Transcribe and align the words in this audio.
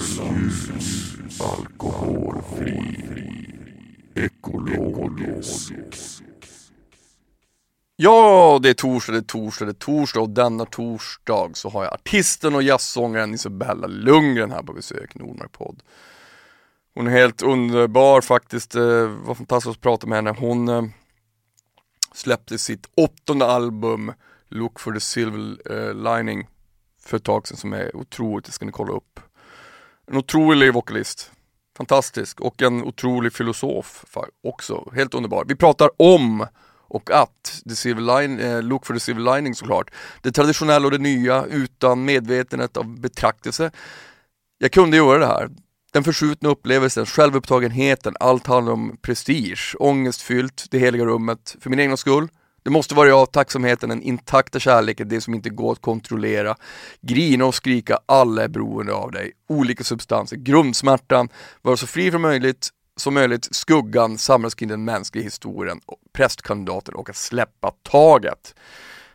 Ljus, 0.00 0.70
alkoholfri, 1.40 3.04
ekologisk. 4.14 5.72
Ja, 7.96 8.58
det 8.62 8.70
är 8.70 8.74
torsdag, 8.74 9.12
det 9.12 9.18
är 9.18 9.22
torsdag, 9.22 9.64
det 9.64 9.70
är 9.70 9.74
torsdag 9.74 10.20
och 10.20 10.30
denna 10.30 10.64
torsdag 10.64 11.50
så 11.54 11.68
har 11.68 11.84
jag 11.84 11.94
artisten 11.94 12.54
och 12.54 12.62
jazzsångaren 12.62 13.34
Isabella 13.34 13.86
Lundgren 13.86 14.50
här 14.50 14.62
på 14.62 14.72
besök 14.72 15.16
i 15.16 15.18
Nordmark 15.18 15.52
podd. 15.52 15.82
Hon 16.94 17.06
är 17.06 17.10
helt 17.10 17.42
underbar 17.42 18.20
faktiskt, 18.20 18.74
eh, 18.74 18.82
det 18.82 19.06
var 19.06 19.34
fantastiskt 19.34 19.76
att 19.76 19.80
prata 19.80 20.06
med 20.06 20.16
henne. 20.16 20.34
Hon 20.38 20.68
eh, 20.68 20.82
släppte 22.14 22.58
sitt 22.58 22.86
åttonde 22.94 23.46
album 23.46 24.12
Look 24.48 24.80
for 24.80 24.92
the 24.92 25.00
Silver 25.00 25.72
eh, 25.72 25.94
Lining 25.94 26.48
för 27.02 27.16
ett 27.16 27.24
tag 27.24 27.48
sedan 27.48 27.56
som 27.56 27.72
är 27.72 27.96
otroligt, 27.96 28.46
det 28.46 28.52
ska 28.52 28.64
ni 28.66 28.72
kolla 28.72 28.92
upp. 28.92 29.20
En 30.06 30.16
otrolig 30.16 30.74
vokalist, 30.74 31.30
fantastisk 31.76 32.40
och 32.40 32.62
en 32.62 32.84
otrolig 32.84 33.32
filosof 33.32 34.04
också, 34.42 34.92
helt 34.94 35.14
underbar. 35.14 35.44
Vi 35.48 35.56
pratar 35.56 35.90
om 35.96 36.46
och 36.90 37.10
att 37.10 37.62
the 37.68 37.76
Civil 37.76 38.06
line, 38.06 38.40
eh, 38.40 38.62
Look 38.62 38.86
for 38.86 38.94
the 38.94 39.00
Civil 39.00 39.24
Lining 39.24 39.54
såklart. 39.54 39.90
Det 40.22 40.32
traditionella 40.32 40.86
och 40.86 40.90
det 40.90 40.98
nya 40.98 41.44
utan 41.44 42.04
medvetenhet 42.04 42.76
av 42.76 43.00
betraktelse. 43.00 43.70
Jag 44.58 44.72
kunde 44.72 44.96
göra 44.96 45.18
det 45.18 45.26
här. 45.26 45.50
Den 45.92 46.04
förskjutna 46.04 46.48
upplevelsen, 46.48 47.06
självupptagenheten, 47.06 48.16
allt 48.20 48.46
handlar 48.46 48.72
om 48.72 48.96
prestige, 49.02 49.76
ångestfyllt, 49.78 50.66
det 50.70 50.78
heliga 50.78 51.04
rummet, 51.04 51.56
för 51.60 51.70
min 51.70 51.80
egna 51.80 51.96
skull. 51.96 52.28
Det 52.62 52.70
måste 52.70 52.94
vara 52.94 53.08
jag, 53.08 53.32
tacksamheten, 53.32 53.88
den 53.88 54.02
intakta 54.02 54.58
kärleken, 54.58 55.08
det 55.08 55.20
som 55.20 55.34
inte 55.34 55.50
går 55.50 55.72
att 55.72 55.80
kontrollera. 55.80 56.56
Grina 57.00 57.44
och 57.44 57.54
skrika, 57.54 57.98
alla 58.06 58.44
är 58.44 58.48
beroende 58.48 58.92
av 58.92 59.10
dig. 59.10 59.32
Olika 59.48 59.84
substanser, 59.84 60.36
grundsmärtan, 60.36 61.28
vara 61.62 61.76
så 61.76 61.86
fri 61.86 62.10
som 62.10 62.22
möjligt, 62.22 62.68
som 62.96 63.14
möjligt, 63.14 63.48
skuggan, 63.50 64.18
samlas 64.18 64.54
kring 64.54 64.68
den 64.68 64.84
mänskliga 64.84 65.24
historien, 65.24 65.80
prästkandidaten 66.12 66.94
och 66.94 67.10
att 67.10 67.16
släppa 67.16 67.70
taget. 67.82 68.54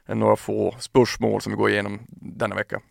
Några 0.07 0.35
få 0.35 0.75
spörsmål 0.79 1.41
som 1.41 1.51
vi 1.51 1.57
går 1.57 1.69
igenom 1.69 1.99
denna 2.07 2.55
vecka. 2.55 2.81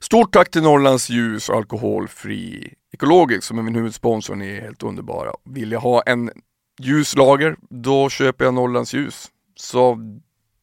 Stort 0.00 0.32
tack 0.32 0.50
till 0.50 0.62
Norrlands 0.62 1.10
Ljus 1.10 1.50
Alkoholfri 1.50 2.74
Ekologisk 2.92 3.44
som 3.44 3.58
är 3.58 3.62
min 3.62 3.74
huvudsponsor, 3.74 4.34
ni 4.34 4.48
är 4.48 4.60
helt 4.60 4.82
underbara. 4.82 5.32
Vill 5.44 5.72
jag 5.72 5.80
ha 5.80 6.02
en 6.02 6.30
ljuslager, 6.78 7.56
då 7.60 8.08
köper 8.08 8.44
jag 8.44 8.54
Norrlands 8.54 8.94
Ljus. 8.94 9.30
Så 9.56 9.94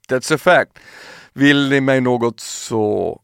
that's 0.09 0.35
a 0.35 0.37
fact. 0.37 0.71
Vill 1.33 1.69
ni 1.69 1.81
mig 1.81 2.01
något 2.01 2.39
så 2.39 3.19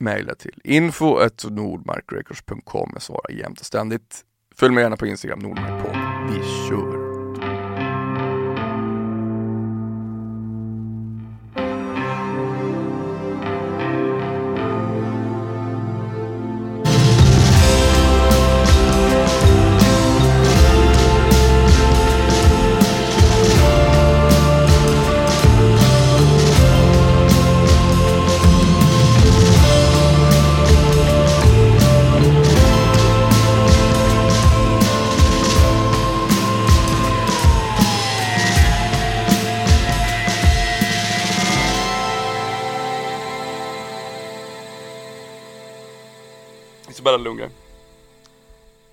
mejla 0.00 0.34
till 0.34 0.60
info.nordmarkrecords.com. 0.64 2.90
Jag 2.92 3.02
svarar 3.02 3.30
jämt 3.30 3.60
och 3.60 3.66
ständigt. 3.66 4.24
Följ 4.56 4.74
mig 4.74 4.82
gärna 4.82 4.96
på 4.96 5.06
Instagram, 5.06 5.38
Nordmarkpodd. 5.38 5.96
Vi 6.30 6.36
kör! 6.68 7.03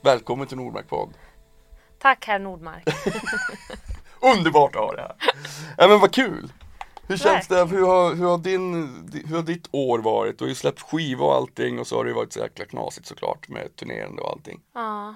Välkommen 0.03 0.47
till 0.47 0.57
Nordmark 0.57 0.87
podd. 0.87 1.13
Tack 1.99 2.25
herr 2.27 2.39
Nordmark. 2.39 2.83
Underbart 4.37 4.75
att 4.75 4.81
ha 4.81 4.95
det 4.95 5.01
här. 5.01 5.15
Ja, 5.77 5.87
men 5.87 5.99
vad 5.99 6.13
kul. 6.13 6.51
Hur 7.07 7.17
känns 7.17 7.47
det? 7.47 7.65
Hur 7.65 7.85
har, 7.85 8.15
hur, 8.15 8.25
har 8.25 8.37
din, 8.37 8.73
hur 9.27 9.35
har 9.35 9.43
ditt 9.43 9.67
år 9.71 9.99
varit? 9.99 10.37
Du 10.37 10.43
har 10.43 10.49
ju 10.49 10.55
släppt 10.55 10.81
skiva 10.81 11.25
och 11.25 11.35
allting 11.35 11.79
och 11.79 11.87
så 11.87 11.97
har 11.97 12.05
det 12.05 12.13
varit 12.13 12.33
så 12.33 12.39
jäkla 12.39 12.65
knasigt 12.65 13.07
såklart 13.07 13.49
med 13.49 13.75
turnerande 13.75 14.21
och 14.21 14.29
allting. 14.29 14.61
Ja. 14.73 15.15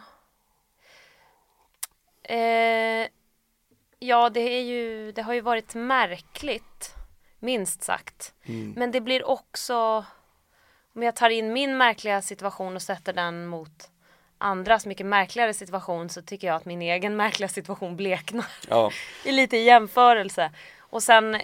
Eh, 2.23 3.07
ja, 3.99 4.29
det 4.29 4.39
är 4.39 4.61
ju, 4.61 5.11
det 5.11 5.21
har 5.21 5.33
ju 5.33 5.41
varit 5.41 5.75
märkligt, 5.75 6.95
minst 7.39 7.83
sagt. 7.83 8.33
Mm. 8.43 8.73
Men 8.77 8.91
det 8.91 9.01
blir 9.01 9.27
också, 9.27 10.05
om 10.95 11.03
jag 11.03 11.15
tar 11.15 11.29
in 11.29 11.53
min 11.53 11.77
märkliga 11.77 12.21
situation 12.21 12.75
och 12.75 12.81
sätter 12.81 13.13
den 13.13 13.47
mot 13.47 13.91
andras 14.45 14.85
mycket 14.85 15.05
märkligare 15.05 15.53
situation 15.53 16.09
så 16.09 16.21
tycker 16.21 16.47
jag 16.47 16.55
att 16.55 16.65
min 16.65 16.81
egen 16.81 17.15
märkliga 17.15 17.49
situation 17.49 17.95
bleknar 17.95 18.45
Ja, 18.69 18.91
i 19.25 19.31
lite 19.31 19.57
jämförelse. 19.57 20.51
Och 20.79 21.03
sen 21.03 21.35
eh, 21.35 21.41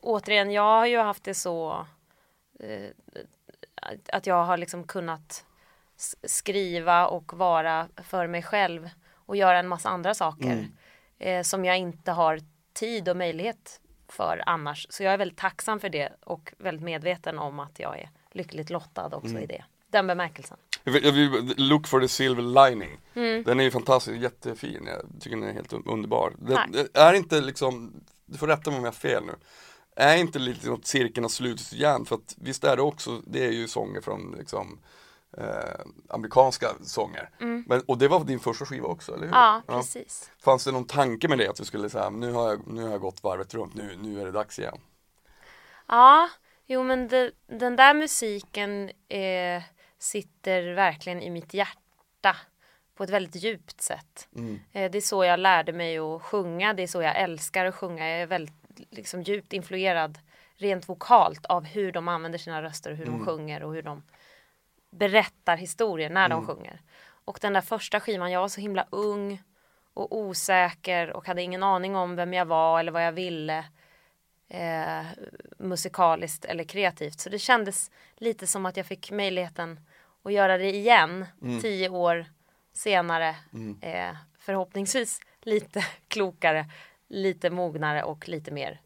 återigen, 0.00 0.50
jag 0.50 0.62
har 0.62 0.86
ju 0.86 0.98
haft 0.98 1.24
det 1.24 1.34
så 1.34 1.86
eh, 2.60 2.90
att 4.12 4.26
jag 4.26 4.44
har 4.44 4.56
liksom 4.56 4.84
kunnat 4.84 5.44
skriva 6.24 7.06
och 7.06 7.32
vara 7.34 7.88
för 8.04 8.26
mig 8.26 8.42
själv 8.42 8.90
och 9.26 9.36
göra 9.36 9.58
en 9.58 9.68
massa 9.68 9.88
andra 9.88 10.14
saker 10.14 10.52
Mm. 10.52 10.72
eh, 11.18 11.42
som 11.42 11.64
jag 11.64 11.78
inte 11.78 12.12
har 12.12 12.40
tid 12.72 13.08
och 13.08 13.16
möjlighet 13.16 13.80
för 14.08 14.42
annars. 14.46 14.86
Så 14.90 15.02
jag 15.02 15.12
är 15.14 15.18
väldigt 15.18 15.38
tacksam 15.38 15.80
för 15.80 15.88
det 15.88 16.12
och 16.24 16.52
väldigt 16.58 16.84
medveten 16.84 17.38
om 17.38 17.60
att 17.60 17.80
jag 17.80 17.98
är 17.98 18.10
lyckligt 18.32 18.70
lottad 18.70 19.06
också 19.16 19.30
Mm. 19.30 19.42
i 19.42 19.46
det. 19.46 19.64
Den 19.88 20.06
bemärkelsen. 20.06 20.56
Look 21.56 21.86
for 21.86 22.00
the 22.00 22.08
silver 22.08 22.68
lining. 22.68 23.00
Mm. 23.14 23.42
Den 23.42 23.60
är 23.60 23.64
ju 23.64 23.70
fantastisk, 23.70 24.22
jättefin. 24.22 24.86
Jag 24.86 25.20
tycker 25.20 25.36
den 25.36 25.48
är 25.48 25.52
helt 25.52 25.72
un- 25.72 25.82
underbar. 25.92 26.34
Det, 26.38 26.66
det 26.68 26.98
är 27.00 27.14
inte 27.14 27.40
liksom, 27.40 27.92
du 28.26 28.38
får 28.38 28.46
rätta 28.46 28.70
mig 28.70 28.78
om 28.78 28.84
jag 28.84 28.92
har 28.92 28.96
fel 28.96 29.24
nu. 29.24 29.34
Är 29.96 30.16
inte 30.16 30.38
lite 30.38 30.68
något 30.68 30.86
cirkeln 30.86 31.24
har 31.24 31.28
slutit 31.28 31.72
igen? 31.72 32.04
För 32.04 32.14
att 32.14 32.34
visst 32.38 32.64
är 32.64 32.76
det 32.76 32.82
också, 32.82 33.22
det 33.26 33.46
är 33.46 33.50
ju 33.50 33.68
sånger 33.68 34.00
från 34.00 34.34
liksom 34.38 34.78
eh, 35.36 35.80
amerikanska 36.08 36.66
sånger. 36.82 37.30
Men, 37.66 37.80
och 37.86 37.98
det 37.98 38.08
var 38.08 38.24
din 38.24 38.40
första 38.40 38.64
skiva 38.64 38.88
också, 38.88 39.14
eller 39.14 39.26
hur? 39.26 39.34
Mm. 39.34 39.40
Ja, 39.40 39.62
precis. 39.66 40.30
Fanns 40.44 40.64
det 40.64 40.72
någon 40.72 40.86
tanke 40.86 41.28
med 41.28 41.38
det 41.38 41.48
att 41.48 41.56
du 41.56 41.64
skulle 41.64 41.90
säga, 41.90 42.10
nu 42.10 42.32
har 42.32 42.48
jag, 42.48 42.66
nu 42.66 42.82
har 42.82 42.90
jag 42.90 43.00
gått 43.00 43.22
varvet 43.22 43.54
runt, 43.54 43.74
nu, 43.74 43.98
nu 44.02 44.20
är 44.20 44.24
det 44.24 44.32
dags 44.32 44.58
igen? 44.58 44.78
Ja, 45.88 46.28
jo 46.66 46.82
men 46.82 47.08
det, 47.08 47.30
den 47.46 47.76
där 47.76 47.94
musiken 47.94 48.90
eh, 49.08 49.62
sitter 50.02 50.72
verkligen 50.72 51.22
i 51.22 51.30
mitt 51.30 51.54
hjärta 51.54 52.36
på 52.94 53.04
ett 53.04 53.10
väldigt 53.10 53.42
djupt 53.42 53.80
sätt. 53.80 54.28
Eh, 54.72 54.90
det 54.90 54.98
är 54.98 55.02
så 55.02 55.24
jag 55.24 55.40
lärde 55.40 55.72
mig 55.72 55.98
att 55.98 56.22
sjunga, 56.22 56.74
det 56.74 56.82
är 56.82 56.86
så 56.86 57.02
jag 57.02 57.16
älskar 57.16 57.64
att 57.64 57.74
sjunga. 57.74 58.08
Jag 58.08 58.20
är 58.20 58.26
väldigt 58.26 58.54
liksom, 58.90 59.22
djupt 59.22 59.52
influerad 59.52 60.18
rent 60.56 60.88
vokalt 60.88 61.46
av 61.46 61.64
hur 61.64 61.92
de 61.92 62.08
använder 62.08 62.38
sina 62.38 62.62
röster 62.62 62.90
och 62.90 62.96
hur 62.96 63.06
de 63.06 63.26
sjunger 63.26 63.62
och 63.62 63.74
hur 63.74 63.82
de 63.82 64.02
berättar 64.90 65.56
historier 65.56 66.10
när 66.10 66.28
de 66.28 66.46
sjunger. 66.46 66.80
Och 67.24 67.38
den 67.42 67.52
där 67.52 67.60
första 67.60 68.00
skivan, 68.00 68.32
jag 68.32 68.40
var 68.40 68.48
så 68.48 68.60
himla 68.60 68.86
ung 68.90 69.42
och 69.94 70.16
osäker 70.16 71.10
och 71.12 71.26
hade 71.26 71.42
ingen 71.42 71.62
aning 71.62 71.96
om 71.96 72.16
vem 72.16 72.32
jag 72.32 72.44
var 72.44 72.80
eller 72.80 72.92
vad 72.92 73.06
jag 73.06 73.12
ville 73.12 73.64
eh, 74.48 75.06
musikaliskt 75.58 76.44
eller 76.44 76.64
kreativt. 76.64 77.20
Så 77.20 77.28
det 77.28 77.38
kändes 77.38 77.90
lite 78.16 78.46
som 78.46 78.66
att 78.66 78.76
jag 78.76 78.86
fick 78.86 79.10
möjligheten 79.10 79.80
att 80.22 80.32
göra 80.32 80.58
det 80.58 80.74
igen 80.76 81.26
tio 81.62 81.88
år 81.88 82.26
senare. 82.72 83.28
Eh, 83.80 84.16
förhoppningsvis 84.38 85.20
lite 85.42 85.86
klokare, 86.08 86.70
lite 87.08 87.50
mognare 87.50 88.02
och 88.02 88.28
lite 88.28 88.50
mer 88.50 88.80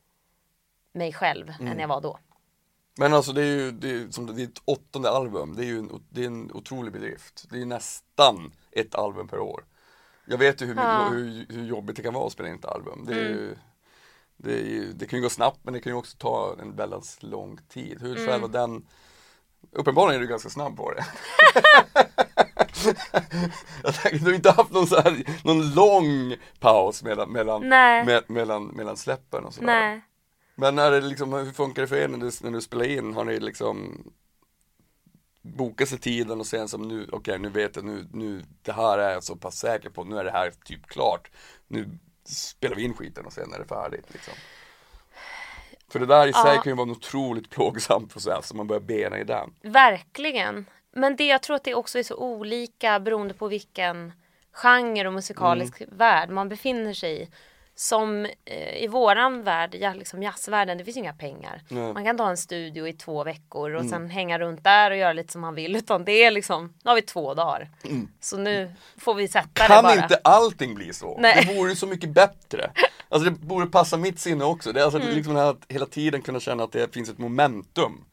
mig 0.92 1.12
själv 1.12 1.52
än 1.60 1.78
jag 1.78 1.88
var 1.88 2.00
då. 2.00 2.18
Men 2.98 3.14
alltså 3.14 3.32
det 3.32 3.42
är 3.42 3.46
ju, 3.46 3.70
det 3.70 3.90
är, 3.90 4.10
som 4.10 4.26
ditt 4.36 4.62
åttonde 4.64 5.10
album, 5.10 5.54
det 5.56 5.62
är 5.62 5.66
ju 5.66 5.78
en, 5.78 6.04
det 6.10 6.22
är 6.22 6.26
en 6.26 6.52
otrolig 6.52 6.92
bedrift. 6.92 7.44
Det 7.50 7.60
är 7.60 7.66
nästan 7.66 8.52
ett 8.70 8.94
album 8.94 9.28
per 9.28 9.38
år. 9.38 9.64
Jag 10.26 10.38
vet 10.38 10.62
ju 10.62 10.66
hur, 10.66 10.74
Ja. 10.76 11.06
Mm. 11.06 11.12
hur, 11.12 11.46
hur 11.48 11.64
jobbigt 11.64 11.96
det 11.96 12.02
kan 12.02 12.14
vara 12.14 12.26
att 12.26 12.32
spela 12.32 12.48
in 12.48 12.54
ett 12.54 12.64
album. 12.64 13.04
Det, 13.08 13.14
är 13.14 13.28
ju, 13.28 13.54
det, 14.36 14.52
ju, 14.60 14.92
det 14.92 15.06
kan 15.06 15.18
ju 15.18 15.22
gå 15.22 15.30
snabbt 15.30 15.60
men 15.62 15.74
det 15.74 15.80
kan 15.80 15.92
ju 15.92 15.96
också 15.98 16.16
ta 16.18 16.56
en 16.60 16.76
väldigt 16.76 17.22
lång 17.22 17.58
tid. 17.68 18.00
Hur 18.00 18.16
Mm. 18.16 18.26
själva 18.28 18.48
den 18.48 18.86
Uppenbarligen 19.72 20.20
är 20.20 20.24
du 20.24 20.30
ganska 20.30 20.48
snabb 20.48 20.76
på 20.76 20.92
det. 20.92 21.04
Jag 23.82 23.94
tänker, 23.94 24.18
du 24.18 24.24
har 24.24 24.34
inte 24.34 24.50
haft 24.50 24.72
någon, 24.72 24.86
så 24.86 25.00
här, 25.00 25.24
någon 25.44 25.74
lång 25.74 26.36
paus 26.60 27.02
mellan, 27.02 27.32
mellan, 27.32 27.68
me, 27.68 28.20
mellan, 28.26 28.66
mellan 28.66 28.96
släppen 28.96 29.44
och 29.44 29.54
sådär. 29.54 29.66
Nej. 29.66 30.00
Men 30.54 30.78
är 30.78 30.90
det 30.90 31.00
liksom, 31.00 31.32
hur 31.32 31.52
funkar 31.52 31.82
det 31.82 31.88
för 31.88 31.96
er 31.96 32.08
när 32.08 32.18
du, 32.18 32.30
när 32.42 32.50
du 32.50 32.60
spelar 32.60 32.84
in? 32.84 33.14
Har 33.14 33.24
ni 33.24 33.40
liksom 33.40 34.04
boka 35.42 35.86
sig 35.86 35.98
tiden 35.98 36.40
och 36.40 36.46
sen 36.46 36.68
som 36.68 36.88
nu, 36.88 37.08
okej 37.12 37.38
nu 37.38 37.48
vet 37.48 37.76
jag 37.76 37.84
nu, 37.84 38.08
nu, 38.12 38.42
det 38.62 38.72
här 38.72 38.98
är 38.98 39.12
jag 39.12 39.24
så 39.24 39.36
pass 39.36 39.58
säker 39.58 39.90
på, 39.90 40.04
nu 40.04 40.18
är 40.18 40.24
det 40.24 40.30
här 40.30 40.52
typ 40.64 40.86
klart. 40.86 41.30
Nu 41.68 41.98
spelar 42.24 42.76
vi 42.76 42.82
in 42.82 42.94
skiten 42.94 43.26
och 43.26 43.32
sen 43.32 43.52
är 43.52 43.58
det 43.58 43.64
färdigt 43.64 44.06
liksom. 44.12 44.34
För 45.92 45.98
det 45.98 46.06
där 46.06 46.26
i 46.26 46.32
sig 46.32 46.42
Ja. 46.54 46.62
kan 46.62 46.70
ju 46.72 46.76
vara 46.76 46.86
en 46.86 46.90
otroligt 46.90 47.50
plågsam 47.50 48.08
process 48.08 48.50
om 48.50 48.56
man 48.56 48.66
börjar 48.66 48.80
bena 48.80 49.18
i 49.18 49.24
den. 49.24 49.50
Verkligen. 49.62 50.66
Men 50.92 51.16
det 51.16 51.26
jag 51.26 51.42
tror 51.42 51.56
att 51.56 51.64
det 51.64 51.74
också 51.74 51.98
är 51.98 52.02
så 52.02 52.16
olika 52.16 53.00
beroende 53.00 53.34
på 53.34 53.48
vilken 53.48 54.12
genre 54.52 55.06
och 55.06 55.12
musikalisk 55.12 55.80
Mm. 55.80 55.96
värld 55.96 56.30
man 56.30 56.48
befinner 56.48 56.92
sig 56.94 57.22
i. 57.22 57.28
Som 57.76 58.24
eh, 58.44 58.82
i 58.84 58.86
våran 58.86 59.42
värld, 59.42 59.74
ja, 59.80 59.94
liksom 59.94 60.22
jazzvärlden, 60.22 60.78
det 60.78 60.84
finns 60.84 60.96
ju 60.96 61.00
inga 61.00 61.12
pengar. 61.12 61.62
Nej. 61.68 61.82
Mm. 61.82 61.94
Man 61.94 62.04
kan 62.04 62.16
ta 62.16 62.30
en 62.30 62.36
studio 62.36 62.88
i 62.88 62.92
två 62.92 63.24
veckor 63.24 63.74
och 63.74 63.84
sen 63.84 64.10
hänga 64.10 64.38
runt 64.38 64.64
där 64.64 64.90
och 64.90 64.96
göra 64.96 65.12
lite 65.12 65.32
som 65.32 65.40
man 65.40 65.54
vill. 65.54 65.76
Utan 65.76 66.04
det 66.04 66.12
är 66.24 66.30
liksom, 66.30 66.74
nu 66.84 66.88
har 66.90 66.94
vi 66.94 67.02
två 67.02 67.34
dagar. 67.34 67.70
Så 68.20 68.36
nu 68.36 68.72
får 68.98 69.14
vi 69.14 69.28
sätta 69.28 69.48
det 69.54 69.64
Mm. 69.64 69.74
Kan 69.76 69.82
bara. 69.84 70.02
inte 70.02 70.20
allting 70.24 70.74
bli 70.74 70.92
så? 70.92 71.18
Nej. 71.18 71.44
Det 71.48 71.54
vore 71.54 71.76
så 71.76 71.86
mycket 71.86 72.10
bättre. 72.10 72.70
Alltså 73.08 73.30
det 73.30 73.36
borde 73.40 73.66
passa 73.66 73.96
mitt 73.96 74.18
sinne 74.20 74.44
också. 74.44 74.72
Det 74.72 74.80
är 74.80 74.84
alltså 74.84 75.00
Mm. 75.00 75.14
liksom 75.14 75.36
att 75.36 75.64
hela 75.68 75.86
tiden 75.86 76.22
kunna 76.22 76.40
känna 76.40 76.64
att 76.64 76.72
det 76.72 76.94
finns 76.94 77.08
ett 77.08 77.18
momentum. 77.18 78.04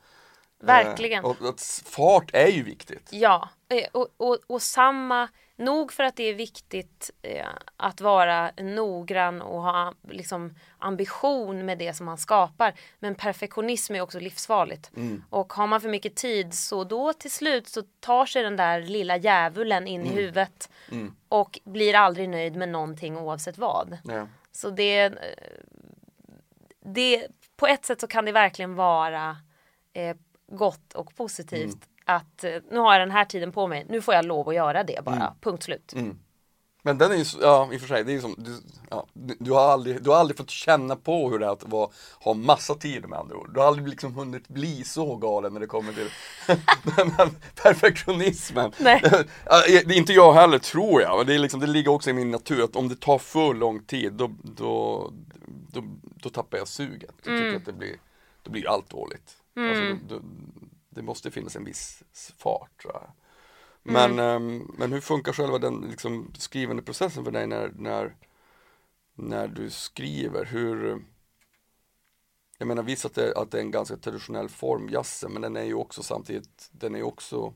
Verkligen. 0.63 1.23
Eh, 1.23 1.29
Och 1.29 1.49
att 1.49 1.83
fart 1.85 2.29
är 2.33 2.47
ju 2.47 2.63
viktigt. 2.63 3.09
Ja, 3.11 3.49
eh, 3.69 3.87
och, 3.91 4.07
och, 4.17 4.37
och 4.47 4.61
samma, 4.61 5.27
nog 5.55 5.91
för 5.93 6.03
att 6.03 6.15
det 6.15 6.23
är 6.23 6.33
viktigt 6.33 7.11
eh, 7.21 7.45
att 7.77 8.01
vara 8.01 8.51
noggrann 8.57 9.41
och 9.41 9.61
ha 9.61 9.93
liksom, 10.09 10.55
ambition 10.79 11.65
med 11.65 11.77
det 11.77 11.93
som 11.93 12.05
man 12.05 12.17
skapar. 12.17 12.73
Men 12.99 13.15
perfektionism 13.15 13.95
är 13.95 14.01
också 14.01 14.19
livsfarligt. 14.19 14.91
Och 15.29 15.53
har 15.53 15.67
man 15.67 15.81
för 15.81 15.89
mycket 15.89 16.15
tid 16.15 16.53
så 16.53 16.83
då 16.83 17.13
till 17.13 17.31
slut 17.31 17.67
så 17.67 17.83
tar 17.99 18.25
sig 18.25 18.43
den 18.43 18.55
där 18.55 18.81
lilla 18.81 19.17
djävulen 19.17 19.87
in 19.87 20.05
i 20.05 20.09
huvudet 20.09 20.69
och 21.29 21.59
blir 21.63 21.95
aldrig 21.95 22.29
nöjd 22.29 22.55
med 22.55 22.69
någonting 22.69 23.17
oavsett 23.17 23.57
vad. 23.57 23.97
Ja. 24.03 24.27
Så 24.51 24.69
det, 24.69 24.99
eh, 25.01 25.11
det, 26.85 27.27
på 27.55 27.67
ett 27.67 27.85
sätt 27.85 28.01
så 28.01 28.07
kan 28.07 28.25
det 28.25 28.31
verkligen 28.31 28.75
vara 28.75 29.37
eh, 29.93 30.15
gott 30.51 30.93
och 30.93 31.15
positivt 31.15 31.77
att 32.05 32.43
eh, 32.43 32.55
nu 32.71 32.79
har 32.79 32.93
jag 32.93 33.01
den 33.01 33.11
här 33.11 33.25
tiden 33.25 33.51
på 33.51 33.67
mig, 33.67 33.85
nu 33.89 34.01
får 34.01 34.13
jag 34.13 34.25
lov 34.25 34.49
att 34.49 34.55
göra 34.55 34.83
det 34.83 35.03
bara, 35.03 35.15
punkt 35.41 35.63
slut. 35.63 35.93
Men 36.83 36.97
den 36.97 37.11
är 37.11 37.15
ju, 37.15 37.25
ja 37.41 37.69
i 37.73 37.77
och 37.77 37.81
för 37.81 37.87
sig, 37.87 38.03
det 38.03 38.11
är 38.11 38.13
ju 38.13 38.21
som, 38.21 38.35
du, 38.37 38.61
ja, 38.89 39.07
du, 39.13 39.35
du, 39.39 39.51
har 39.51 39.61
aldrig, 39.61 40.03
du 40.03 40.09
har 40.09 40.17
aldrig 40.17 40.37
fått 40.37 40.49
känna 40.49 40.95
på 40.95 41.29
hur 41.29 41.39
det 41.39 41.45
är 41.45 41.49
att 41.49 41.67
vara, 41.67 41.89
ha 42.19 42.33
massa 42.33 42.75
tid 42.75 43.09
med 43.09 43.19
andra 43.19 43.35
ord. 43.35 43.53
Du 43.53 43.59
har 43.59 43.67
aldrig 43.67 43.87
liksom 43.87 44.15
hunnit 44.15 44.47
bli 44.47 44.83
så 44.83 45.15
galen 45.15 45.53
när 45.53 45.59
det 45.59 45.67
kommer 45.67 45.93
till 45.93 46.09
den 46.95 47.11
här 47.11 47.29
perfektionismen. 47.55 48.71
Nej. 48.77 49.01
Det 49.65 49.93
är 49.93 49.97
inte 49.97 50.13
jag 50.13 50.33
heller 50.33 50.59
tror 50.59 51.01
jag, 51.01 51.17
men 51.17 51.27
det, 51.27 51.35
är 51.35 51.39
liksom, 51.39 51.59
det 51.59 51.67
ligger 51.67 51.91
också 51.91 52.09
i 52.09 52.13
min 52.13 52.31
natur 52.31 52.63
att 52.63 52.75
om 52.75 52.89
det 52.89 52.99
tar 52.99 53.17
för 53.17 53.53
lång 53.53 53.83
tid 53.83 54.13
då, 54.13 54.31
då, 54.43 55.13
då, 55.71 55.83
då 56.01 56.29
tappar 56.29 56.57
jag 56.57 56.67
suget. 56.67 57.15
Jag 57.23 57.37
tycker 57.37 57.55
att 57.55 57.65
det 57.65 57.73
blir, 57.73 57.95
då 58.43 58.51
blir 58.51 58.69
allt 58.69 58.89
dåligt. 58.89 59.37
Alltså, 59.55 59.83
då, 59.83 60.15
då, 60.15 60.21
det 60.89 61.01
måste 61.01 61.31
finnas 61.31 61.55
en 61.55 61.65
viss 61.65 62.03
fart 62.37 62.81
tror 62.81 62.93
jag. 62.93 63.11
Men, 63.83 64.19
ehm, 64.19 64.71
men 64.77 64.93
hur 64.93 65.01
funkar 65.01 65.33
själva 65.33 65.57
den 65.57 65.81
liksom, 65.81 66.33
skrivande 66.33 66.83
processen 66.83 67.23
för 67.23 67.31
dig 67.31 67.47
när, 67.47 67.71
när, 67.75 68.15
när 69.15 69.47
du 69.47 69.69
skriver? 69.69 70.45
Hur, 70.45 71.05
jag 72.57 72.67
menar 72.67 72.83
visst 72.83 73.05
att 73.05 73.15
det, 73.15 73.37
att 73.37 73.51
det 73.51 73.57
är 73.57 73.61
en 73.61 73.71
ganska 73.71 73.97
traditionell 73.97 74.49
form, 74.49 74.89
jazzen, 74.89 75.31
men 75.33 75.41
den 75.41 75.57
är 75.57 75.63
ju 75.63 75.73
också 75.73 76.03
samtidigt, 76.03 76.69
den 76.71 76.95
är 76.95 77.03
också 77.03 77.53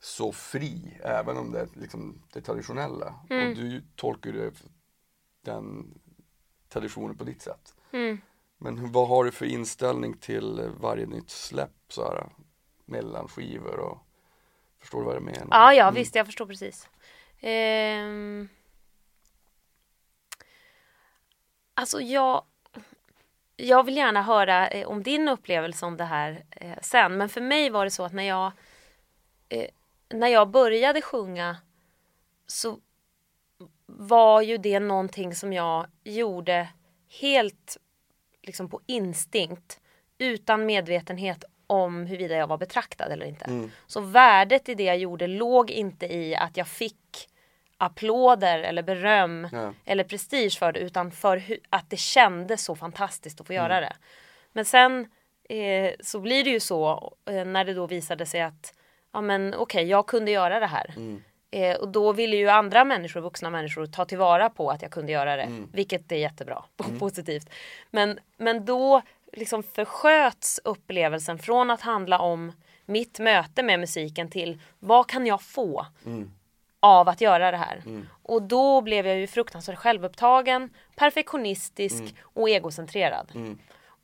så 0.00 0.32
fri, 0.32 0.98
även 1.00 1.36
om 1.36 1.52
det 1.52 1.60
är 1.60 1.68
liksom 1.74 2.22
det 2.32 2.40
traditionella. 2.40 3.14
Och 3.22 3.56
du 3.56 3.82
tolkar 3.96 4.30
ju 4.30 4.52
den 5.42 5.94
traditionen 6.68 7.16
på 7.16 7.24
ditt 7.24 7.42
sätt. 7.42 7.74
Mm. 7.92 8.20
Men 8.58 8.92
vad 8.92 9.08
har 9.08 9.24
du 9.24 9.30
för 9.30 9.46
inställning 9.46 10.16
till 10.16 10.70
varje 10.80 11.06
nytt 11.06 11.30
släpp 11.30 11.70
så 11.88 12.02
här, 12.02 12.28
mellan 12.84 13.28
skivor 13.28 13.78
och 13.78 14.03
Förstår 14.84 14.98
du 14.98 15.04
vad 15.04 15.16
jag 15.16 15.22
menar? 15.22 15.48
Ja, 15.50 15.74
ja 15.74 15.90
visst, 15.90 16.14
jag 16.14 16.26
förstår 16.26 16.46
precis. 16.46 16.88
Ehm... 17.40 18.48
Alltså 21.74 22.00
jag, 22.00 22.44
jag 23.56 23.84
vill 23.84 23.96
gärna 23.96 24.22
höra 24.22 24.68
eh, 24.68 24.88
om 24.88 25.02
din 25.02 25.28
upplevelse 25.28 25.86
om 25.86 25.96
det 25.96 26.04
här 26.04 26.44
eh, 26.50 26.78
sen. 26.82 27.16
Men 27.16 27.28
för 27.28 27.40
mig 27.40 27.70
var 27.70 27.84
det 27.84 27.90
så 27.90 28.04
att 28.04 28.12
när 28.12 28.22
jag, 28.22 28.52
eh, 29.48 29.68
när 30.08 30.28
jag 30.28 30.48
började 30.48 31.02
sjunga 31.02 31.56
så 32.46 32.78
var 33.86 34.42
ju 34.42 34.58
det 34.58 34.80
någonting 34.80 35.34
som 35.34 35.52
jag 35.52 35.86
gjorde 36.04 36.68
helt 37.20 37.76
liksom 38.42 38.68
på 38.70 38.80
instinkt 38.86 39.80
utan 40.18 40.66
medvetenhet 40.66 41.44
om 41.66 42.06
huruvida 42.06 42.34
jag 42.36 42.46
var 42.46 42.58
betraktad 42.58 43.12
eller 43.12 43.26
inte. 43.26 43.68
Så 43.86 44.00
värdet 44.00 44.68
i 44.68 44.74
det 44.74 44.82
jag 44.82 44.98
gjorde 44.98 45.26
låg 45.26 45.70
inte 45.70 46.06
i 46.06 46.36
att 46.36 46.56
jag 46.56 46.68
fick 46.68 47.28
applåder 47.78 48.58
eller 48.58 48.82
beröm 48.82 49.48
Ja. 49.52 49.72
eller 49.84 50.04
prestige 50.04 50.58
för 50.58 50.72
det 50.72 50.80
utan 50.80 51.10
för 51.10 51.42
att 51.70 51.90
det 51.90 51.96
kändes 51.96 52.64
så 52.64 52.74
fantastiskt 52.76 53.40
att 53.40 53.46
få 53.46 53.52
göra 53.52 53.80
det. 53.80 53.92
Men 54.52 54.64
sen 54.64 55.06
eh, 55.48 55.92
så 56.00 56.20
blir 56.20 56.44
det 56.44 56.50
ju 56.50 56.60
så 56.60 57.12
eh, 57.30 57.44
när 57.44 57.64
det 57.64 57.74
då 57.74 57.86
visade 57.86 58.26
sig 58.26 58.40
att 58.42 58.74
ja 59.12 59.20
men 59.20 59.54
okej, 59.54 59.84
jag 59.84 60.06
kunde 60.06 60.30
göra 60.30 60.60
det 60.60 60.66
här. 60.66 60.94
Eh, 61.50 61.76
och 61.76 61.88
då 61.88 62.12
ville 62.12 62.36
ju 62.36 62.48
andra 62.48 62.84
människor, 62.84 63.20
vuxna 63.20 63.50
människor, 63.50 63.86
ta 63.86 64.04
tillvara 64.04 64.50
på 64.50 64.70
att 64.70 64.82
jag 64.82 64.90
kunde 64.90 65.12
göra 65.12 65.36
det. 65.36 65.48
Vilket 65.72 66.12
är 66.12 66.16
jättebra 66.16 66.64
och 66.76 66.98
positivt. 66.98 67.50
Men, 67.90 68.18
men 68.36 68.64
då 68.64 69.02
liksom 69.36 69.62
försköts 69.62 70.60
upplevelsen 70.64 71.38
från 71.38 71.70
att 71.70 71.80
handla 71.80 72.18
om 72.18 72.52
mitt 72.86 73.18
möte 73.18 73.62
med 73.62 73.80
musiken 73.80 74.30
till 74.30 74.60
vad 74.78 75.06
kan 75.08 75.26
jag 75.26 75.42
få 75.42 75.86
av 76.80 77.08
att 77.08 77.20
göra 77.20 77.50
det 77.50 77.56
här? 77.56 77.82
Och 78.22 78.42
då 78.42 78.80
blev 78.80 79.06
jag 79.06 79.16
ju 79.16 79.26
fruktansvärt 79.26 79.78
självupptagen, 79.78 80.70
perfektionistisk 80.96 82.02
och 82.22 82.48
egocentrerad. 82.48 83.32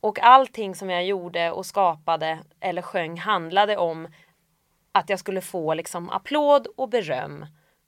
Och 0.01 0.19
allting 0.19 0.75
som 0.75 0.89
jag 0.89 1.05
gjorde 1.05 1.51
och 1.51 1.65
skapade 1.65 2.39
eller 2.59 2.81
sjöng 2.81 3.17
handlade 3.17 3.77
om 3.77 4.07
att 4.91 5.09
jag 5.09 5.19
skulle 5.19 5.41
få 5.41 5.73
liksom 5.73 6.09
applåd 6.09 6.67
och 6.77 6.89
beröm 6.89 7.45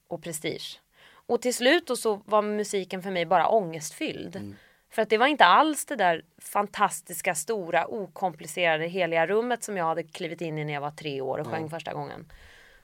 och 0.07 0.23
prestige. 0.23 0.79
Och 1.27 1.41
till 1.41 1.53
slut 1.53 1.87
då 1.87 1.95
så 1.95 2.21
var 2.25 2.41
musiken 2.41 3.03
för 3.03 3.11
mig 3.11 3.25
bara 3.25 3.47
ångestfylld. 3.47 4.55
För 4.93 5.01
att 5.01 5.09
det 5.09 5.17
var 5.17 5.27
inte 5.27 5.45
alls 5.45 5.85
det 5.85 5.95
där 5.95 6.21
fantastiska, 6.37 7.35
stora, 7.35 7.87
okomplicerade, 7.87 8.87
heliga 8.87 9.27
rummet 9.27 9.63
som 9.63 9.77
jag 9.77 9.85
hade 9.85 10.03
klivit 10.03 10.41
in 10.41 10.57
i 10.57 10.65
när 10.65 10.73
jag 10.73 10.81
var 10.81 10.91
tre 10.91 11.21
år 11.21 11.37
och 11.37 11.47
sjöng 11.47 11.69
första 11.69 11.93
gången. 11.93 12.31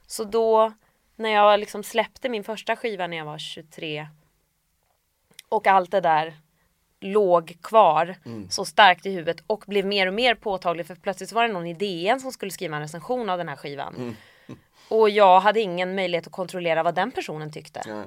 Så 0.07 0.23
då, 0.23 0.73
när 1.15 1.29
jag 1.29 1.59
liksom 1.59 1.83
släppte 1.83 2.29
min 2.29 2.43
första 2.43 2.75
skiva 2.75 3.07
när 3.07 3.17
jag 3.17 3.25
var 3.25 3.37
23 3.37 4.07
och 5.49 5.67
allt 5.67 5.91
det 5.91 6.01
där 6.01 6.33
låg 6.99 7.57
kvar 7.61 8.15
så 8.49 8.65
starkt 8.65 9.05
i 9.05 9.11
huvudet 9.11 9.43
och 9.47 9.63
blev 9.67 9.85
mer 9.85 10.07
och 10.07 10.13
mer 10.13 10.35
påtagligt 10.35 10.87
för 10.87 10.95
plötsligt 10.95 11.31
var 11.31 11.47
det 11.47 11.53
någon 11.53 11.67
i 11.67 11.73
DN 11.73 12.19
som 12.19 12.31
skulle 12.31 12.51
skriva 12.51 12.75
en 12.75 12.81
recension 12.81 13.29
av 13.29 13.37
den 13.37 13.49
här 13.49 13.55
skivan. 13.55 14.15
Och 14.89 15.09
jag 15.09 15.39
hade 15.39 15.59
ingen 15.59 15.95
möjlighet 15.95 16.27
att 16.27 16.33
kontrollera 16.33 16.83
vad 16.83 16.95
den 16.95 17.11
personen 17.11 17.51
tyckte. 17.51 17.81
Ja. 17.87 18.03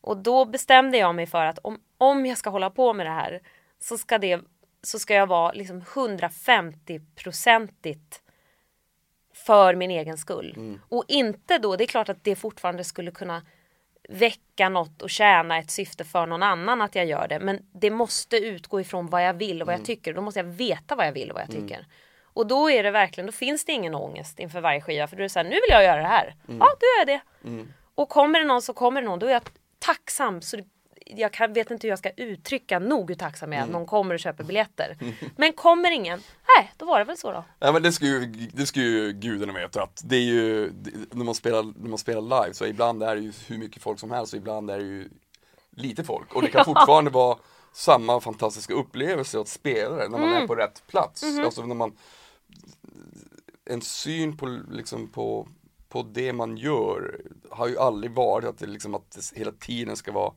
Och 0.00 0.16
då 0.16 0.44
bestämde 0.44 0.98
jag 0.98 1.14
mig 1.14 1.26
för 1.26 1.44
att 1.44 1.58
om, 1.58 1.80
om 1.98 2.26
jag 2.26 2.38
ska 2.38 2.50
hålla 2.50 2.70
på 2.70 2.92
med 2.92 3.06
det 3.06 3.10
här 3.10 3.40
så 3.78 3.98
ska, 3.98 4.18
det, 4.18 4.40
så 4.82 4.98
ska 4.98 5.14
jag 5.14 5.26
vara 5.26 5.52
liksom 5.52 5.82
150-procentigt 5.82 8.20
för 9.34 9.74
min 9.74 9.90
egen 9.90 10.18
skull. 10.18 10.54
Och 10.88 11.04
inte 11.08 11.58
då, 11.58 11.76
det 11.76 11.84
är 11.84 11.88
klart 11.88 12.08
att 12.08 12.24
det 12.24 12.36
fortfarande 12.36 12.84
skulle 12.84 13.10
kunna 13.10 13.42
väcka 14.08 14.68
något 14.68 15.02
och 15.02 15.10
tjäna 15.10 15.58
ett 15.58 15.70
syfte 15.70 16.04
för 16.04 16.26
någon 16.26 16.42
annan 16.42 16.82
att 16.82 16.94
jag 16.94 17.06
gör 17.06 17.28
det. 17.28 17.40
Men 17.40 17.66
det 17.72 17.90
måste 17.90 18.36
utgå 18.36 18.80
ifrån 18.80 19.06
vad 19.06 19.24
jag 19.24 19.34
vill 19.34 19.60
och 19.60 19.66
vad 19.66 19.74
jag 19.74 19.80
tycker. 19.86 20.14
Då 20.14 20.20
måste 20.20 20.40
jag 20.40 20.44
veta 20.44 20.96
vad 20.96 21.06
jag 21.06 21.12
vill 21.12 21.30
och 21.30 21.34
vad 21.34 21.42
jag 21.42 21.50
tycker. 21.50 21.86
Och 22.32 22.46
då 22.46 22.70
är 22.70 22.82
det 22.82 22.90
verkligen, 22.90 23.26
då 23.26 23.32
finns 23.32 23.64
det 23.64 23.72
ingen 23.72 23.94
ångest 23.94 24.38
inför 24.38 24.60
varje 24.60 24.80
skiva. 24.80 25.06
För 25.06 25.16
då 25.16 25.20
är 25.20 25.22
det 25.22 25.28
så 25.28 25.38
här, 25.38 25.44
nu 25.44 25.50
vill 25.50 25.70
jag 25.70 25.84
göra 25.84 26.00
det 26.00 26.08
här. 26.08 26.34
Ja, 26.60 26.66
då 26.80 26.86
gör 26.86 26.98
jag 26.98 27.06
det. 27.06 27.20
Och 27.94 28.08
kommer 28.08 28.40
det 28.40 28.46
någon 28.46 28.62
så 28.62 28.72
kommer 28.72 29.02
det 29.02 29.08
någon. 29.08 29.18
Då 29.18 29.26
är 29.26 29.32
jag 29.32 29.42
tacksam. 29.80 30.42
Så 30.42 30.56
det, 30.56 30.64
jag 31.06 31.32
kan, 31.32 31.52
vet 31.52 31.70
inte 31.70 31.86
hur 31.86 31.90
jag 31.90 31.98
ska 31.98 32.10
uttrycka 32.10 32.78
nog 32.78 33.10
hur 33.10 33.16
tacksam 33.16 33.52
jag 33.52 33.60
är 33.60 33.64
att 33.64 33.70
någon 33.70 33.86
kommer 33.86 34.14
och 34.14 34.20
köper 34.20 34.44
biljetter. 34.44 34.96
Men 35.36 35.52
kommer 35.52 35.90
ingen, 35.90 36.20
nej, 36.56 36.72
då 36.76 36.86
var 36.86 36.98
det 36.98 37.04
väl 37.04 37.16
så 37.16 37.32
då. 37.32 37.44
Ja 37.58 37.72
men 37.72 37.82
det 37.82 37.92
ska 37.92 38.04
ju, 38.04 38.26
det 38.52 38.66
ska 38.66 38.80
ju 38.80 39.12
gudarna 39.12 39.52
veta 39.52 39.82
att 39.82 40.02
det 40.04 40.16
är 40.16 40.20
ju, 40.20 40.70
det, 40.70 41.14
när, 41.14 41.24
man 41.24 41.34
spelar, 41.34 41.62
när 41.62 41.88
man 41.88 41.98
spelar 41.98 42.20
live 42.20 42.54
så 42.54 42.66
ibland 42.66 43.02
är 43.02 43.16
det 43.16 43.22
ju 43.22 43.32
hur 43.46 43.58
mycket 43.58 43.82
folk 43.82 44.00
som 44.00 44.10
helst 44.10 44.32
och 44.32 44.36
ibland 44.36 44.70
är 44.70 44.78
det 44.78 44.84
ju 44.84 45.08
lite 45.70 46.04
folk. 46.04 46.34
Och 46.34 46.42
det 46.42 46.48
kan 46.48 46.64
fortfarande 46.64 47.10
vara 47.10 47.38
samma 47.72 48.20
fantastiska 48.20 48.74
upplevelse 48.74 49.40
att 49.40 49.48
spela 49.48 49.96
det 49.96 50.08
när 50.08 50.18
man 50.18 50.32
är 50.32 50.46
på 50.46 50.54
rätt 50.54 50.82
plats. 50.86 51.24
Alltså 51.44 51.66
när 51.66 51.74
man 51.74 51.96
en 53.64 53.82
syn 53.82 54.36
på, 54.36 54.60
liksom 54.70 55.08
på, 55.08 55.48
på 55.90 56.02
det 56.02 56.32
man 56.32 56.56
gör 56.56 57.20
har 57.50 57.66
ju 57.68 57.78
aldrig 57.78 58.12
varit 58.14 58.44
att 58.48 58.58
det, 58.58 58.66
liksom, 58.66 58.94
att 58.94 59.10
det 59.10 59.38
hela 59.38 59.52
tiden 59.52 59.96
ska 59.96 60.12
vara 60.12 60.32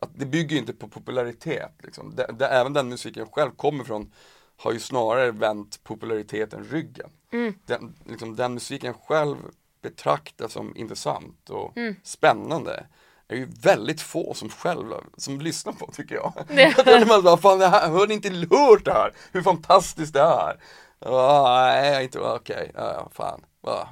att 0.00 0.10
det 0.14 0.26
bygger 0.26 0.56
inte 0.56 0.72
på 0.72 0.88
popularitet. 0.88 1.72
Liksom. 1.82 2.14
Det, 2.16 2.26
det, 2.38 2.46
även 2.46 2.72
den 2.72 2.88
musiken 2.88 3.20
jag 3.22 3.34
själv 3.34 3.50
kommer 3.50 3.84
från 3.84 4.12
har 4.56 4.72
ju 4.72 4.80
snarare 4.80 5.30
vänt 5.30 5.80
populariteten 5.84 6.64
ryggen. 6.64 7.10
Mm. 7.32 7.54
Den, 7.66 7.94
liksom, 8.04 8.36
den 8.36 8.54
musiken 8.54 8.86
jag 8.86 8.96
själv 9.08 9.36
betraktar 9.82 10.48
som 10.48 10.76
intressant 10.76 11.50
och 11.50 11.76
Mm. 11.76 11.96
spännande 12.02 12.86
är 13.28 13.36
ju 13.36 13.44
väldigt 13.62 14.00
få 14.00 14.34
som 14.34 14.48
själva, 14.48 14.96
som 15.16 15.40
lyssnar 15.40 15.72
på 15.72 15.86
tycker 15.92 16.14
jag. 16.14 16.32
Det- 16.48 17.06
man 17.08 17.22
bara, 17.22 17.36
fan 17.36 17.58
det 17.58 17.66
här, 17.66 17.90
har 17.90 18.06
ni 18.06 18.14
inte 18.14 18.28
hört 18.50 18.84
det 18.84 18.92
här? 18.92 19.12
Hur 19.32 19.42
fantastiskt 19.42 20.12
det 20.14 20.20
är? 20.20 20.60
Ah, 20.98 21.66
nej, 21.66 22.04
inte, 22.04 22.18
okej, 22.20 22.72
ja, 22.74 23.08
fan. 23.12 23.44
Ah, 23.62 23.86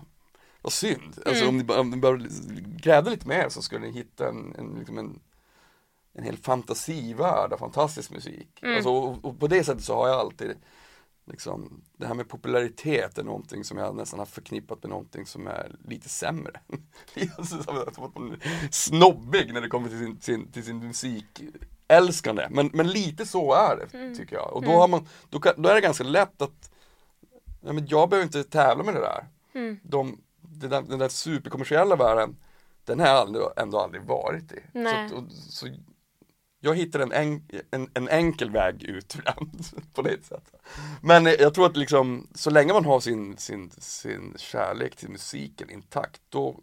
vad 0.65 0.73
synd. 0.73 1.19
Alltså 1.27 1.45
Mm. 1.45 1.49
om 1.49 1.59
ni, 1.59 1.65
bara- 1.65 1.81
om 1.81 1.91
ni 1.91 1.97
bara 1.97 2.19
grävde 2.77 3.11
lite 3.11 3.29
mer 3.29 3.49
så 3.49 3.63
skulle 3.63 3.81
ni 3.87 3.93
hitta 3.93 4.29
en, 4.29 4.55
en, 4.59 4.77
liksom 4.79 4.99
en, 4.99 5.21
en 6.15 6.25
hel 6.25 6.37
fantasivärld 6.37 7.53
av 7.53 7.59
fantastisk 7.59 8.11
musik. 8.11 8.59
Mm. 8.63 8.75
Alltså, 8.75 8.91
och, 8.91 9.25
och 9.25 9.41
på 9.41 9.47
det 9.47 9.65
sättet 9.65 9.85
så 9.85 9.95
har 9.95 10.09
jag 10.09 10.21
alltid 10.21 10.57
liksom, 11.31 11.81
det 11.97 12.07
här 12.07 12.15
med 12.15 12.29
popularitet 12.29 13.19
är 13.19 13.25
någonting 13.25 13.65
som 13.65 13.79
jag 13.79 13.97
nästan 13.97 14.19
har 14.19 14.27
förknippat 14.27 14.83
med 14.83 14.91
någonting 14.91 15.27
som 15.27 15.47
är 15.47 15.77
lite 15.89 16.09
sämre. 16.09 16.61
Snobbig 18.71 19.55
när 19.55 19.61
det 19.61 19.69
kommer 19.69 19.89
till 19.89 19.99
sin, 19.99 20.21
sin, 20.21 20.53
till 20.53 20.65
sin 20.65 20.79
musikälskande. 20.79 22.47
Men, 22.51 22.71
men 22.75 22.89
lite 22.89 23.27
så 23.27 23.55
är 23.55 23.77
det 23.77 24.15
tycker 24.17 24.37
jag. 24.37 24.53
Och 24.53 24.63
då, 24.63 24.71
har 24.71 24.89
man, 24.89 25.09
då, 25.31 25.41
kan, 25.41 25.63
då 25.63 25.69
är 25.69 25.75
det 25.75 25.81
ganska 25.81 26.05
lätt 26.05 26.43
att 26.43 26.71
ja, 27.61 27.73
men 27.73 27.87
jag 27.87 28.09
behöver 28.09 28.27
inte 28.27 28.45
tävla 28.45 28.85
med 28.85 28.95
det 28.95 29.01
där. 29.01 29.27
Mm. 29.55 29.79
De, 29.83 30.21
den, 30.55 30.71
där 30.71 30.83
den 30.83 30.99
där 30.99 31.09
superkommersiella 31.09 31.97
världen, 31.97 32.37
den 32.85 33.01
har 33.01 33.07
jag 33.07 33.17
aldrig, 33.17 33.45
ändå 33.57 33.79
aldrig 33.79 34.03
varit 34.03 34.53
i. 34.53 34.61
Så, 34.73 35.17
och, 35.17 35.33
så 35.33 35.69
jag 36.61 36.75
hittar 36.75 37.01
en, 37.01 37.13
en, 37.13 37.43
en, 37.71 37.91
en 37.95 38.09
enkel 38.09 38.51
väg 38.51 38.83
ut 38.83 39.15
ibland, 39.19 39.65
på 39.95 40.03
det 40.03 40.25
sättet. 40.25 40.63
Men 41.03 41.25
jag 41.25 41.55
tror 41.55 41.67
att 41.67 41.77
liksom, 41.77 42.29
så 42.35 42.51
länge 42.51 42.73
man 42.73 42.85
har 42.85 43.01
sin, 43.01 43.37
sin, 43.37 43.71
sin 43.71 44.35
kärlek 44.39 44.97
till 44.97 45.09
musiken 45.09 45.71
intakt, 45.71 46.23
då, 46.29 46.57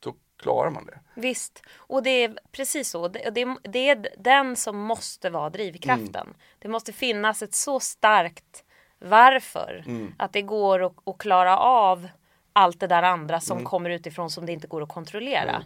då 0.00 0.14
klarar 0.38 0.70
man 0.70 0.86
det. 0.86 1.00
Visst, 1.14 1.62
och 1.76 2.02
det 2.02 2.10
är 2.10 2.38
precis 2.52 2.88
så. 2.88 3.08
Det, 3.08 3.30
det, 3.30 3.56
det 3.62 3.88
är 3.88 4.08
den 4.18 4.56
som 4.56 4.76
måste 4.76 5.30
vara 5.30 5.50
drivkraften. 5.50 6.34
Det 6.58 6.68
måste 6.68 6.92
finnas 6.92 7.42
ett 7.42 7.54
så 7.54 7.80
starkt 7.80 8.64
varför 8.98 9.84
att 10.18 10.32
det 10.32 10.42
går 10.42 10.82
att, 10.82 11.08
att 11.08 11.18
klara 11.18 11.58
av 11.58 12.08
allt 12.56 12.80
det 12.80 12.86
där 12.86 13.02
andra 13.02 13.40
som 13.40 13.64
kommer 13.64 13.90
utifrån 13.90 14.30
som 14.30 14.46
det 14.46 14.52
inte 14.52 14.66
går 14.66 14.82
att 14.82 14.88
kontrollera. 14.88 15.62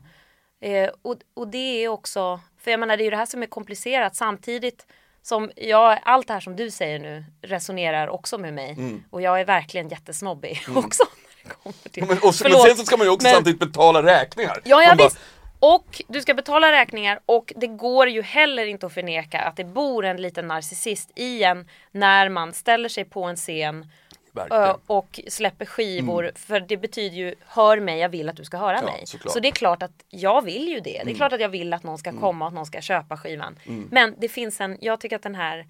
Eh, 0.60 0.90
och, 1.02 1.16
och 1.34 1.48
det 1.48 1.84
är 1.84 1.88
också, 1.88 2.40
för 2.58 2.70
jag 2.70 2.80
menar 2.80 2.96
det 2.96 3.02
är 3.02 3.04
ju 3.04 3.10
det 3.10 3.16
här 3.16 3.26
som 3.26 3.42
är 3.42 3.46
komplicerat 3.46 4.16
samtidigt 4.16 4.86
som 5.22 5.50
jag, 5.56 5.98
allt 6.02 6.26
det 6.26 6.32
här 6.32 6.40
som 6.40 6.56
du 6.56 6.70
säger 6.70 6.98
nu 6.98 7.24
resonerar 7.42 8.08
också 8.08 8.38
med 8.38 8.54
mig. 8.54 8.76
Och 9.10 9.22
jag 9.22 9.40
är 9.40 9.44
verkligen 9.44 9.88
jättesnobbig 9.88 10.62
också. 10.74 11.02
Det 11.42 11.48
kommer 11.50 11.88
till, 11.90 12.02
Men, 12.02 12.16
och, 12.16 12.24
men 12.24 12.32
Förlåt, 12.32 12.66
sen 12.66 12.76
så 12.76 12.84
ska 12.84 12.96
man 12.96 13.06
ju 13.06 13.10
också 13.12 13.26
men- 13.26 13.34
samtidigt 13.34 13.60
betala 13.60 14.02
räkningar. 14.02 14.60
Ja, 14.64 14.82
ja 14.82 14.94
bara, 14.96 15.04
visst. 15.04 15.18
Och 15.60 16.02
du 16.08 16.20
ska 16.20 16.34
betala 16.34 16.72
räkningar 16.72 17.20
och 17.26 17.52
det 17.56 17.66
går 17.66 18.08
ju 18.08 18.22
heller 18.22 18.66
inte 18.66 18.86
att 18.86 18.94
förneka 18.94 19.40
att 19.40 19.56
det 19.56 19.64
bor 19.64 20.04
en 20.04 20.22
liten 20.22 20.48
narcissist 20.48 21.10
i 21.14 21.42
en 21.42 21.68
när 21.90 22.28
man 22.28 22.52
ställer 22.52 22.88
sig 22.88 23.04
på 23.04 23.24
en 23.24 23.36
scen 23.36 23.90
Verkligen. 24.32 24.76
och 24.86 25.20
släpper 25.28 25.64
skivor. 25.66 26.32
För 26.34 26.60
det 26.60 26.76
betyder 26.76 27.16
ju, 27.16 27.34
hör 27.46 27.80
mig, 27.80 27.98
jag 27.98 28.08
vill 28.08 28.28
att 28.28 28.36
du 28.36 28.44
ska 28.44 28.56
höra 28.56 28.76
Ja, 28.76 28.82
mig. 28.82 29.06
såklart. 29.06 29.32
Så 29.32 29.40
det 29.40 29.48
är 29.48 29.52
klart 29.52 29.82
att 29.82 30.04
jag 30.08 30.44
vill 30.44 30.68
ju 30.68 30.80
det. 30.80 31.02
Det 31.04 31.10
är 31.10 31.14
klart 31.14 31.32
att 31.32 31.40
jag 31.40 31.48
vill 31.48 31.72
att 31.72 31.82
någon 31.82 31.98
ska 31.98 32.20
komma 32.20 32.44
och 32.44 32.48
att 32.48 32.54
någon 32.54 32.66
ska 32.66 32.80
köpa 32.80 33.16
skivan. 33.16 33.58
Men 33.90 34.14
det 34.18 34.28
finns 34.28 34.60
en, 34.60 34.78
jag 34.80 35.00
tycker 35.00 35.16
att 35.16 35.22
den 35.22 35.34
här 35.34 35.66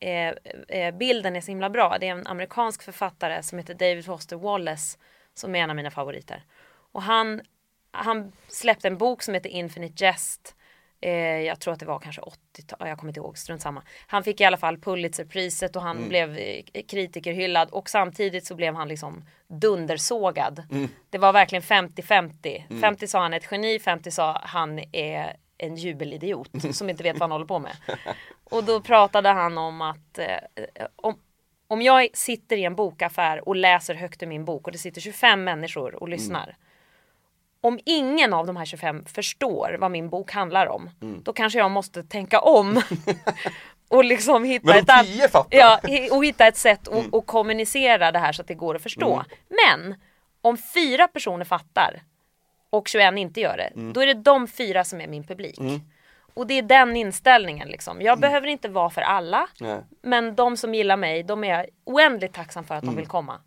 eh, 0.00 0.28
eh, 0.78 0.94
bilden 0.94 1.36
är 1.36 1.40
så 1.40 1.50
himla 1.50 1.70
bra. 1.70 1.96
Det 2.00 2.06
är 2.08 2.10
en 2.10 2.26
amerikansk 2.26 2.82
författare 2.82 3.42
som 3.42 3.58
heter 3.58 3.74
David 3.74 4.04
Foster 4.06 4.36
Wallace 4.36 4.98
som 5.34 5.54
är 5.54 5.60
en 5.60 5.70
av 5.70 5.76
mina 5.76 5.90
favoriter. 5.90 6.44
Och 6.92 7.02
han, 7.02 7.40
han 7.90 8.32
släppte 8.48 8.88
en 8.88 8.98
bok 8.98 9.22
som 9.22 9.34
heter 9.34 9.50
Infinite 9.50 10.04
Jest. 10.04 10.54
Eh, 11.00 11.12
jag 11.40 11.60
tror 11.60 11.74
att 11.74 11.80
det 11.80 11.86
var 11.86 11.98
kanske 11.98 12.20
80-tal, 12.20 12.88
jag 12.88 12.98
kommer 12.98 13.10
inte 13.10 13.20
ihåg, 13.20 13.38
strunt 13.38 13.62
samma. 13.62 13.82
Han 14.06 14.24
fick 14.24 14.40
i 14.40 14.44
alla 14.44 14.56
fall 14.56 14.78
Pulitzerpriset 14.78 15.76
och 15.76 15.82
han 15.82 16.08
blev 16.08 16.36
eh, 16.36 16.62
kritikerhyllad 16.88 17.70
och 17.70 17.90
samtidigt 17.90 18.46
så 18.46 18.54
blev 18.54 18.74
han 18.74 18.88
liksom 18.88 19.24
dundersågad. 19.48 20.62
Det 21.10 21.18
var 21.18 21.32
verkligen 21.32 21.62
50-50. 21.62 22.80
50 22.80 23.06
sa 23.06 23.20
han 23.20 23.32
är 23.32 23.36
ett 23.36 23.48
geni, 23.50 23.78
50 23.78 24.10
sa 24.10 24.40
han 24.44 24.80
är 24.92 25.36
en 25.58 25.76
jubelidiot 25.76 26.50
som 26.72 26.90
inte 26.90 27.02
vet 27.02 27.14
vad 27.14 27.22
han 27.22 27.32
håller 27.32 27.46
på 27.46 27.58
med. 27.58 27.76
Och 28.44 28.64
då 28.64 28.80
pratade 28.80 29.28
han 29.28 29.58
om 29.58 29.80
att 29.80 30.18
eh, 30.18 30.26
om, 30.96 31.18
om 31.66 31.82
jag 31.82 32.08
sitter 32.12 32.56
i 32.56 32.64
en 32.64 32.74
bokaffär 32.74 33.48
och 33.48 33.56
läser 33.56 33.94
högt 33.94 34.22
ur 34.22 34.26
min 34.26 34.44
bok 34.44 34.66
och 34.66 34.72
det 34.72 34.78
sitter 34.78 35.00
25 35.00 35.44
människor 35.44 35.94
och 35.94 36.08
lyssnar. 36.08 36.56
Om 37.62 37.78
ingen 37.86 38.32
av 38.34 38.46
de 38.46 38.56
här 38.56 38.64
25 38.64 39.04
förstår 39.04 39.76
vad 39.80 39.90
min 39.90 40.08
bok 40.10 40.32
handlar 40.32 40.66
om, 40.66 40.90
Mm. 41.02 41.22
då 41.22 41.32
kanske 41.32 41.58
jag 41.58 41.70
måste 41.70 42.02
tänka 42.02 42.40
om. 42.40 42.82
och 43.88 44.04
liksom 44.04 44.44
hitta 44.44 44.66
Men 44.66 44.78
ett 44.78 44.90
an-. 44.90 45.06
Ja, 45.50 45.80
och 46.12 46.24
hitta 46.24 46.46
ett 46.46 46.56
sätt 46.56 46.88
att 46.88 47.14
att 47.14 47.26
kommunicera 47.26 48.12
det 48.12 48.18
här 48.18 48.32
så 48.32 48.42
att 48.42 48.48
det 48.48 48.54
går 48.54 48.74
att 48.74 48.82
förstå. 48.82 49.24
Men 49.48 49.94
om 50.40 50.56
fyra 50.56 51.08
personer 51.08 51.44
fattar 51.44 52.02
och 52.70 52.88
21 52.88 53.14
inte 53.18 53.40
gör 53.40 53.56
det, 53.56 53.72
då 53.92 54.02
är 54.02 54.06
det 54.06 54.14
de 54.14 54.46
fyra 54.48 54.84
som 54.84 55.00
är 55.00 55.06
min 55.06 55.24
publik. 55.24 55.58
Och 56.34 56.46
det 56.46 56.54
är 56.58 56.62
den 56.62 56.96
inställningen 56.96 57.68
liksom. 57.68 58.02
Jag 58.02 58.20
behöver 58.20 58.46
inte 58.46 58.68
vara 58.68 58.90
för 58.90 59.00
alla. 59.00 59.48
Nej. 59.60 59.80
Men 60.02 60.34
de 60.36 60.56
som 60.56 60.74
gillar 60.74 60.96
mig, 60.96 61.22
de 61.22 61.44
är 61.44 61.48
jag 61.48 61.66
oändligt 61.84 62.32
tacksam 62.34 62.64
för 62.64 62.74
att 62.74 62.84
de 62.84 62.96
vill 62.96 63.06
komma. 63.06 63.40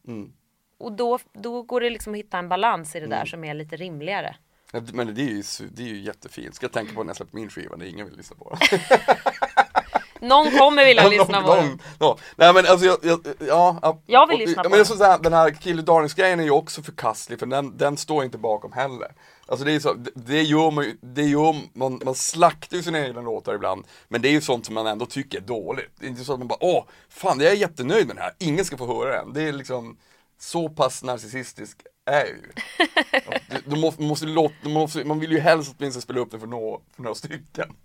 Och 0.83 0.91
då, 0.91 1.19
då 1.33 1.61
går 1.61 1.81
det 1.81 1.89
liksom 1.89 2.13
att 2.13 2.19
hitta 2.19 2.37
en 2.37 2.49
balans 2.49 2.95
i 2.95 2.99
det 2.99 3.07
där 3.07 3.25
som 3.25 3.43
är 3.43 3.53
lite 3.53 3.75
rimligare. 3.75 4.35
Men 4.93 5.15
det 5.15 5.21
är 5.21 5.25
ju, 5.25 5.43
det 5.71 5.81
är 5.83 5.87
ju 5.87 6.01
jättefint. 6.01 6.55
Ska 6.55 6.63
jag 6.63 6.71
tänka 6.71 6.93
på 6.93 7.03
när 7.03 7.09
jag 7.09 7.15
släpper 7.17 7.35
min 7.37 7.49
skiva 7.49 7.75
när 7.75 7.85
ingen 7.85 8.05
vill 8.07 8.17
lyssna 8.17 8.35
på. 8.35 8.57
Någon 10.19 10.51
kommer 10.51 10.85
vilja 10.85 11.07
lyssna 11.07 11.41
på 11.41 11.55
den. 11.55 11.79
ja. 11.99 12.17
Nej 12.35 12.53
men 12.53 12.65
alltså 12.67 12.85
jag, 12.85 12.97
jag, 13.01 13.19
ja, 13.47 13.77
ja. 13.81 14.01
Jag 14.05 14.27
vill 14.27 14.41
Och- 14.41 14.47
lyssna 14.47 14.63
på 14.63 14.69
men 14.69 14.83
den. 14.83 14.97
här, 15.01 15.19
Den 15.19 15.33
här 15.33 15.51
Kill 15.51 15.77
the 15.77 15.83
Darlings 15.83 16.13
grejen 16.13 16.39
är 16.39 16.43
ju 16.43 16.51
också 16.51 16.81
förkastlig 16.81 17.39
för 17.39 17.45
den, 17.45 17.77
den 17.77 17.97
står 17.97 18.23
inte 18.23 18.37
bakom 18.37 18.71
heller. 18.71 19.11
Alltså 19.47 19.65
det 19.65 19.71
är 19.71 19.79
så, 19.79 19.93
det, 19.93 20.11
det 20.15 20.41
gör 20.41 20.71
man 20.71 20.83
ju, 20.83 20.97
det 21.01 21.23
gör 21.23 21.55
man, 21.73 22.01
man 22.05 22.15
slaktar 22.15 22.77
ju 22.77 22.83
sina 22.83 22.99
egna 23.05 23.21
låtar 23.21 23.55
ibland. 23.55 23.85
Men 24.07 24.21
det 24.21 24.27
är 24.27 24.31
ju 24.31 24.41
sånt 24.41 24.65
som 24.65 24.75
man 24.75 24.87
ändå 24.87 25.05
tycker 25.05 25.37
är 25.37 25.41
dåligt. 25.41 25.91
Det 25.99 26.05
är 26.05 26.09
inte 26.09 26.23
så 26.23 26.33
att 26.33 26.39
man 26.39 26.47
bara, 26.47 26.59
åh, 26.61 26.83
fan 27.09 27.39
jag 27.39 27.51
är 27.51 27.55
jättenöjd 27.55 28.07
med 28.07 28.15
den 28.15 28.23
här, 28.23 28.33
ingen 28.39 28.65
ska 28.65 28.77
få 28.77 28.87
höra 28.87 29.15
den. 29.23 29.33
Det 29.33 29.41
är 29.41 29.51
liksom, 29.51 29.97
så 30.43 30.69
pass 30.69 31.03
narcissistisk 31.03 31.81
är 32.05 32.25
jag 32.25 32.27
ju. 32.27 32.51
Du, 33.50 33.62
du 33.65 33.81
måste, 33.81 34.01
måste 34.01 34.25
låta, 34.25 34.69
måste, 34.69 35.03
man 35.03 35.19
vill 35.19 35.31
ju 35.31 35.39
helst 35.39 35.75
åtminstone 35.77 36.01
spela 36.01 36.19
upp 36.19 36.31
den 36.31 36.39
för, 36.39 36.47
nå, 36.47 36.81
för 36.95 37.03
några 37.03 37.15
stycken. 37.15 37.75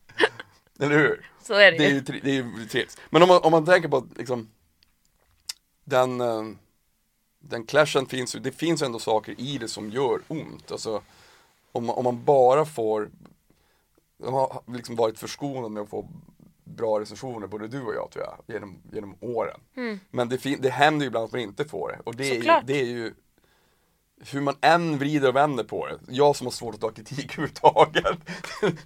Eller 0.80 0.98
hur? 0.98 1.30
Så 1.42 1.54
är 1.54 1.72
det, 1.72 1.78
Det 1.78 1.84
är 1.84 1.90
ju. 1.90 2.00
det 2.00 2.30
är 2.30 2.34
ju 2.34 2.66
trevligt. 2.68 3.00
Men 3.10 3.22
om 3.22 3.28
man, 3.28 3.42
om 3.42 3.52
man 3.52 3.64
tänker 3.64 3.88
på 3.88 3.96
att 3.96 4.16
liksom 4.16 4.48
den, 5.84 6.20
eh, 6.20 6.42
den 7.38 7.66
clashen 7.66 8.06
finns 8.06 8.34
ju, 8.36 8.40
det 8.40 8.52
finns 8.52 8.82
ändå 8.82 8.98
saker 8.98 9.40
i 9.40 9.58
det 9.58 9.68
som 9.68 9.90
gör 9.90 10.20
ont. 10.28 10.72
Alltså, 10.72 11.02
om, 11.72 11.90
om 11.90 12.04
man 12.04 12.24
bara 12.24 12.64
får, 12.64 13.10
de 14.18 14.34
har 14.34 14.62
liksom 14.66 14.96
varit 14.96 15.18
förskonade 15.18 15.68
med 15.68 15.82
att 15.82 15.90
få 15.90 16.08
bra 16.76 17.00
recensioner, 17.00 17.46
både 17.46 17.68
du 17.68 17.82
och 17.82 17.94
jag 17.94 18.10
tror 18.10 18.24
jag, 18.24 18.54
genom, 18.54 18.82
genom 18.92 19.16
åren. 19.20 19.60
Men 20.10 20.28
det, 20.28 20.36
det 20.58 20.70
händer 20.70 21.04
ju 21.04 21.06
ibland 21.06 21.24
att 21.24 21.32
man 21.32 21.40
inte 21.40 21.64
får 21.64 21.88
det. 21.88 22.00
Och 22.04 22.16
det 22.16 22.24
är, 22.30 22.34
ju, 22.34 22.66
det 22.66 22.80
är 22.80 22.84
ju 22.84 23.14
hur 24.20 24.40
man 24.40 24.56
än 24.60 24.98
vrider 24.98 25.28
och 25.28 25.36
vänder 25.36 25.64
på 25.64 25.86
det, 25.86 25.98
jag 26.08 26.36
som 26.36 26.46
har 26.46 26.52
svårt 26.52 26.74
att 26.74 26.80
ta 26.80 26.90
kritik 26.90 27.32
överhuvudtaget, 27.38 28.18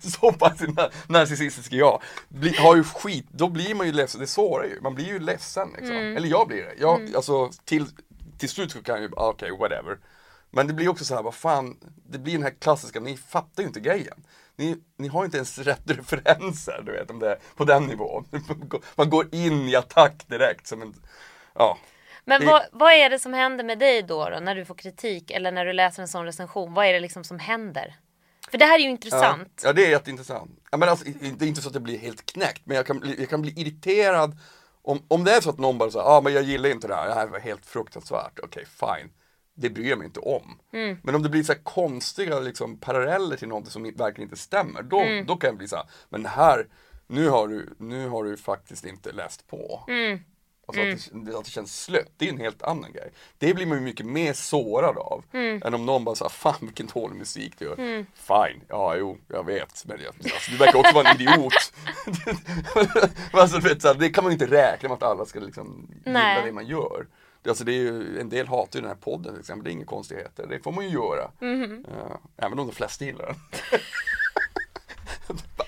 så 0.21 0.33
pass 0.33 0.61
na- 0.61 0.91
narcissistisk 1.09 1.73
är 1.73 1.77
jag, 1.77 2.03
bli, 2.29 2.57
har 2.57 2.77
ju 2.77 2.85
skit, 2.85 3.27
då 3.31 3.49
blir 3.49 3.75
man 3.75 3.87
ju 3.87 3.93
ledsen, 3.93 4.21
det 4.21 4.27
sårar 4.27 4.65
ju, 4.65 4.81
man 4.81 4.95
blir 4.95 5.07
ju 5.07 5.19
ledsen 5.19 5.69
liksom. 5.77 5.97
Eller 5.97 6.29
jag 6.29 6.49
blir 6.49 6.63
det. 6.63 6.75
Jag, 6.79 7.15
alltså, 7.17 7.51
till, 7.65 7.87
till 8.39 8.49
slut 8.49 8.73
så 8.73 8.83
kan 8.83 8.95
jag 8.95 9.03
ju, 9.03 9.11
ah, 9.17 9.29
okej, 9.29 9.51
whatever. 9.51 9.99
Men 10.51 10.67
det 10.67 10.73
blir 10.73 10.89
också 10.89 11.05
så 11.05 11.15
här, 11.15 11.23
vad 11.23 11.35
fan, 11.35 11.77
det 12.11 12.19
blir 12.19 12.33
den 12.33 12.43
här 12.43 12.55
klassiska, 12.59 13.01
ni 13.01 13.17
fattar 13.17 13.63
ju 13.63 13.67
inte 13.67 13.81
grejen. 13.81 14.23
Ni, 14.57 14.77
ni 14.99 15.09
har 15.09 15.25
inte 15.25 15.37
ens 15.37 15.59
rätt 15.59 15.91
referenser, 15.91 16.83
du 16.87 16.93
vet, 16.93 17.11
om 17.11 17.19
det 17.19 17.39
på 17.57 17.65
den 17.65 17.87
nivån. 17.87 18.29
Man 18.95 19.11
går 19.11 19.35
in 19.35 19.69
i 19.69 19.77
attack 19.77 20.29
direkt 20.29 20.67
som 20.67 20.83
en, 20.83 20.95
ja. 21.55 21.79
Men 22.25 22.47
vad, 22.47 22.63
vad 22.73 22.93
är 22.93 23.11
det 23.11 23.19
som 23.19 23.33
händer 23.33 23.65
med 23.65 23.79
dig 23.79 24.03
då, 24.03 24.29
då 24.29 24.41
när 24.41 24.55
du 24.55 24.65
får 24.65 24.75
kritik 24.75 25.31
eller 25.31 25.53
när 25.53 25.65
du 25.65 25.73
läser 25.73 26.03
en 26.03 26.09
sån 26.09 26.25
recension? 26.25 26.75
Vad 26.75 26.87
är 26.87 26.93
det 26.93 27.01
liksom 27.01 27.25
som 27.25 27.39
händer? 27.39 27.97
För 28.51 28.59
det 28.59 28.65
här 28.65 28.79
är 28.79 28.83
ju 28.83 28.91
intressant. 28.91 29.61
Ja, 29.63 29.69
ja 29.69 29.73
det 29.73 29.87
är 29.87 29.91
jätteintressant. 29.91 30.61
Ja, 30.71 30.77
men 30.77 30.89
alltså, 30.89 31.05
det 31.39 31.45
är 31.45 31.49
inte 31.49 31.63
så 31.63 31.69
att 31.69 31.75
jag 31.75 31.83
blir 31.83 31.99
helt 31.99 32.27
knäckt, 32.27 32.63
men 32.65 32.77
jag 32.77 32.87
kan, 32.87 33.01
bli, 33.01 33.21
jag 33.21 33.29
kan 33.29 33.43
bli 33.43 33.61
irriterad 33.61 34.39
om, 34.83 35.03
om 35.09 35.25
det 35.25 35.33
är 35.33 35.41
så 35.41 35.51
att 35.51 35.59
någon 35.59 35.79
bara 35.79 35.91
säger, 35.91 36.05
ja 36.05 36.11
ah, 36.11 36.21
men 36.21 36.33
jag 36.33 36.43
gillar 36.43 36.69
inte 36.69 36.89
det 36.89 36.95
här, 36.95 37.09
det 37.09 37.15
här 37.15 37.27
var 37.27 37.39
helt 37.39 37.67
fruktansvärt, 37.67 38.39
okej 38.43 38.65
okay, 38.79 38.99
fine. 38.99 39.11
Det 39.55 39.71
bryr 39.71 39.89
jag 39.89 39.99
mig 39.99 40.07
inte 40.07 40.21
om. 40.21 40.59
Mm. 40.73 40.99
Men 41.03 41.15
om 41.15 41.23
det 41.23 41.29
blir 41.29 41.43
så 41.43 41.55
konstiga 41.55 42.41
liksom, 42.41 42.79
paralleller 42.79 43.37
till 43.37 43.49
något 43.49 43.69
som 43.73 43.83
verkligen 43.83 44.23
inte 44.31 44.37
stämmer, 44.43 44.83
då, 44.83 45.01
Mm. 45.01 45.27
då 45.27 45.37
kan 45.37 45.49
jag 45.49 45.57
bli 45.59 45.69
så 45.69 45.77
här, 45.77 45.87
men 46.09 46.27
här, 46.27 46.67
nu 47.07 47.29
har 47.29 47.49
du, 47.49 47.75
nu 47.79 48.09
har 48.09 48.25
du 48.25 48.37
faktiskt 48.37 48.85
inte 48.85 49.13
läst 49.13 49.47
på. 49.47 49.85
Mm. 49.89 50.19
Alltså 50.67 50.83
att, 50.83 51.27
det, 51.27 51.39
att 51.39 51.45
det 51.45 51.51
känns 51.51 51.83
slött, 51.85 52.13
det 52.17 52.29
är 52.29 52.33
en 52.33 52.41
helt 52.41 52.63
annan 52.63 52.93
grej. 52.93 53.13
Det 53.39 53.55
blir 53.55 53.67
man 53.67 53.79
ju 53.79 53.85
mycket 53.85 54.07
mer 54.07 54.33
sårad 54.33 54.99
av. 54.99 55.25
Mm. 55.33 55.63
Än 55.65 55.75
om 55.75 55.87
någon 55.87 56.05
bara 56.05 56.15
säger 56.15 56.29
fan 56.31 56.55
vilken 56.61 56.87
dålig 56.87 57.17
musik 57.17 57.55
du 57.59 57.65
gör. 57.65 57.77
Fine, 58.15 58.63
ja 58.69 58.97
jo, 58.97 59.19
jag 59.29 59.47
vet. 59.47 59.85
Men 59.87 59.99
jag, 60.01 60.15
alltså, 60.25 60.51
du 60.51 60.57
verkar 60.57 60.79
också 60.79 60.95
vara 60.95 61.09
en 61.09 61.21
idiot. 61.21 61.53
alltså, 63.33 63.59
vet, 63.61 63.83
så 63.83 63.89
här, 63.89 63.95
det 63.95 64.11
kan 64.11 64.25
man 64.25 64.31
ju 64.33 64.35
inte 64.35 64.57
räkna 64.57 64.89
med 64.89 64.97
att 64.97 65.03
alla 65.03 65.25
ska 65.25 65.41
liksom 65.41 65.89
gilla 66.05 66.43
det 66.45 66.53
man 66.53 66.67
gör. 66.67 67.07
Det- 67.43 67.49
Alltså, 67.51 67.65
det 67.65 67.73
är 67.73 67.77
ju, 67.77 68.21
en 68.21 68.29
del 68.29 68.49
hatar 68.49 68.79
ju 68.79 68.81
den 68.81 68.89
här 68.91 68.97
podden 68.97 69.33
till 69.33 69.41
exempel, 69.41 69.65
det 69.65 69.71
är 69.71 69.73
inga 69.73 69.85
konstigheter. 69.85 70.47
Det 70.47 70.61
får 70.61 70.73
man 70.73 70.85
ju 70.85 70.91
göra. 70.91 71.31
Mhm. 71.41 71.87
Ja, 71.99 72.21
även 72.37 72.59
om 72.59 72.67
de 72.67 72.73
flesta 72.73 73.05
gillar 73.05 73.27
den. 73.27 73.37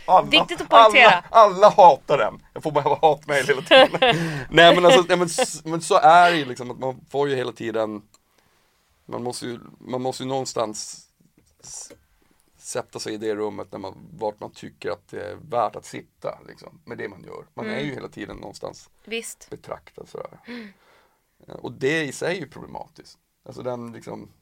Alla, 0.07 0.27
Viktigt 0.31 0.61
att 0.61 0.69
poängtera. 0.69 1.11
Alla, 1.11 1.25
alla 1.31 1.69
hatar 1.71 2.19
den. 2.19 2.43
Jag 2.53 2.63
får 2.63 2.73
bara 2.73 2.99
hatmejl 3.03 3.47
hela 3.47 3.63
tiden. 3.63 3.89
nej 4.51 4.75
men 4.75 4.85
alltså, 4.85 5.05
nej, 5.09 5.19
men, 5.19 5.29
men 5.65 5.81
så 5.81 5.95
är 5.99 6.31
det 6.31 6.37
ju 6.37 6.45
liksom 6.45 6.71
att 6.71 6.79
man 6.79 7.01
får 7.11 7.29
ju 7.29 7.37
hela 7.37 7.53
tiden 7.53 8.03
Man 9.07 9.23
måste 9.23 9.47
ju, 9.47 9.61
man 9.79 10.03
måste 10.03 10.23
ju 10.23 10.29
någonstans 10.29 11.09
sätta 12.59 12.99
sig 12.99 13.15
i 13.15 13.17
det 13.17 13.35
rummet 13.35 13.73
när 13.73 13.79
man, 13.79 13.95
vart 14.19 14.41
man 14.41 14.51
tycker 14.53 14.91
att 14.91 15.09
det 15.09 15.23
är 15.31 15.37
värt 15.51 15.77
att 15.77 15.85
sitta 15.85 16.39
liksom, 16.49 16.81
med 16.85 16.99
det 16.99 17.09
man 17.09 17.23
gör. 17.25 17.45
Man 17.55 17.71
är 17.71 17.81
ju 17.81 17.95
hela 17.95 18.09
tiden 18.09 18.37
någonstans 18.37 18.91
Visst. 19.05 19.51
betraktad 19.51 20.09
sådär. 20.09 20.39
Eh, 20.47 20.55
Och 21.47 21.73
det 21.73 22.05
i 22.05 22.13
sig 22.13 22.37
är 22.37 22.41
ju 22.41 22.49
problematiskt. 22.49 23.19
Alltså 23.45 23.63
den 23.63 23.93
liksom 23.93 24.33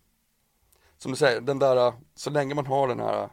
Som 0.96 1.10
du 1.10 1.16
säger, 1.16 1.40
den 1.40 1.58
där, 1.58 1.92
så 2.14 2.30
länge 2.30 2.54
man 2.54 2.66
har 2.66 2.88
den 2.88 3.00
här 3.00 3.30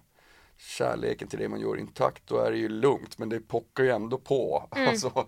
kärleken 0.58 1.28
till 1.28 1.40
det 1.40 1.50
man 1.50 1.60
gör 1.60 1.78
intakt, 1.78 2.28
då 2.28 2.38
är 2.38 2.52
det 2.52 2.58
ju 2.58 2.70
lugnt, 2.70 3.18
men 3.18 3.30
det 3.30 3.40
pockar 3.40 3.84
ju 3.84 3.90
ändå 3.90 4.18
på. 4.18 4.68
Alltså, 4.72 5.28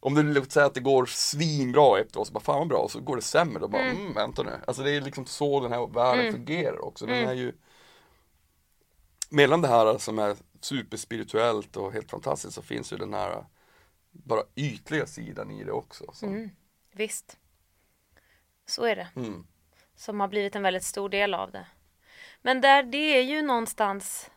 om 0.00 0.14
du 0.14 0.22
låt 0.22 0.52
säga 0.52 0.66
att 0.66 0.74
det 0.74 0.80
går 0.80 1.06
svinbra 1.06 1.80
år, 1.82 2.24
så 2.24 2.32
bara 2.32 2.40
fan 2.40 2.58
vad 2.58 2.68
bra, 2.68 2.78
och 2.78 2.90
så 2.90 3.00
går 3.00 3.16
det 3.16 3.22
sämre, 3.22 3.58
då 3.58 3.68
bara 3.68 3.82
mm. 3.82 4.12
vänta 4.12 4.42
nu. 4.42 4.50
Alltså 4.66 4.82
det 4.82 4.90
är 4.90 5.00
liksom 5.00 5.26
så 5.26 5.60
den 5.60 5.72
här 5.72 5.86
världen 5.86 6.32
fungerar 6.32 6.84
också. 6.84 7.06
Den 7.06 7.28
är 7.28 7.34
ju 7.34 7.52
Mellan 9.30 9.62
det 9.62 9.68
här 9.68 9.98
som 9.98 10.18
är 10.18 10.36
superspirituellt 10.60 11.76
och 11.76 11.92
helt 11.92 12.10
fantastiskt 12.10 12.54
så 12.54 12.62
finns 12.62 12.92
ju 12.92 12.96
den 12.96 13.14
här 13.14 13.46
bara 14.10 14.42
ytliga 14.54 15.06
sidan 15.06 15.50
i 15.50 15.64
det 15.64 15.72
också. 15.72 16.04
Som, 16.12 16.50
Visst. 16.92 17.36
Så 18.66 18.84
är 18.84 18.96
det. 18.96 19.08
Mm. 19.16 19.46
Som 19.94 20.20
har 20.20 20.28
blivit 20.28 20.56
en 20.56 20.62
väldigt 20.62 20.84
stor 20.84 21.08
del 21.08 21.34
av 21.34 21.50
det. 21.50 21.66
Men 22.42 22.60
där, 22.60 22.82
det 22.82 23.18
är 23.18 23.22
ju 23.22 23.42
någonstans 23.42 24.30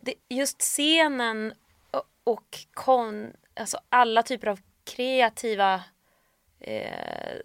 det, 0.00 0.14
just 0.28 0.60
scenen 0.60 1.54
och, 2.24 2.58
kon, 2.74 3.32
alltså 3.54 3.78
alla 3.88 4.22
typer 4.22 4.46
av 4.46 4.60
kreativa 4.84 5.82
eh, 6.60 7.38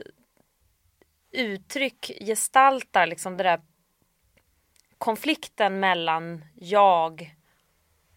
uttryck 1.32 2.12
gestaltar 2.20 3.08
liksom 3.08 3.38
det 3.38 3.44
där 3.44 3.62
konflikten 4.98 5.80
mellan 5.80 6.46
jag 6.56 7.36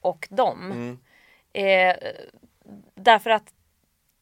och 0.01 0.29
dem. 0.31 0.73
Mm. 0.73 0.99
Eh, 1.53 1.97
därför 2.95 3.31
att 3.31 3.55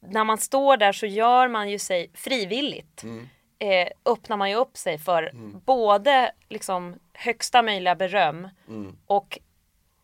när 0.09 0.25
man 0.25 0.39
står 0.39 0.77
där 0.77 0.93
så 0.93 1.07
gör 1.07 1.49
man 1.49 1.71
ju 1.71 1.79
sig 1.79 2.11
frivilligt. 2.15 3.03
Mm. 3.03 3.29
Eh, 3.59 3.89
öppnar 4.05 4.37
man 4.37 4.51
ju 4.51 4.57
upp 4.57 4.77
sig 4.77 4.99
för 4.99 5.31
både 5.65 6.33
liksom 6.49 6.95
högsta 7.13 7.63
möjliga 7.63 7.95
beröm 7.95 8.49
Mm. 8.69 8.97
och 9.07 9.39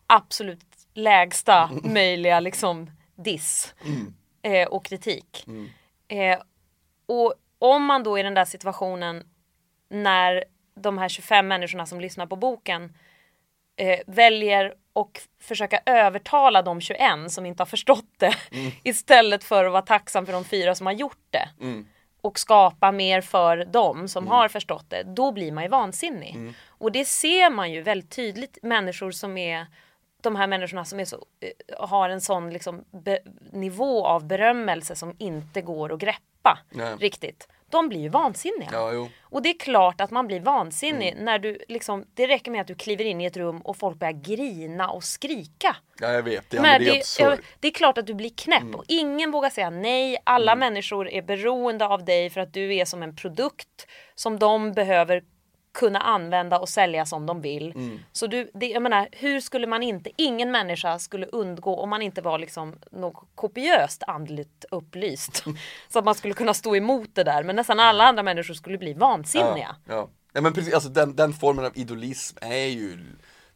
absolut 0.07 0.65
lägsta 0.95 1.71
möjliga 1.85 2.41
liksom 2.41 2.91
diss 3.17 3.75
Mm. 3.85 4.15
eh, 4.43 4.69
och 4.69 4.85
kritik. 4.85 5.45
Eh, 6.09 6.39
och 7.07 7.35
om 7.59 7.85
man 7.85 8.03
då 8.03 8.19
i 8.19 8.23
den 8.23 8.35
där 8.35 8.45
situationen 8.45 9.25
när 9.89 10.45
de 10.75 10.99
här 10.99 11.09
25 11.09 11.49
människorna 11.49 11.87
som 11.87 12.01
lyssnar 12.01 12.27
på 12.27 12.37
boken 12.37 12.97
eh, 13.77 14.01
väljer 14.07 14.75
och 15.01 15.21
försöka 15.41 15.81
övertala 15.87 16.63
de 16.63 16.81
21 16.81 17.01
som 17.29 17.47
inte 17.47 17.61
har 17.61 17.67
förstått 17.67 18.07
det 18.17 18.35
istället 18.83 19.45
för 19.45 19.65
att 19.65 19.73
vara 19.73 19.83
tacksam 19.83 20.27
för 20.27 20.33
de 20.33 20.45
fyra 20.45 20.75
som 20.75 20.87
har 20.87 20.93
gjort 20.93 21.27
det 21.31 21.49
Mm. 21.61 21.87
och 22.21 22.39
skapa 22.39 22.93
mer 22.93 23.21
för 23.21 23.65
dem 23.65 24.09
som 24.09 24.27
har 24.29 24.49
förstått 24.49 24.91
det, 24.91 25.03
då 25.03 25.33
blir 25.33 25.53
man 25.53 25.65
ju 25.65 25.69
vansinnig. 25.71 26.35
Mm. 26.35 26.55
Och 26.69 26.93
det 26.93 27.05
ser 27.05 27.51
man 27.51 27.73
ju 27.73 27.83
väldigt 27.83 28.11
tydligt, 28.11 28.59
människor 28.63 29.11
som 29.11 29.37
är 29.37 29.67
de 30.23 30.37
här 30.37 30.47
människorna 30.47 30.85
som 30.85 31.01
är 31.01 31.05
så, 31.05 31.17
eh, 31.41 31.87
har 31.89 32.09
en 32.09 32.21
sån 32.21 32.51
liksom 32.53 32.85
be, 32.91 33.19
nivå 33.53 34.07
av 34.07 34.27
berömmelse 34.27 34.97
som 34.97 35.15
inte 35.19 35.61
går 35.63 35.93
att 35.93 35.99
greppa 36.01 36.59
Nej. 36.71 36.97
riktigt. 36.97 37.49
De 37.71 37.89
blir 37.89 38.01
ju 38.01 38.09
vansinniga. 38.09 38.69
Ja. 38.73 39.09
Och 39.23 39.43
det 39.43 39.49
är 39.49 39.59
klart 39.59 40.01
att 40.01 40.11
man 40.11 40.27
blir 40.27 40.41
vansinnig 40.41 41.13
Mm. 41.13 41.25
när 41.25 41.39
du 41.39 41.59
liksom, 41.69 42.05
det 42.15 42.27
räcker 42.27 42.51
med 42.51 42.61
att 42.61 42.67
du 42.67 42.75
kliver 42.75 43.05
in 43.05 43.21
i 43.21 43.25
ett 43.25 43.37
rum 43.37 43.59
och 43.61 43.77
folk 43.77 43.99
börjar 43.99 44.13
grina 44.13 44.91
och 44.91 45.05
skrika. 45.05 45.77
Ja, 46.01 46.13
jag 46.13 46.23
vet. 46.23 46.45
Ja, 46.53 46.63
Men 46.63 46.71
men 46.71 46.81
det 46.81 47.21
är 47.21 47.39
det, 47.61 47.69
är 47.69 47.73
klart 47.73 47.99
att 47.99 48.07
du 48.07 48.15
blir 48.15 48.31
knäpp 48.31 48.75
och 48.75 48.85
ingen 48.89 49.31
vågar 49.31 49.51
säga 49.51 49.71
nej. 49.71 50.17
Alla 50.25 50.55
människor 50.57 51.09
är 51.09 51.23
beroende 51.23 51.87
av 51.87 52.05
dig 52.05 52.31
för 52.31 52.41
att 52.41 52.53
du 52.53 52.75
är 52.75 52.85
som 52.85 53.03
en 53.03 53.17
produkt 53.17 53.87
som 54.15 54.39
de 54.39 54.73
behöver 54.73 55.23
kunna 55.73 55.99
använda 55.99 56.59
och 56.59 56.69
sälja 56.69 57.07
som 57.07 57.27
de 57.27 57.41
vill. 57.41 58.01
Så 58.13 58.27
du, 58.27 58.51
det, 58.55 58.67
jag 58.67 58.83
menar, 58.83 59.09
hur 59.13 59.41
skulle 59.41 59.67
man 59.67 59.83
inte, 59.83 60.11
ingen 60.17 60.51
människa 60.51 60.99
skulle 60.99 61.27
undgå 61.27 61.77
om 61.77 61.91
man 61.91 62.03
inte 62.03 62.21
var 62.23 62.39
liksom 62.39 62.75
något 62.91 63.29
kopiöst 63.35 64.03
andligt 64.07 64.65
upplyst. 64.71 65.45
så 65.89 65.99
att 65.99 66.05
man 66.05 66.15
skulle 66.15 66.35
kunna 66.35 66.55
stå 66.55 66.77
emot 66.77 67.15
det 67.15 67.25
där. 67.25 67.43
Men 67.45 67.57
nästan 67.57 67.81
alla 67.81 68.05
andra 68.05 68.23
människor 68.23 68.55
skulle 68.55 68.79
bli 68.79 68.93
vansinniga. 68.93 69.77
Ja, 69.87 69.95
ja. 69.95 70.09
ja 70.33 70.41
men 70.41 70.53
precis, 70.53 70.75
alltså 70.75 70.89
den, 70.89 71.17
den 71.17 71.33
formen 71.33 71.65
av 71.65 71.73
idolism 71.79 72.37
är 72.41 72.67
ju 72.67 72.99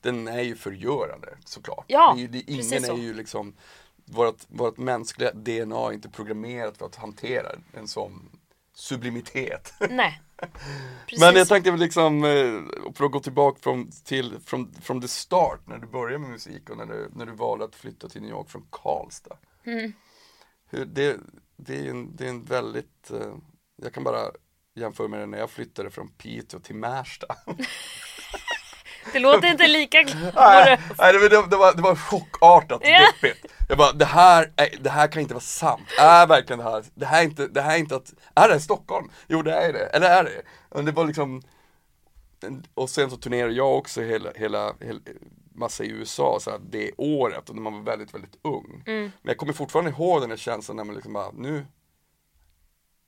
Den 0.00 0.28
är 0.28 0.42
ju 0.42 0.56
förgörande 0.56 1.28
såklart. 1.44 1.84
Ja, 1.86 2.12
det 2.16 2.20
är, 2.20 2.22
ju- 2.22 2.28
det, 2.28 2.50
ingen 2.52 2.84
är 2.84 3.02
ju 3.02 3.14
liksom 3.14 3.54
vårt, 4.04 4.36
vårt 4.48 4.76
mänskliga 4.76 5.32
DNA 5.32 5.76
är 5.88 5.92
inte 5.92 6.08
programmerat 6.08 6.78
för 6.78 6.86
att 6.86 6.96
hantera 6.96 7.48
en 7.72 7.88
sån 7.88 8.30
sublimitet. 8.74 9.74
Nej. 9.90 10.20
Men 11.20 11.34
jag 11.36 11.48
tänkte 11.48 11.70
väl 11.70 11.80
liksom, 11.80 12.24
eh, 12.24 12.92
för 12.94 13.04
att 13.04 13.12
gå 13.12 13.20
tillbaka 13.20 13.58
från, 13.62 13.90
till, 13.90 14.38
from, 14.44 14.74
from 14.82 15.00
the 15.00 15.08
start, 15.08 15.60
när 15.66 15.78
du 15.78 15.86
började 15.86 16.18
med 16.18 16.30
musik 16.30 16.70
och 16.70 16.76
när 16.76 16.86
du, 16.86 17.10
när 17.14 17.26
du 17.26 17.32
valde 17.32 17.64
att 17.64 17.74
flytta 17.74 18.08
till 18.08 18.22
New 18.22 18.30
York 18.30 18.50
från 18.50 18.66
Karlstad. 18.70 19.36
Mm. 19.64 19.92
Hur, 20.70 20.84
det, 20.84 21.20
det, 21.56 21.86
är 21.86 21.90
en, 21.90 22.16
det 22.16 22.24
är 22.24 22.30
en 22.30 22.44
väldigt, 22.44 23.10
eh, 23.10 23.34
jag 23.76 23.92
kan 23.92 24.04
bara 24.04 24.30
jämföra 24.74 25.08
med 25.08 25.20
det 25.20 25.26
när 25.26 25.38
jag 25.38 25.50
flyttade 25.50 25.90
från 25.90 26.08
Piteå 26.08 26.60
till 26.60 26.76
Märsta. 26.76 27.26
Det 29.12 29.18
låter 29.18 29.50
inte 29.50 29.68
lika 29.68 29.98
Nej, 30.34 30.80
nej, 30.98 31.12
det, 31.12 31.28
det, 31.28 31.46
det, 31.50 31.56
var, 31.56 31.74
det 31.74 31.82
var 31.82 31.96
chockartat 31.96 32.82
deppigt. 32.82 33.46
Jag 33.68 33.78
bara, 33.78 33.92
det 33.92 34.04
här, 34.04 34.52
är, 34.56 34.68
det 34.80 34.90
här 34.90 35.08
kan 35.08 35.22
inte 35.22 35.34
vara 35.34 35.42
sant. 35.42 35.88
Är 35.98 36.26
verkligen 36.26 36.58
det 36.58 36.70
här, 36.70 36.84
det 36.94 37.06
här 37.06 37.20
är 37.20 37.24
inte, 37.24 37.46
det 37.46 37.60
här 37.60 37.74
är 37.74 37.78
inte 37.78 37.96
att, 37.96 38.14
är 38.34 38.48
det 38.48 38.60
Stockholm? 38.60 39.10
Jo 39.28 39.42
det 39.42 39.54
är 39.54 39.72
det, 39.72 39.86
eller 39.86 40.10
är 40.10 40.24
det? 40.24 40.42
Men 40.74 40.84
det 40.84 40.92
var 40.92 41.04
liksom, 41.04 41.42
och 42.74 42.90
sen 42.90 43.10
så 43.10 43.16
turnerade 43.16 43.52
jag 43.52 43.78
också 43.78 44.02
hela, 44.02 44.30
hela, 44.34 44.74
hela 44.80 45.00
massa 45.54 45.84
i 45.84 45.88
USA 45.88 46.38
så 46.40 46.50
här, 46.50 46.60
det 46.70 46.90
året 46.96 47.48
och 47.48 47.54
när 47.54 47.62
man 47.62 47.72
var 47.72 47.80
väldigt, 47.80 48.14
väldigt 48.14 48.38
ung. 48.42 48.82
Men 48.86 49.12
jag 49.22 49.36
kommer 49.36 49.52
fortfarande 49.52 49.90
ihåg 49.90 50.20
den 50.20 50.30
här 50.30 50.36
känslan 50.36 50.76
när 50.76 50.84
man 50.84 50.94
liksom 50.94 51.12
bara, 51.12 51.30
nu, 51.30 51.66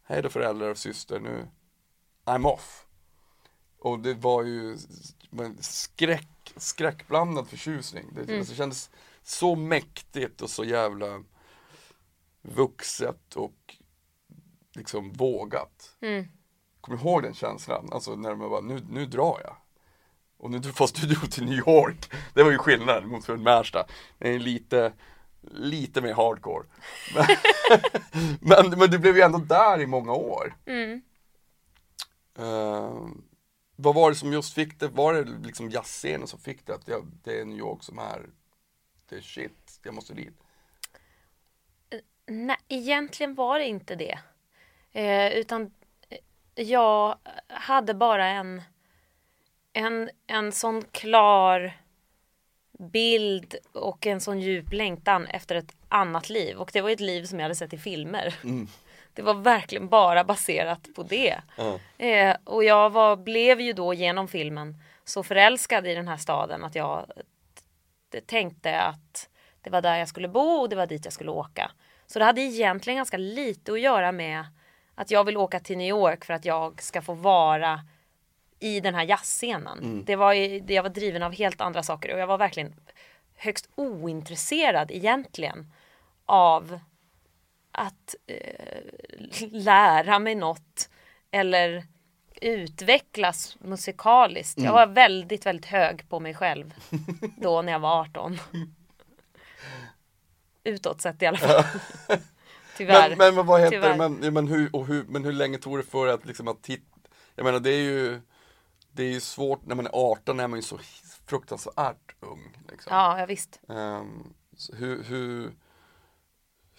hej 0.04 0.22
då 0.22 0.28
föräldrar 0.28 0.70
och 0.70 0.78
syster, 0.78 1.20
nu, 1.20 1.46
I'm 2.24 2.46
off. 2.46 2.86
Och 3.78 3.98
det 3.98 4.14
var 4.14 4.42
ju 4.42 4.76
men 5.30 5.62
skräck, 5.62 6.52
skräckblandad 6.56 7.48
förtjusning. 7.48 8.06
Det, 8.12 8.20
alltså, 8.20 8.52
det 8.52 8.56
kändes 8.56 8.90
så 9.22 9.56
mäktigt 9.56 10.42
och 10.42 10.50
så 10.50 10.64
jävla 10.64 11.22
vuxet 12.42 13.36
och 13.36 13.76
liksom 14.74 15.12
vågat. 15.12 15.96
Mm. 16.00 16.26
Kommer 16.80 16.98
ihåg 16.98 17.22
den 17.22 17.34
känslan? 17.34 17.88
Alltså 17.92 18.14
när 18.14 18.34
man 18.34 18.50
bara, 18.50 18.60
nu, 18.60 18.86
nu 18.90 19.06
drar 19.06 19.40
jag. 19.44 19.56
Och 20.38 20.50
nu 20.50 20.62
fast 20.62 21.00
du 21.00 21.06
drog 21.06 21.30
till 21.30 21.44
New 21.44 21.58
York. 21.58 22.12
Det 22.34 22.42
var 22.42 22.50
ju 22.50 22.58
skillnad 22.58 23.06
mot 23.06 23.24
från 23.24 23.42
Märsta. 23.42 23.86
Det 24.18 24.34
är 24.34 24.38
lite, 24.38 24.92
lite 25.50 26.00
mer 26.00 26.14
hardcore. 26.14 26.66
Men, 27.14 27.26
men, 28.70 28.78
men 28.78 28.90
du 28.90 28.98
blev 28.98 29.16
ju 29.16 29.22
ändå 29.22 29.38
där 29.38 29.80
i 29.80 29.86
många 29.86 30.12
år. 30.12 30.56
Mm. 30.66 31.02
Eh, 32.38 33.08
vad 33.76 33.94
var 33.94 34.10
det 34.10 34.16
som 34.16 34.32
just 34.32 34.54
fick 34.54 34.80
det? 34.80 34.88
Var 34.88 35.14
det 35.14 35.46
liksom 35.46 35.70
jazzscenen 35.70 36.26
som 36.26 36.38
fick 36.38 36.66
det? 36.66 36.74
Att 36.74 36.88
ja, 36.88 37.00
det 37.24 37.40
är 37.40 37.44
New 37.44 37.58
York 37.58 37.82
som 37.82 37.98
är, 37.98 38.26
det 39.08 39.16
är 39.16 39.20
shit, 39.20 39.80
jag 39.82 39.94
måste 39.94 40.14
dit. 40.14 40.34
Nej, 42.26 42.56
egentligen 42.68 43.34
var 43.34 43.58
det 43.58 43.66
inte 43.66 43.94
det. 43.94 44.18
Eh, 44.92 45.32
utan 45.32 45.70
eh, 46.08 46.64
jag 46.64 47.18
hade 47.48 47.94
bara 47.94 48.26
en, 48.26 48.62
en, 49.72 50.10
en 50.26 50.52
sån 50.52 50.82
klar 50.82 51.76
bild 52.78 53.54
och 53.72 54.06
en 54.06 54.20
sån 54.20 54.40
djup 54.40 54.72
längtan 54.72 55.26
efter 55.26 55.54
ett 55.54 55.76
annat 55.88 56.28
liv. 56.28 56.56
Och 56.56 56.70
det 56.72 56.80
var 56.80 56.90
ett 56.90 57.00
liv 57.00 57.24
som 57.24 57.38
jag 57.38 57.44
hade 57.44 57.54
sett 57.54 57.72
i 57.72 57.78
filmer. 57.78 58.34
Det 59.16 59.22
var 59.22 59.34
verkligen 59.34 59.88
bara 59.88 60.24
baserat 60.24 60.88
på 60.94 61.02
det. 61.02 61.36
Ja. 61.56 61.78
Eh, 62.06 62.36
och 62.44 62.64
jag 62.64 62.90
var, 62.90 63.16
blev 63.16 63.60
ju 63.60 63.72
då 63.72 63.94
genom 63.94 64.28
filmen 64.28 64.82
så 65.04 65.22
förälskad 65.22 65.86
i 65.86 65.94
den 65.94 66.08
här 66.08 66.16
staden 66.16 66.64
att 66.64 66.74
jag 66.74 67.06
tänkte 68.26 68.80
att 68.80 69.28
det 69.60 69.70
var 69.70 69.82
där 69.82 69.96
jag 69.96 70.08
skulle 70.08 70.28
bo 70.28 70.40
och 70.40 70.68
det 70.68 70.76
var 70.76 70.86
dit 70.86 71.04
jag 71.04 71.14
skulle 71.14 71.30
åka. 71.30 71.70
Så 72.06 72.18
det 72.18 72.24
hade 72.24 72.40
egentligen 72.40 72.96
ganska 72.96 73.16
lite 73.16 73.72
att 73.72 73.80
göra 73.80 74.12
med 74.12 74.44
att 74.94 75.10
jag 75.10 75.24
vill 75.24 75.36
åka 75.36 75.60
till 75.60 75.78
New 75.78 75.88
York 75.88 76.24
för 76.24 76.34
att 76.34 76.44
jag 76.44 76.82
ska 76.82 77.02
få 77.02 77.14
vara 77.14 77.80
i 78.58 78.80
den 78.80 78.94
här 78.94 79.04
jazzscenen. 79.04 79.78
Det 80.06 80.16
var, 80.16 80.32
jag 80.72 80.82
var 80.82 80.90
driven 80.90 81.22
av 81.22 81.32
helt 81.32 81.60
andra 81.60 81.82
saker 81.82 82.14
och 82.14 82.18
jag 82.18 82.26
var 82.26 82.38
verkligen 82.38 82.74
högst 83.36 83.68
ointresserad 83.74 84.90
egentligen 84.90 85.72
av 86.26 86.80
att 87.76 88.14
eh, 88.26 88.80
lära 89.50 90.18
mig 90.18 90.34
något 90.34 90.88
eller 91.30 91.84
utvecklas 92.40 93.56
musikaliskt. 93.60 94.58
Jag 94.58 94.72
var 94.72 94.86
väldigt, 94.86 95.46
väldigt 95.46 95.66
hög 95.66 96.08
på 96.08 96.20
mig 96.20 96.34
själv 96.34 96.74
då 97.36 97.62
när 97.62 97.72
jag 97.72 97.78
var 97.78 98.00
18. 98.00 98.38
Utåt 100.64 101.00
sett 101.00 101.22
i 101.22 101.26
alla 101.26 101.38
fall. 101.38 101.64
Tyvärr. 102.76 103.08
Men, 103.08 103.18
men, 103.18 103.34
men 103.34 103.46
vad 103.46 103.60
heter 103.60 103.80
det, 103.80 103.96
men, 103.96 104.34
men, 104.34 104.48
hur, 104.48 104.76
och 104.76 104.86
hur, 104.86 105.04
men 105.08 105.24
hur 105.24 105.32
länge 105.32 105.58
tog 105.58 105.78
det 105.78 105.82
för 105.82 106.06
att 106.06 106.26
liksom 106.26 106.48
att 106.48 106.62
titta? 106.62 106.82
Jag 107.34 107.44
menar 107.44 107.60
det 107.60 107.70
är 107.70 107.82
ju 107.82 108.20
Det 108.92 109.02
är 109.02 109.10
ju 109.10 109.20
svårt 109.20 109.66
när 109.66 109.74
man 109.74 109.86
är 109.86 109.90
18 109.94 110.40
är 110.40 110.48
man 110.48 110.58
ju 110.58 110.62
så 110.62 110.78
fruktansvärt 111.26 112.14
ung. 112.20 112.56
Liksom. 112.70 112.96
Ja, 112.96 113.20
ja 113.20 113.26
visst. 113.26 113.60
Så 114.56 114.76
hur, 114.76 115.02
hur, 115.02 115.52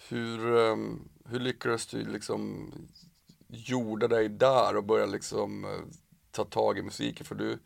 hur, 0.08 0.56
ehm, 0.56 1.08
hur 1.24 1.40
lyckades 1.40 1.86
du 1.86 2.04
liksom 2.04 2.72
jorda 3.48 4.08
dig 4.08 4.28
där 4.28 4.76
och 4.76 4.84
börja 4.84 5.06
liksom 5.06 5.64
eh, 5.64 5.80
ta 6.30 6.44
tag 6.44 6.78
i 6.78 6.82
musiken? 6.82 7.26
För 7.26 7.34
du, 7.34 7.58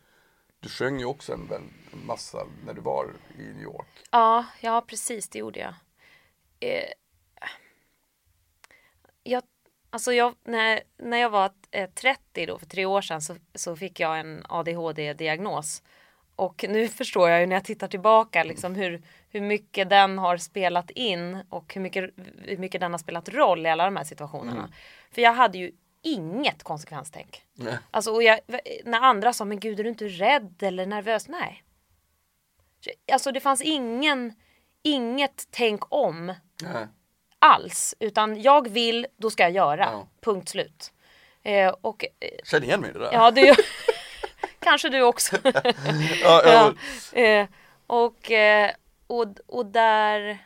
du 0.59 0.69
sjöng 0.69 0.99
ju 0.99 1.05
också 1.05 1.33
en, 1.33 1.49
en 1.51 2.05
massa 2.05 2.47
när 2.65 2.73
du 2.73 2.81
var 2.81 3.13
i 3.37 3.41
New 3.41 3.61
York. 3.61 3.87
Ja, 4.11 4.45
ja 4.61 4.81
precis 4.87 5.29
det 5.29 5.39
gjorde 5.39 5.59
jag. 5.59 5.73
Eh, 6.59 6.89
jag 9.23 9.43
alltså 9.89 10.13
jag, 10.13 10.35
när, 10.43 10.83
när 10.97 11.17
jag 11.17 11.29
var 11.29 11.51
eh, 11.71 11.89
30 11.89 12.45
då, 12.45 12.59
för 12.59 12.65
tre 12.65 12.85
år 12.85 13.01
sedan, 13.01 13.21
så, 13.21 13.35
så 13.55 13.75
fick 13.75 13.99
jag 13.99 14.19
en 14.19 14.45
ADHD-diagnos. 14.49 15.83
Och 16.35 16.65
nu 16.69 16.87
förstår 16.99 17.29
jag 17.29 17.39
ju 17.39 17.45
när 17.45 17.55
jag 17.55 17.65
tittar 17.65 17.87
tillbaka 17.87 18.43
liksom 18.43 18.75
hur, 18.75 19.01
hur 19.29 19.41
mycket 19.41 19.89
den 19.89 20.17
har 20.17 20.37
spelat 20.37 20.89
in 20.91 21.43
och 21.49 21.73
hur 21.73 21.81
mycket, 21.81 22.09
hur 22.41 22.57
mycket 22.57 22.81
den 22.81 22.91
har 22.91 22.97
spelat 22.97 23.29
roll 23.29 23.65
i 23.65 23.69
alla 23.69 23.85
de 23.85 23.95
här 23.95 24.03
situationerna. 24.03 24.69
För 25.11 25.21
jag 25.21 25.33
hade 25.33 25.57
ju 25.57 25.71
inget 26.01 26.63
konsekvenstänk. 26.63 27.41
Nej. 27.53 27.77
Alltså, 27.91 28.11
och 28.11 28.23
jag, 28.23 28.39
när 28.85 28.99
andra 29.01 29.33
sa, 29.33 29.45
men 29.45 29.59
gud 29.59 29.79
är 29.79 29.83
du 29.83 29.89
inte 29.89 30.07
rädd 30.07 30.63
eller 30.63 30.85
nervös? 30.85 31.27
Nej. 31.27 31.63
Alltså 33.11 33.31
det 33.31 33.39
fanns 33.39 33.61
ingen, 33.61 34.33
inget 34.83 35.47
tänk 35.51 35.93
om 35.93 36.33
Nej. 36.61 36.87
alls. 37.39 37.95
Utan 37.99 38.41
jag 38.41 38.69
vill, 38.69 39.07
då 39.17 39.29
ska 39.29 39.43
jag 39.43 39.51
göra. 39.51 39.83
Ja. 39.91 40.07
Punkt 40.21 40.49
slut. 40.49 40.93
Eh, 41.43 41.73
och 41.81 42.05
eh, 42.19 42.29
Känner 42.43 42.65
igen 42.65 42.81
mig 42.81 42.89
i 42.89 42.93
det 42.93 42.99
där? 42.99 43.13
ja, 43.13 43.31
du 43.31 43.41
kanske 44.63 44.89
du 44.89 45.01
också. 45.01 45.37
ja, 45.43 45.61
ja. 46.23 46.73
Ja, 47.13 47.21
eh, 47.21 47.47
och, 47.87 48.31
eh, 48.31 48.71
och, 49.07 49.25
och 49.47 49.65
där, 49.65 50.37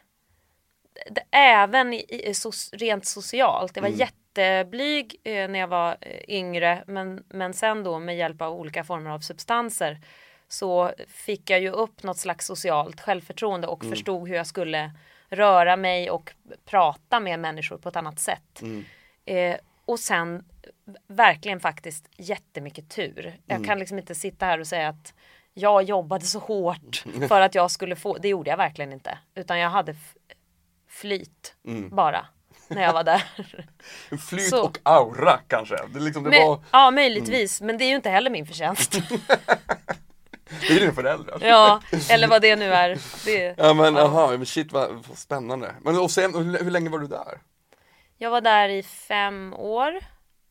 även 1.31 1.93
i, 1.93 2.05
so- 2.33 2.77
rent 2.77 3.05
socialt, 3.05 3.75
jag 3.75 3.83
var 3.83 3.89
jätteblyg 3.89 5.15
eh, 5.23 5.47
när 5.47 5.59
jag 5.59 5.67
var 5.67 5.97
yngre 6.27 6.83
men, 6.87 7.23
men 7.29 7.53
sen 7.53 7.83
då 7.83 7.99
med 7.99 8.17
hjälp 8.17 8.41
av 8.41 8.53
olika 8.53 8.83
former 8.83 9.09
av 9.11 9.19
substanser 9.19 9.97
så 10.47 10.91
fick 11.07 11.49
jag 11.49 11.59
ju 11.61 11.69
upp 11.69 12.03
något 12.03 12.17
slags 12.17 12.45
socialt 12.45 13.01
självförtroende 13.01 13.67
och 13.67 13.83
förstod 13.89 14.27
hur 14.27 14.35
jag 14.35 14.47
skulle 14.47 14.91
röra 15.29 15.75
mig 15.75 16.09
och 16.11 16.33
prata 16.65 17.19
med 17.19 17.39
människor 17.39 17.77
på 17.77 17.89
ett 17.89 17.95
annat 17.95 18.19
sätt. 18.19 18.61
Eh, 19.25 19.55
och 19.87 19.99
sen 19.99 20.43
verkligen 21.07 21.59
faktiskt 21.59 22.05
jättemycket 22.17 22.89
tur. 22.89 23.39
Jag 23.45 23.65
kan 23.65 23.79
liksom 23.79 23.97
inte 23.97 24.15
sitta 24.15 24.45
här 24.45 24.59
och 24.59 24.67
säga 24.67 24.89
att 24.89 25.13
jag 25.53 25.83
jobbade 25.83 26.25
så 26.25 26.39
hårt 26.39 27.03
för 27.27 27.41
att 27.41 27.55
jag 27.55 27.71
skulle 27.71 27.95
få, 27.95 28.17
det 28.17 28.27
gjorde 28.27 28.49
jag 28.49 28.57
verkligen 28.57 28.93
inte. 28.93 29.17
Utan 29.35 29.59
jag 29.59 29.69
hade 29.69 29.95
flyt 30.87 31.55
bara 31.91 32.25
när 32.67 32.83
jag 32.83 32.93
var 32.93 33.03
där. 33.03 33.23
Flyt 34.29 34.49
Så. 34.49 34.63
och 34.63 34.77
aura 34.83 35.39
kanske. 35.47 35.75
Det, 35.93 35.99
liksom, 35.99 36.23
det, 36.23 36.29
Men, 36.29 36.47
var, 36.47 36.59
ja, 36.71 36.91
möjligtvis, 36.91 37.61
men 37.61 37.77
det 37.77 37.83
är 37.83 37.89
ju 37.89 37.95
inte 37.95 38.09
heller 38.09 38.29
min 38.29 38.45
förtjänst. 38.45 38.91
det 40.61 40.67
är 40.69 40.79
dina 40.79 40.93
föräldrar. 40.93 41.39
ja, 41.41 41.81
eller 42.09 42.27
vad 42.27 42.41
det 42.41 42.55
nu 42.55 42.73
är. 42.73 42.99
Det, 43.25 43.55
Ja 43.57 43.73
men 43.73 43.97
aha, 43.97 44.27
men 44.27 44.45
shit 44.45 44.71
vad, 44.71 45.05
vad 45.07 45.17
spännande. 45.17 45.75
Men 45.81 45.99
och 45.99 46.11
sen, 46.11 46.35
hur, 46.35 46.63
hur 46.63 46.71
länge 46.71 46.89
var 46.89 46.99
du 46.99 47.07
där? 47.07 47.39
Jag 48.17 48.29
var 48.29 48.41
där 48.41 48.69
i 48.69 48.83
fem 48.83 49.53
år 49.53 49.99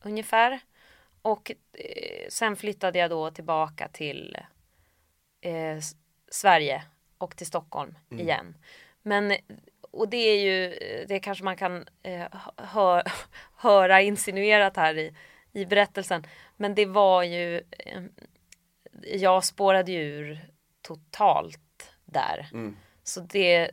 ungefär. 0.01 0.59
Och 1.21 1.51
eh, 1.73 2.27
sen 2.29 2.55
flyttade 2.55 2.99
jag 2.99 3.09
då 3.09 3.31
tillbaka 3.31 3.87
till 3.87 4.37
eh, 5.41 5.77
Sverige 6.31 6.83
och 7.17 7.37
till 7.37 7.47
Stockholm 7.47 7.97
igen. 8.19 8.55
Men 9.01 9.33
och 9.91 10.09
det 10.09 10.17
är 10.17 10.39
ju, 10.43 10.75
det 11.07 11.19
kanske 11.19 11.43
man 11.43 11.57
kan 11.57 11.85
eh, 12.03 12.25
hö, 12.57 13.03
höra 13.55 14.01
insinuerat 14.01 14.77
här 14.77 14.97
i, 14.97 15.15
i 15.53 15.65
berättelsen. 15.65 16.23
Men 16.57 16.75
det 16.75 16.85
var 16.85 17.23
ju, 17.23 17.57
eh, 17.57 18.03
jag 19.03 19.43
spårade 19.43 19.91
ju 19.91 20.01
ur 20.01 20.51
totalt 20.81 21.91
där. 22.05 22.47
Så 23.03 23.21
det, 23.21 23.71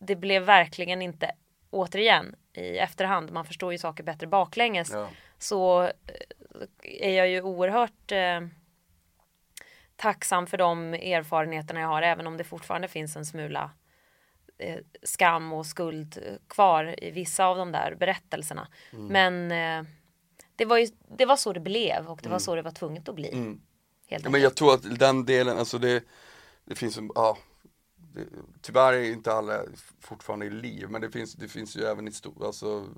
det 0.00 0.16
blev 0.16 0.42
verkligen 0.42 1.02
inte, 1.02 1.34
återigen, 1.70 2.34
i 2.54 2.78
efterhand, 2.78 3.32
man 3.32 3.44
förstår 3.44 3.72
ju 3.72 3.78
saker 3.78 4.04
bättre 4.04 4.26
baklänges, 4.26 4.90
Ja. 4.92 5.08
så 5.38 5.82
eh, 5.82 5.90
är 6.82 7.10
jag 7.10 7.28
ju 7.28 7.42
oerhört 7.42 8.12
eh, 8.12 8.40
tacksam 9.96 10.46
för 10.46 10.58
de 10.58 10.94
erfarenheterna 10.94 11.80
jag 11.80 11.88
har, 11.88 12.02
även 12.02 12.26
om 12.26 12.36
det 12.36 12.44
fortfarande 12.44 12.88
finns 12.88 13.16
en 13.16 13.26
smula 13.26 13.70
eh, 14.58 14.78
skam 15.02 15.52
och 15.52 15.66
skuld 15.66 16.18
kvar 16.48 16.94
i 17.04 17.10
vissa 17.10 17.44
av 17.46 17.56
de 17.56 17.72
där 17.72 17.94
berättelserna. 17.94 18.68
Men 18.90 19.52
eh, 19.52 19.88
det, 20.56 20.64
var 20.64 20.78
ju, 20.78 20.86
det 21.16 21.26
var 21.26 21.36
så 21.36 21.52
det 21.52 21.60
blev 21.60 22.06
och 22.06 22.20
det 22.22 22.28
var 22.28 22.38
så 22.38 22.54
det 22.54 22.62
var 22.62 22.70
tvunget 22.70 23.08
att 23.08 23.14
bli. 23.14 23.58
Helt 24.08 24.22
Mm. 24.24 24.32
Men 24.32 24.40
jag 24.40 24.54
tror 24.54 24.74
att 24.74 24.98
den 24.98 25.24
delen, 25.24 25.58
alltså 25.58 25.78
det, 25.78 26.04
det 26.64 26.74
finns 26.74 26.98
en, 26.98 27.10
ja, 27.14 27.38
det, 28.14 28.26
tyvärr 28.60 28.92
är 28.92 29.12
inte 29.12 29.32
alla 29.32 29.62
fortfarande 30.00 30.46
i 30.46 30.50
liv, 30.50 30.90
men 30.90 31.00
det 31.00 31.10
finns, 31.10 31.34
det 31.34 31.48
finns 31.48 31.76
ju 31.76 31.82
även 31.84 32.08
i 32.08 32.12
stor, 32.12 32.46
alltså, 32.46 32.88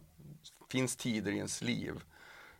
finns 0.70 0.96
tider 0.96 1.33
i 1.33 1.37
ens 1.37 1.62
liv 1.62 2.03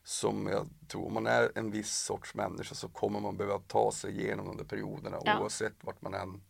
som 0.03 0.47
jag 0.47 0.69
tror, 0.89 1.07
om 1.07 1.15
man 1.15 1.27
är 1.27 1.53
en 1.55 1.71
viss 1.71 1.97
sorts 1.97 2.35
människa 2.35 2.75
så 2.75 2.89
kommer 2.89 3.21
man 3.21 3.37
behöva 3.37 3.59
ta 3.59 3.93
sig 3.93 4.21
igenom 4.21 4.47
de 4.47 4.57
där 4.57 4.65
perioderna 4.65 5.19
Ja. 5.25 5.41
oavsett 5.41 5.75
vart 5.81 6.03
man 6.03 6.15
än, 6.15 6.43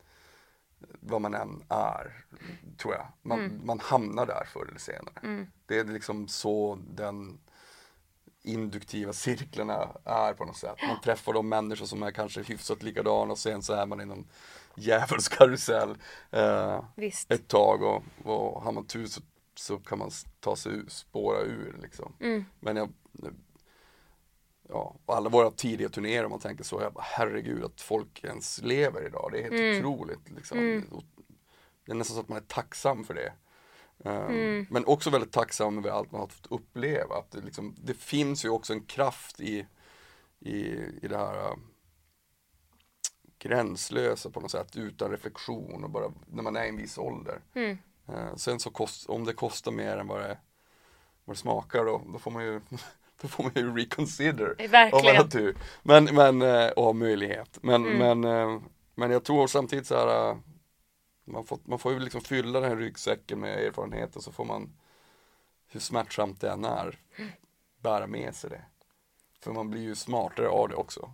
vad 1.00 1.20
man 1.20 1.34
än 1.34 1.62
är, 1.68 2.24
tror 2.78 2.94
jag. 2.94 3.06
Man, 3.22 3.38
Mm. 3.38 3.66
man 3.66 3.80
hamnar 3.80 4.26
där 4.26 4.44
förr 4.52 4.66
eller 4.68 4.78
senare. 4.78 5.46
Det 5.66 5.78
är 5.78 5.84
liksom 5.84 6.28
så 6.28 6.78
den 6.90 7.38
induktiva 8.42 9.12
cirklarna 9.12 9.88
är 10.04 10.32
på 10.34 10.44
något 10.44 10.56
sätt. 10.56 10.76
Man 10.88 11.00
träffar 11.00 11.32
de 11.32 11.48
människor 11.48 11.86
som 11.86 12.02
är 12.02 12.10
kanske 12.10 12.42
hyfsat 12.42 12.82
likadana 12.82 13.32
och 13.32 13.38
sen 13.38 13.62
så 13.62 13.72
är 13.72 13.86
man 13.86 14.00
i 14.00 14.04
någon 14.06 14.26
djävulskarusell 14.76 15.98
eh, 16.30 16.80
ett 17.28 17.48
tag 17.48 17.82
och, 17.82 18.02
och 18.24 18.62
har 18.62 18.72
man 18.72 18.86
tur 18.86 19.06
så, 19.06 19.20
så 19.56 19.78
kan 19.78 19.98
man 19.98 20.10
ta 20.40 20.56
sig 20.56 20.72
ur, 20.72 20.86
spåra 20.88 21.40
ur 21.40 21.78
liksom. 21.82 22.12
Mm. 22.20 22.44
Men 22.60 22.76
jag, 22.76 22.92
ja, 24.68 24.96
alla 25.06 25.28
våra 25.28 25.50
tidiga 25.50 25.88
turnéer 25.88 26.24
om 26.24 26.30
man 26.30 26.40
tänker 26.40 26.64
så, 26.64 26.80
jag 26.82 26.92
bara, 26.92 27.04
herregud 27.06 27.64
att 27.64 27.80
folk 27.80 28.24
ens 28.24 28.62
lever 28.62 29.06
idag, 29.06 29.28
det 29.32 29.38
är 29.38 29.42
helt 29.42 29.54
Mm. 29.54 29.78
otroligt 29.78 30.30
liksom. 30.30 30.84
Och 30.90 31.04
Det 31.84 31.92
är 31.92 31.96
nästan 31.96 32.14
så 32.14 32.20
att 32.20 32.28
man 32.28 32.38
är 32.38 32.42
tacksam 32.42 33.04
för 33.04 33.14
det. 33.14 33.32
Um, 33.98 34.66
Men 34.70 34.84
också 34.86 35.10
väldigt 35.10 35.32
tacksam 35.32 35.78
över 35.78 35.90
allt 35.90 36.12
man 36.12 36.20
har 36.20 36.28
fått 36.28 36.46
uppleva. 36.50 37.16
Att 37.16 37.30
det, 37.30 37.40
liksom, 37.40 37.74
det 37.82 37.94
finns 37.94 38.44
ju 38.44 38.48
också 38.48 38.72
en 38.72 38.80
kraft 38.84 39.40
i, 39.40 39.66
i, 40.40 40.58
i 41.02 41.08
det 41.08 41.16
här 41.18 41.56
gränslösa 43.48 44.30
på 44.30 44.40
något 44.40 44.50
sätt, 44.50 44.76
utan 44.76 45.10
reflektion 45.10 45.84
och 45.84 45.90
bara 45.90 46.12
när 46.26 46.42
man 46.42 46.56
är 46.56 46.64
i 46.64 46.68
en 46.68 46.76
viss 46.76 46.98
ålder. 46.98 47.40
Eh, 48.08 48.34
sen 48.36 48.60
så 48.60 48.70
kost, 48.70 49.08
om 49.08 49.24
det 49.24 49.32
kostar 49.32 49.72
mer 49.72 49.96
än 49.96 50.06
vad 50.06 50.20
det, 50.20 50.38
vad 51.24 51.36
det 51.36 51.40
smakar 51.40 51.84
då, 51.84 52.02
då 52.12 52.18
får 52.18 52.30
man 52.30 52.44
ju 52.44 52.60
då 53.20 53.28
får 53.28 53.42
man 53.44 53.52
ju 53.54 53.76
reconsider. 53.76 54.54
Eh, 54.58 54.70
verkligen. 54.70 55.00
Om 55.06 55.06
man 55.06 55.16
har 55.16 55.30
tur. 55.30 55.56
Men, 55.82 56.04
men, 56.04 56.42
eh, 56.42 56.68
och 56.70 56.84
ha 56.84 56.92
möjlighet. 56.92 57.58
Men, 57.62 57.86
Mm. 57.86 58.20
men, 58.20 58.62
men 58.94 59.10
jag 59.10 59.24
tror 59.24 59.46
samtidigt 59.46 59.86
så 59.86 59.94
här 59.94 60.38
man 61.24 61.44
får, 61.44 61.58
man 61.64 61.78
får 61.78 61.92
ju 61.92 61.98
liksom 61.98 62.20
fylla 62.20 62.60
den 62.60 62.70
här 62.70 62.76
ryggsäcken 62.76 63.40
med 63.40 63.66
erfarenhet 63.66 64.16
och 64.16 64.22
så 64.22 64.32
får 64.32 64.44
man 64.44 64.76
hur 65.68 65.80
smärtsamt 65.80 66.40
det 66.40 66.50
än 66.50 66.64
är 66.64 66.98
bära 67.82 68.06
med 68.06 68.34
sig 68.34 68.50
det. 68.50 68.64
För 69.40 69.52
man 69.52 69.70
blir 69.70 69.82
ju 69.82 69.94
smartare 69.94 70.48
av 70.48 70.68
det 70.68 70.74
också. 70.74 71.10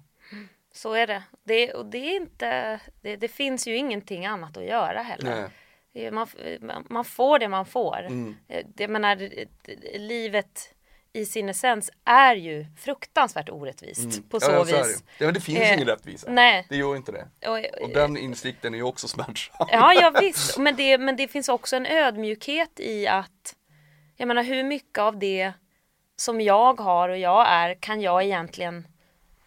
Så 0.73 0.93
är 0.93 1.07
det. 1.07 1.23
det 1.45 1.73
och 1.73 1.87
det 1.87 1.99
är 1.99 2.17
inte, 2.17 2.81
det, 3.03 3.17
det 3.17 3.29
finns 3.29 3.67
ju 3.67 3.77
ingenting 3.77 4.27
annat 4.27 4.57
att 4.57 4.65
göra 4.65 5.03
heller. 5.03 5.51
Man, 6.11 6.27
man- 6.89 7.05
får 7.05 7.39
det 7.39 7.49
man 7.49 7.67
får. 7.67 7.99
Mm. 8.07 8.37
Eh, 8.49 8.67
jag 8.77 8.91
menar, 8.91 9.17
livet 9.99 10.75
i 11.13 11.25
sin 11.27 11.49
essens 11.49 11.91
är 12.05 12.35
ju 12.37 12.67
fruktansvärt 12.79 13.49
orättvist 13.49 14.31
på 14.31 14.41
så 14.41 14.51
Mm. 14.51 14.57
ja, 14.69 14.83
vis. 14.83 15.03
det. 15.03 15.05
Ja, 15.19 15.25
men 15.27 15.35
det 15.35 15.41
finns 15.41 15.59
Eh, 15.59 15.75
ingen 15.75 15.87
rättvisa. 15.89 16.31
Nej. 16.31 16.67
Det 16.69 16.77
gör 16.77 16.97
inte 16.97 17.13
det. 17.13 17.49
Och, 17.49 17.83
Och 17.83 17.89
den 17.91 18.17
insikten 18.17 18.75
är 18.75 18.79
ju 18.79 18.85
också 18.85 19.09
smärtsam. 19.09 19.67
Ja, 19.71 19.95
ja 19.95 20.11
visst. 20.21 20.59
Men 20.59 20.77
det, 20.77 20.99
men 20.99 21.17
det 21.17 21.29
finns 21.29 21.49
också 21.49 21.77
en 21.77 21.87
ödmjukhet 21.87 22.81
i 22.81 23.07
att 23.07 23.57
jag 24.17 24.29
menar 24.29 24.43
hur 24.43 24.65
mycket 24.65 24.99
av 24.99 25.19
det 25.19 25.53
som 26.17 26.41
jag 26.41 26.81
har 26.81 27.09
och 27.09 27.19
jag 27.19 27.49
är 27.49 27.75
kan 27.75 28.01
jag 28.01 28.23
egentligen 28.25 28.87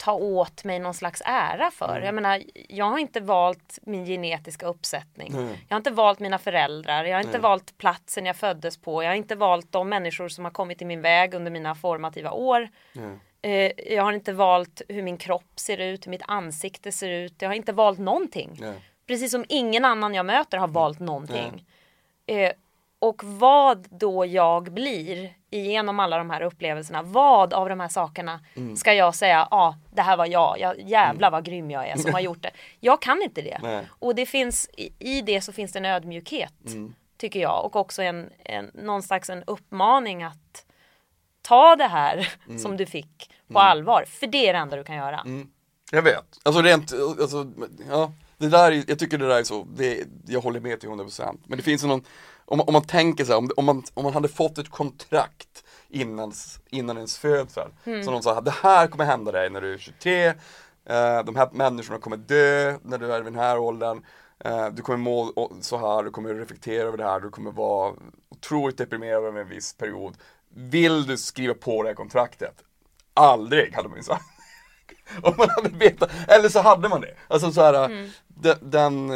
ta 0.04 0.13
åt 0.13 0.63
mig 0.63 0.80
någon 0.80 0.94
slags 0.94 1.22
ära 1.26 1.72
för. 1.72 2.02
Jag 2.02 2.16
menar, 2.16 2.44
jag 2.70 2.86
har 2.86 2.98
inte 2.98 3.20
valt 3.20 3.80
min 3.82 4.06
genetiska 4.06 4.66
uppsättning. 4.66 5.32
Nej. 5.36 5.66
Jag 5.68 5.76
har 5.76 5.78
inte 5.80 5.92
valt 5.92 6.20
mina 6.20 6.38
föräldrar. 6.38 7.06
Jag 7.06 7.13
har 7.16 7.20
inte 7.22 7.32
Nej. 7.32 7.42
valt 7.42 7.78
platsen 7.78 8.26
jag 8.26 8.36
föddes 8.36 8.78
på. 8.78 9.04
Jag 9.04 9.10
har 9.10 9.16
inte 9.16 9.36
valt 9.36 9.72
de 9.72 9.89
människor 9.89 10.28
som 10.30 10.44
har 10.46 10.52
kommit 10.52 10.82
i 10.82 10.86
min 10.86 11.02
väg 11.02 11.34
under 11.34 11.52
mina 11.52 11.76
formativa 11.76 12.32
år. 12.32 12.70
Eh, 13.42 13.72
Jag 13.94 14.04
har 14.04 14.13
inte 14.13 14.34
valt 14.34 14.82
hur 14.89 15.04
min 15.04 15.18
kropp 15.18 15.52
ser 15.60 15.78
ut, 15.78 16.06
hur 16.06 16.10
mitt 16.12 16.24
ansikte 16.28 16.92
ser 16.92 17.10
ut. 17.10 17.42
Jag 17.42 17.50
har 17.50 17.56
inte 17.56 17.74
valt 17.74 18.00
någonting. 18.00 18.60
Precis 19.08 19.32
som 19.32 19.46
ingen 19.50 19.86
annan 19.86 20.13
jag 20.13 20.26
möter 20.26 20.58
har 20.58 20.68
valt 20.68 21.00
någonting. 21.00 21.66
Och 23.04 23.24
vad 23.24 23.88
då 23.89 24.26
jag 24.26 24.63
blir 24.74 25.34
igenom 25.50 26.00
alla 26.00 26.18
de 26.18 26.30
här 26.30 26.42
upplevelserna, 26.42 27.02
vad 27.04 27.54
av 27.54 27.70
de 27.70 27.80
här 27.80 27.88
sakerna 27.88 28.39
Mm. 28.56 28.76
ska 28.76 28.94
jag 28.94 29.16
säga, 29.16 29.48
ja 29.52 29.58
ah, 29.58 29.76
det 29.94 30.02
här 30.02 30.18
var 30.18 30.26
jag, 30.26 30.60
jag 30.60 30.82
jävlar 30.82 31.32
vad 31.32 31.44
grym 31.46 31.72
jag 31.72 31.88
är 31.88 31.98
som 31.98 32.13
har 32.13 32.20
gjort 32.30 32.42
det. 32.42 32.52
Jag 32.80 33.02
kan 33.02 33.22
inte 33.22 33.42
det. 33.42 33.60
Nej. 33.63 33.88
Och 34.00 34.16
det 34.16 34.26
finns, 34.26 34.70
i, 35.00 35.22
det 35.22 35.42
så 35.42 35.52
finns 35.54 35.72
det 35.72 35.80
en 35.80 35.86
ödmjukhet, 35.86 36.54
Mm. 36.68 36.94
tycker 37.18 37.39
jag. 37.39 37.66
Och 37.66 37.76
också 37.76 38.02
en, 38.02 38.30
en, 38.46 38.72
någon 38.74 39.04
slags 39.04 39.30
en 39.30 39.44
uppmaning 39.44 40.24
att 40.24 40.66
ta 41.42 41.76
det 41.76 41.88
här 41.88 42.34
Mm. 42.48 42.60
som 42.60 42.78
du 42.78 42.86
fick 42.86 43.32
på 43.54 43.60
allvar. 43.60 44.06
För 44.08 44.28
det 44.28 44.48
är 44.50 44.54
det 44.54 44.60
enda 44.60 44.76
du 44.78 44.84
kan 44.84 44.96
göra. 44.96 45.26
Jag 45.92 46.02
vet. 46.02 46.39
Alltså 46.44 46.62
rent, 46.62 46.94
alltså, 47.22 47.52
ja. 47.89 48.12
Det 48.38 48.50
där, 48.50 48.72
är- 48.72 48.84
jag 48.88 49.00
tycker 49.00 49.18
det 49.18 49.28
där 49.28 49.39
är 49.39 49.44
så, 49.44 49.68
det, 49.76 50.04
jag 50.28 50.42
håller 50.42 50.60
med 50.60 50.80
till 50.80 50.89
100% 50.89 51.38
Men 51.48 51.58
det 51.58 51.63
finns 51.63 51.84
någon, 51.84 52.04
om, 52.54 52.58
man- 52.58 52.68
om 52.68 52.74
man 52.74 52.84
tänker 52.84 53.26
så 53.26 53.32
här, 53.32 53.38
om, 53.39 53.50
om, 53.58 53.66
man, 53.66 53.84
om 53.94 54.04
man 54.04 54.13
hade 54.13 54.28
fått 54.28 54.58
ett 54.58 54.70
kontrakt 54.70 55.63
innan, 55.89 56.34
innan 56.70 56.98
ens 56.98 57.18
födsel. 57.18 57.70
Så 58.04 58.12
någon 58.12 58.24
sa, 58.24 58.42
det 58.42 58.52
här 58.52 58.88
kommer 58.88 59.06
hända 59.06 59.32
dig 59.32 59.50
när 59.50 59.62
du 59.62 59.74
är 59.74 59.78
23 59.78 60.26
eh, 60.28 60.34
De 61.26 61.36
här 61.36 61.50
människorna 61.52 62.00
kommer 62.00 62.18
dö 62.18 62.78
när 62.84 62.98
du 62.98 63.13
är 63.13 63.22
i 63.22 63.24
den 63.24 63.36
här 63.36 63.58
åldern. 63.60 64.06
Eh, 64.39 64.68
Du 64.68 64.82
kommer 64.82 64.98
må 65.00 65.50
så 65.62 65.78
här, 65.78 66.04
du 66.04 66.12
kommer 66.12 66.34
reflektera 66.34 66.88
över 66.88 66.98
det 66.98 67.04
här, 67.06 67.20
du 67.20 67.30
kommer 67.30 67.52
vara 67.52 67.94
otroligt 68.30 68.78
deprimerad 68.78 69.24
över 69.26 69.42
en 69.42 69.48
viss 69.50 69.74
period. 69.74 70.18
Vill 70.56 71.06
du 71.08 71.18
skriva 71.18 71.54
på 71.54 71.84
det 71.84 71.89
här 71.89 71.96
kontraktet? 71.96 72.56
Aldrig 73.13 73.74
hade 73.76 73.89
man 73.89 73.98
ju 73.98 74.04
sagt. 74.04 74.24
Om 75.24 75.34
man 75.38 75.50
hade 75.50 75.70
vetat, 75.70 76.10
eller 76.28 76.50
så 76.50 76.60
hade 76.60 76.89
man 76.89 77.02
det. 77.02 77.16
Alltså 77.28 77.52
så 77.52 77.62
här, 77.62 77.89
den, 78.28 78.58
den, 78.62 79.10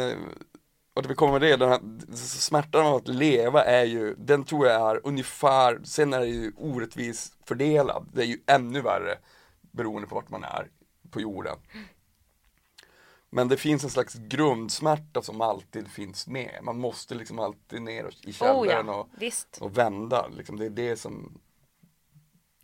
och 0.98 1.02
det 1.02 1.08
vi 1.08 1.14
kommer 1.14 1.32
med 1.32 1.40
det, 1.40 1.56
den 1.56 1.68
här 1.68 1.80
smärtan 2.16 2.86
av 2.86 2.94
att 2.94 3.08
leva 3.08 3.64
är 3.64 3.84
ju, 3.84 4.14
den 4.14 4.44
tror 4.44 4.66
jag 4.66 4.90
är 4.90 5.06
ungefär, 5.06 5.80
sen 5.84 6.12
är 6.12 6.20
det 6.20 6.26
ju 6.26 6.52
orättvis 6.56 7.32
fördelad, 7.46 8.08
det 8.12 8.22
är 8.22 8.26
ju 8.26 8.40
ännu 8.46 8.80
värre 8.80 9.18
beroende 9.60 10.08
på 10.08 10.14
vart 10.14 10.30
man 10.30 10.44
är 10.44 10.70
på 11.10 11.20
jorden. 11.20 11.56
Men 13.30 13.48
det 13.48 13.56
finns 13.56 13.84
en 13.84 13.90
slags 13.90 14.14
grundsmärta 14.14 15.22
som 15.22 15.40
alltid 15.40 15.88
finns 15.88 16.26
med, 16.26 16.58
man 16.62 16.78
måste 16.78 17.14
liksom 17.14 17.38
alltid 17.38 17.82
ner 17.82 18.10
i 18.22 18.30
Oh 18.30 18.34
källaren 18.34 18.86
ja, 18.86 18.94
och, 18.94 19.08
visst. 19.18 19.58
och 19.60 19.78
vända, 19.78 20.28
liksom. 20.28 20.56
det 20.56 20.66
är 20.66 20.70
det 20.70 20.96
som 20.96 21.40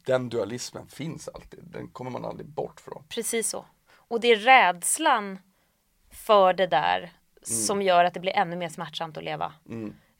den 0.06 0.28
dualismen 0.28 0.86
finns 0.86 1.28
alltid, 1.28 1.60
den 1.62 1.88
kommer 1.88 2.10
man 2.10 2.24
aldrig 2.24 2.48
bort 2.48 2.80
från. 2.80 3.04
Precis 3.08 3.48
så. 3.48 3.66
Och 3.90 4.20
det 4.20 4.28
är 4.28 4.36
rädslan 4.36 5.38
för 6.10 6.52
det 6.52 6.66
där 6.66 7.12
som 7.46 7.82
gör 7.82 8.04
att 8.04 8.14
det 8.14 8.20
blir 8.20 8.36
ännu 8.36 8.56
mer 8.56 8.68
smärtsamt 8.68 9.16
att 9.16 9.24
leva. 9.24 9.52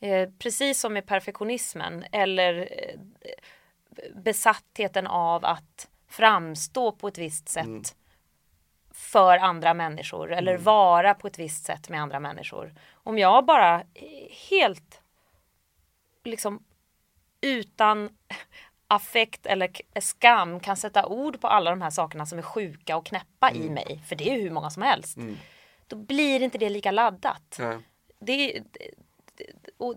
Eh, 0.00 0.28
precis 0.38 0.80
som 0.80 0.92
med 0.92 1.06
perfektionismen 1.06 2.04
eller 2.12 2.68
eh, 2.72 2.98
besattheten 4.14 5.06
av 5.06 5.44
att 5.44 5.88
framstå 6.08 6.92
på 6.92 7.08
ett 7.08 7.18
visst 7.18 7.48
sätt 7.48 7.96
för 8.92 9.38
andra 9.38 9.74
människor 9.74 10.32
eller 10.32 10.56
vara 10.58 11.14
på 11.14 11.26
ett 11.26 11.38
visst 11.38 11.64
sätt 11.64 11.88
med 11.88 12.02
andra 12.02 12.20
människor. 12.20 12.74
Om 12.92 13.18
jag 13.18 13.44
bara 13.44 13.82
helt 14.50 15.00
liksom 16.24 16.64
utan 17.40 18.08
affekt 18.88 19.46
eller 19.46 19.70
skam 20.00 20.60
kan 20.60 20.76
sätta 20.76 21.06
ord 21.06 21.40
på 21.40 21.48
alla 21.48 21.70
de 21.70 21.82
här 21.82 21.90
sakerna 21.90 22.26
som 22.26 22.38
är 22.38 22.42
sjuka 22.42 22.96
och 22.96 23.06
knäppa 23.06 23.50
i 23.50 23.70
mig, 23.70 24.02
för 24.06 24.16
det 24.16 24.30
är 24.30 24.40
hur 24.40 24.50
många 24.50 24.70
som 24.70 24.82
helst. 24.82 25.16
Då 25.86 25.96
blir 25.96 26.42
inte 26.42 26.58
det 26.58 26.68
lika 26.70 26.90
laddat. 26.90 27.56
Nej. 27.58 27.78
Det, 28.20 28.62
och, 29.78 29.94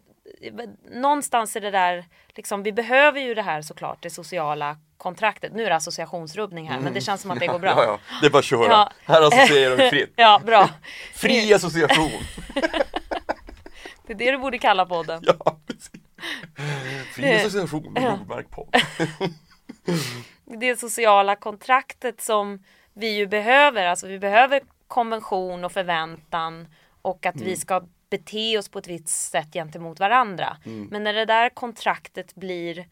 någonstans 0.91 1.55
är 1.55 1.61
det 1.61 1.71
där, 1.71 2.05
liksom, 2.27 2.63
vi 2.63 2.71
behöver 2.71 3.19
ju 3.19 3.33
det 3.33 3.41
här 3.41 3.61
såklart, 3.61 3.97
det 4.01 4.09
sociala 4.09 4.77
kontraktet. 4.97 5.53
Nu 5.53 5.65
är 5.65 5.69
det 5.69 5.75
associationsrubbning 5.75 6.69
här, 6.69 6.79
men 6.79 6.93
det 6.93 7.01
känns 7.01 7.21
som 7.21 7.31
att 7.31 7.39
det 7.39 7.47
går 7.47 7.59
bra. 7.67 7.69
Ja, 7.69 7.83
ja, 7.83 7.99
det 8.21 8.27
är 8.27 8.31
bara 8.31 8.39
att 8.39 8.45
köra. 8.45 8.71
Ja. 8.71 8.91
Här 9.05 9.21
associerar 9.21 9.75
vi 9.75 9.89
fritt. 9.89 10.13
Ja, 10.15 10.41
bra. 10.45 10.69
Fri 11.13 11.53
association. 11.53 12.11
Det 14.07 14.13
är 14.13 14.17
det 14.17 14.31
du 14.31 14.37
borde 14.37 14.57
kalla 14.57 14.85
podden. 14.85 15.23
Ja, 15.25 15.59
precis. 15.67 15.91
Fri 17.15 17.35
association 17.35 17.93
med 17.93 18.03
Nordmark 18.03 18.49
på. 18.49 18.69
det 20.45 20.79
sociala 20.79 21.35
kontraktet 21.35 22.21
som 22.21 22.63
vi 22.93 23.17
ju 23.17 23.27
behöver. 23.27 23.85
Alltså 23.85 24.07
vi 24.07 24.19
behöver 24.19 24.61
konvention 24.87 25.65
och 25.65 25.71
förväntan 25.71 26.67
och 27.01 27.25
att 27.25 27.35
vi 27.41 27.55
ska 27.55 27.83
bete 28.09 28.57
oss 28.57 28.69
på 28.69 28.79
ett 28.79 28.87
visst 28.87 29.07
sätt 29.31 29.53
gentemot 29.53 29.99
varandra. 29.99 30.57
Men 30.63 31.03
när 31.03 31.13
det 31.13 31.25
där 31.25 31.49
kontraktet 31.49 32.35
blir 32.35 32.87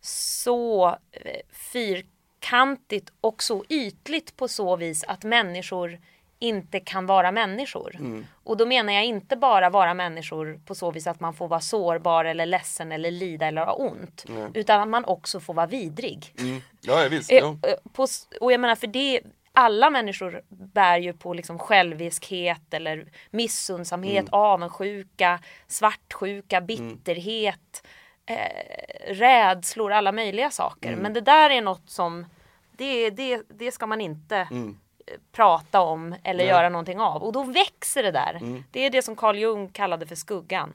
så 0.00 0.88
eh, 1.12 1.40
fyrkantigt 1.52 3.12
och 3.20 3.42
så 3.42 3.64
ytligt 3.68 4.36
på 4.36 4.48
så 4.48 4.76
vis 4.76 5.04
att 5.04 5.24
människor 5.24 6.00
inte 6.38 6.80
kan 6.80 7.06
vara 7.06 7.32
människor. 7.32 7.96
Och 8.44 8.56
då 8.56 8.66
menar 8.66 8.92
jag 8.92 9.04
inte 9.04 9.36
bara 9.36 9.70
vara 9.70 9.94
människor 9.94 10.60
på 10.66 10.74
så 10.74 10.90
vis 10.90 11.06
att 11.06 11.20
man 11.20 11.34
får 11.34 11.48
vara 11.48 11.60
sårbar 11.60 12.24
eller 12.24 12.46
ledsen 12.46 12.92
eller 12.92 13.10
lida 13.10 13.46
eller 13.46 13.64
ha 13.64 13.72
ont. 13.72 14.24
Utan 14.54 14.80
att 14.80 14.88
man 14.88 15.04
också 15.04 15.40
får 15.40 15.54
vara 15.54 15.66
vidrig. 15.66 16.34
Mm. 16.38 16.60
Ja, 16.80 17.06
visst. 17.10 17.32
Eh, 17.32 17.38
Ja. 17.38 17.56
eh, 17.68 17.74
på, 17.92 18.06
och 18.40 18.52
jag 18.52 18.60
menar 18.60 18.74
för 18.74 18.86
det, 18.86 19.20
alla 19.56 19.90
människor 19.90 20.42
bär 20.48 20.98
ju 20.98 21.12
på 21.12 21.34
liksom 21.34 21.58
själviskhet 21.58 22.74
eller 22.74 23.06
missundsamhet, 23.30 24.20
Mm. 24.28 24.28
avundsjuka, 24.32 25.40
svartsjuka, 25.66 26.60
bitterhet, 26.60 27.86
eh, 28.26 29.14
rädslor, 29.14 29.92
alla 29.92 30.12
möjliga 30.12 30.50
saker. 30.50 30.88
Mm. 30.88 31.00
Men 31.00 31.12
det 31.12 31.20
där 31.20 31.50
är 31.50 31.62
något 31.62 31.90
som, 31.90 32.26
det, 32.72 33.10
det, 33.10 33.42
det 33.48 33.72
ska 33.72 33.86
man 33.86 34.00
inte 34.00 34.36
Mm. 34.50 34.78
eh, 35.06 35.14
prata 35.32 35.80
om 35.80 36.14
eller 36.24 36.44
göra 36.44 36.68
någonting 36.68 37.00
av. 37.00 37.22
Och 37.22 37.32
då 37.32 37.42
växer 37.42 38.02
det 38.02 38.10
där. 38.10 38.34
Mm. 38.40 38.64
Det 38.70 38.80
är 38.86 38.90
det 38.90 39.02
som 39.02 39.16
Carl 39.16 39.36
Jung 39.38 39.68
kallade 39.68 40.06
för 40.06 40.14
skuggan. 40.14 40.72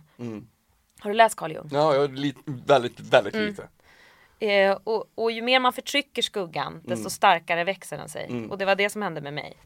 Har 1.00 1.10
du 1.10 1.14
läst 1.14 1.36
Carl 1.36 1.52
Jung? 1.52 1.70
Ja, 1.72 1.96
jag 1.96 2.14
lite, 2.14 2.40
väldigt, 2.46 3.00
väldigt 3.00 3.34
Mm. 3.36 3.48
lite. 3.48 3.68
Eh, 4.40 4.78
och, 4.84 5.06
och 5.16 5.32
ju 5.32 5.42
mer 5.42 5.60
man 5.60 5.74
förtrycker 5.74 6.22
skuggan, 6.22 6.74
desto 6.84 7.00
Mm. 7.02 7.10
starkare 7.10 7.64
växer 7.64 7.98
den 7.98 8.10
sig. 8.10 8.48
Och 8.50 8.58
det 8.58 8.66
var 8.66 8.76
det 8.76 8.90
som 8.90 9.02
hände 9.02 9.22
med 9.22 9.34
mig. 9.34 9.58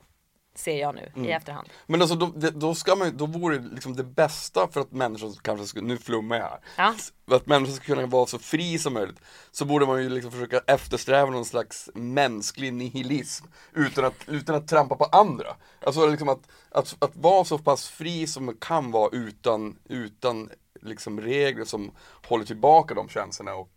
Ser 0.55 0.79
jag 0.79 0.95
nu 0.95 1.11
Mm. 1.15 1.29
i 1.29 1.31
efterhand. 1.31 1.69
Men 1.85 2.01
alltså 2.01 2.15
då, 2.15 2.49
då 2.49 2.75
ska 2.75 2.95
man 2.95 3.17
då 3.17 3.25
vore 3.25 3.57
det 3.57 3.67
liksom 3.73 3.95
det 3.95 4.03
bästa 4.03 4.67
för 4.71 4.81
att 4.81 4.91
människor 4.91 5.33
kanske 5.41 5.65
skulle, 5.65 5.87
nu 5.87 5.97
flummar 5.97 6.35
jag 6.35 6.43
här. 6.43 6.59
Ja. 6.77 6.95
Att 7.35 7.45
människor 7.47 7.73
ska 7.73 7.85
kunna 7.85 8.05
vara 8.07 8.25
så 8.25 8.39
fri 8.39 8.77
som 8.79 8.93
möjligt. 8.93 9.19
Så 9.51 9.65
borde 9.65 9.85
man 9.85 10.03
ju 10.03 10.09
liksom 10.09 10.31
försöka 10.31 10.61
eftersträva 10.67 11.31
någon 11.31 11.45
slags 11.45 11.89
mänsklig 11.93 12.73
nihilism. 12.73 13.45
Utan 13.73 14.05
att, 14.05 14.13
utan 14.27 14.55
att 14.55 14.67
trampa 14.67 14.95
på 14.95 15.05
andra. 15.05 15.55
Alltså 15.85 16.07
liksom 16.07 16.29
att, 16.29 16.47
att, 16.71 16.95
att 16.99 17.15
vara 17.15 17.43
så 17.45 17.57
pass 17.57 17.89
fri 17.89 18.27
som 18.27 18.45
man 18.45 18.57
kan 18.57 18.91
vara 18.91 19.09
utan, 19.11 19.79
utan 19.89 20.49
liksom 20.81 21.21
regler 21.21 21.65
som 21.65 21.91
håller 22.27 22.45
tillbaka 22.45 22.93
de 22.93 23.09
känslorna 23.09 23.55
och 23.55 23.69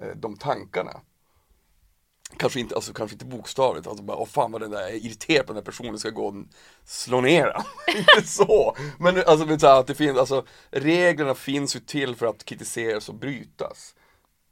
Eh, 0.00 0.16
de 0.16 0.36
tankarna. 0.36 1.00
Kanske 2.36 2.60
inte, 2.60 2.74
alltså, 2.74 2.92
kanske 2.92 3.14
inte 3.14 3.24
bokstavligt, 3.24 3.86
alltså 3.86 4.04
bara, 4.04 4.16
åh 4.16 4.26
fan 4.26 4.52
vad 4.52 4.60
den 4.60 4.70
där, 4.70 4.80
jag 4.80 4.90
är 4.90 5.06
irriterad 5.06 5.46
på 5.46 5.52
den 5.52 5.64
där 5.64 5.70
personen, 5.70 5.98
ska 5.98 6.10
gå 6.10 6.26
och 6.26 6.34
slå 6.84 7.20
ner 7.20 7.56
inte 7.86 8.22
så! 8.28 8.76
Men 8.98 9.22
alltså, 9.26 9.66
att 9.66 9.86
det 9.86 9.94
finns, 9.94 10.18
alltså, 10.18 10.46
reglerna 10.70 11.34
finns 11.34 11.76
ju 11.76 11.80
till 11.80 12.16
för 12.16 12.26
att 12.26 12.44
kritiseras 12.44 13.08
och 13.08 13.14
brytas. 13.14 13.94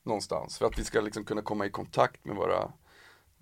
Någonstans, 0.02 0.58
för 0.58 0.66
att 0.66 0.78
vi 0.78 0.84
ska 0.84 1.00
liksom 1.00 1.24
kunna 1.24 1.42
komma 1.42 1.66
i 1.66 1.70
kontakt 1.70 2.24
med 2.24 2.36
våra, 2.36 2.72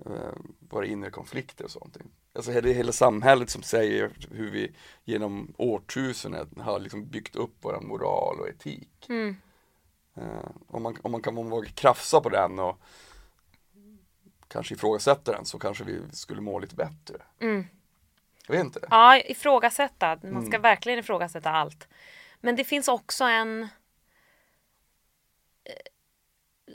eh, 0.07 0.35
våra 0.59 0.87
inre 0.87 1.11
konflikter 1.11 1.65
och 1.65 1.71
sånt. 1.71 1.97
Alltså 2.33 2.53
det 2.53 2.71
är 2.71 2.75
hela 2.75 2.93
samhället 2.93 3.51
som 3.51 3.63
säger 3.63 4.11
hur 4.31 4.51
vi 4.51 4.73
genom 5.05 5.55
årtusenden 5.57 6.61
har 6.61 6.81
liksom 6.81 7.09
byggt 7.09 7.37
upp 7.37 7.55
vår 7.61 7.81
moral 7.81 8.41
och 8.41 8.49
etik. 8.49 9.07
Mm. 9.09 9.37
Eh, 10.16 10.51
om, 10.66 10.83
man, 10.83 10.96
om 11.03 11.12
man 11.12 11.23
kan 11.23 11.35
våga 11.35 11.68
krafsa 11.68 12.20
på 12.20 12.29
den 12.29 12.59
och 12.59 12.81
kanske 14.49 14.75
ifrågasätta 14.75 15.33
den 15.33 15.44
så 15.44 15.59
kanske 15.59 15.85
vi 15.85 16.01
skulle 16.12 16.40
må 16.40 16.59
lite 16.59 16.75
bättre. 16.75 17.23
Mm. 17.40 17.66
Jag 18.46 18.55
vet 18.57 18.64
inte. 18.64 18.81
Ja, 18.90 19.18
ifrågasätta. 19.18 20.18
Man 20.23 20.42
ska 20.42 20.57
Mm. 20.57 20.62
verkligen 20.62 20.99
ifrågasätta 20.99 21.51
allt. 21.51 21.88
Men 22.40 22.57
det 22.57 22.64
finns 22.64 22.88
också 22.88 23.25
en... 23.25 23.62
eh, 25.64 25.73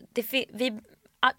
Det, 0.09 0.31
vi 0.53 0.79
ah, 1.19 1.31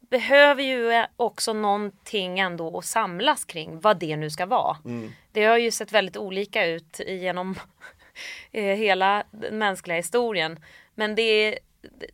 behöver 0.00 0.62
ju 0.62 1.04
också 1.16 1.52
någonting 1.52 2.38
ändå 2.38 2.78
att 2.78 2.84
samlas 2.84 3.44
kring 3.44 3.80
vad 3.80 3.98
det 3.98 4.16
nu 4.16 4.30
ska 4.30 4.46
vara. 4.46 4.76
Mm. 4.84 5.12
Det 5.32 5.44
har 5.44 5.56
ju 5.58 5.70
sett 5.70 5.92
väldigt 5.92 6.16
olika 6.16 6.66
ut 6.66 7.00
genom 7.06 7.58
eh, 8.52 8.64
hela 8.76 9.24
den 9.30 9.58
mänskliga 9.58 9.96
historien. 9.96 10.64
Men 10.98 11.14
det, 11.14 11.58
det, 11.82 12.06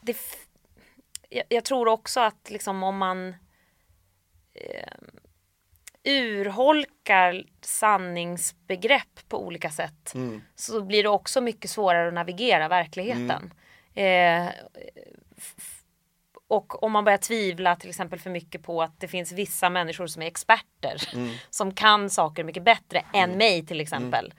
det 0.00 0.16
jag, 1.28 1.44
jag 1.48 1.64
tror 1.64 1.88
också 1.88 2.20
att 2.20 2.50
liksom 2.50 2.82
om 2.82 2.96
man 2.98 3.28
eh, 4.54 4.92
urholkar 6.04 7.44
sanningsbegrepp 7.60 9.28
på 9.28 9.46
olika 9.46 9.70
sätt 9.70 10.14
Mm. 10.14 10.42
så 10.54 10.82
blir 10.82 11.02
det 11.02 11.08
också 11.08 11.40
mycket 11.40 11.70
svårare 11.70 12.08
att 12.08 12.14
navigera 12.14 12.68
verkligheten. 12.68 13.54
Eh, 13.94 14.46
f- 15.36 15.82
och 16.48 16.82
om 16.82 16.92
man 16.92 17.04
börjar 17.04 17.18
tvivla 17.18 17.76
till 17.76 17.88
exempel 17.88 18.18
för 18.20 18.30
mycket 18.30 18.62
på 18.62 18.82
att 18.82 19.00
det 19.00 19.08
finns 19.08 19.32
vissa 19.32 19.70
människor 19.70 20.06
som 20.06 20.22
är 20.22 20.26
experter 20.26 21.02
som 21.50 21.74
kan 21.74 22.10
saker 22.10 22.44
mycket 22.44 22.62
bättre 22.62 23.04
än 23.14 23.38
mig 23.38 23.66
till 23.66 23.80
exempel. 23.80 24.34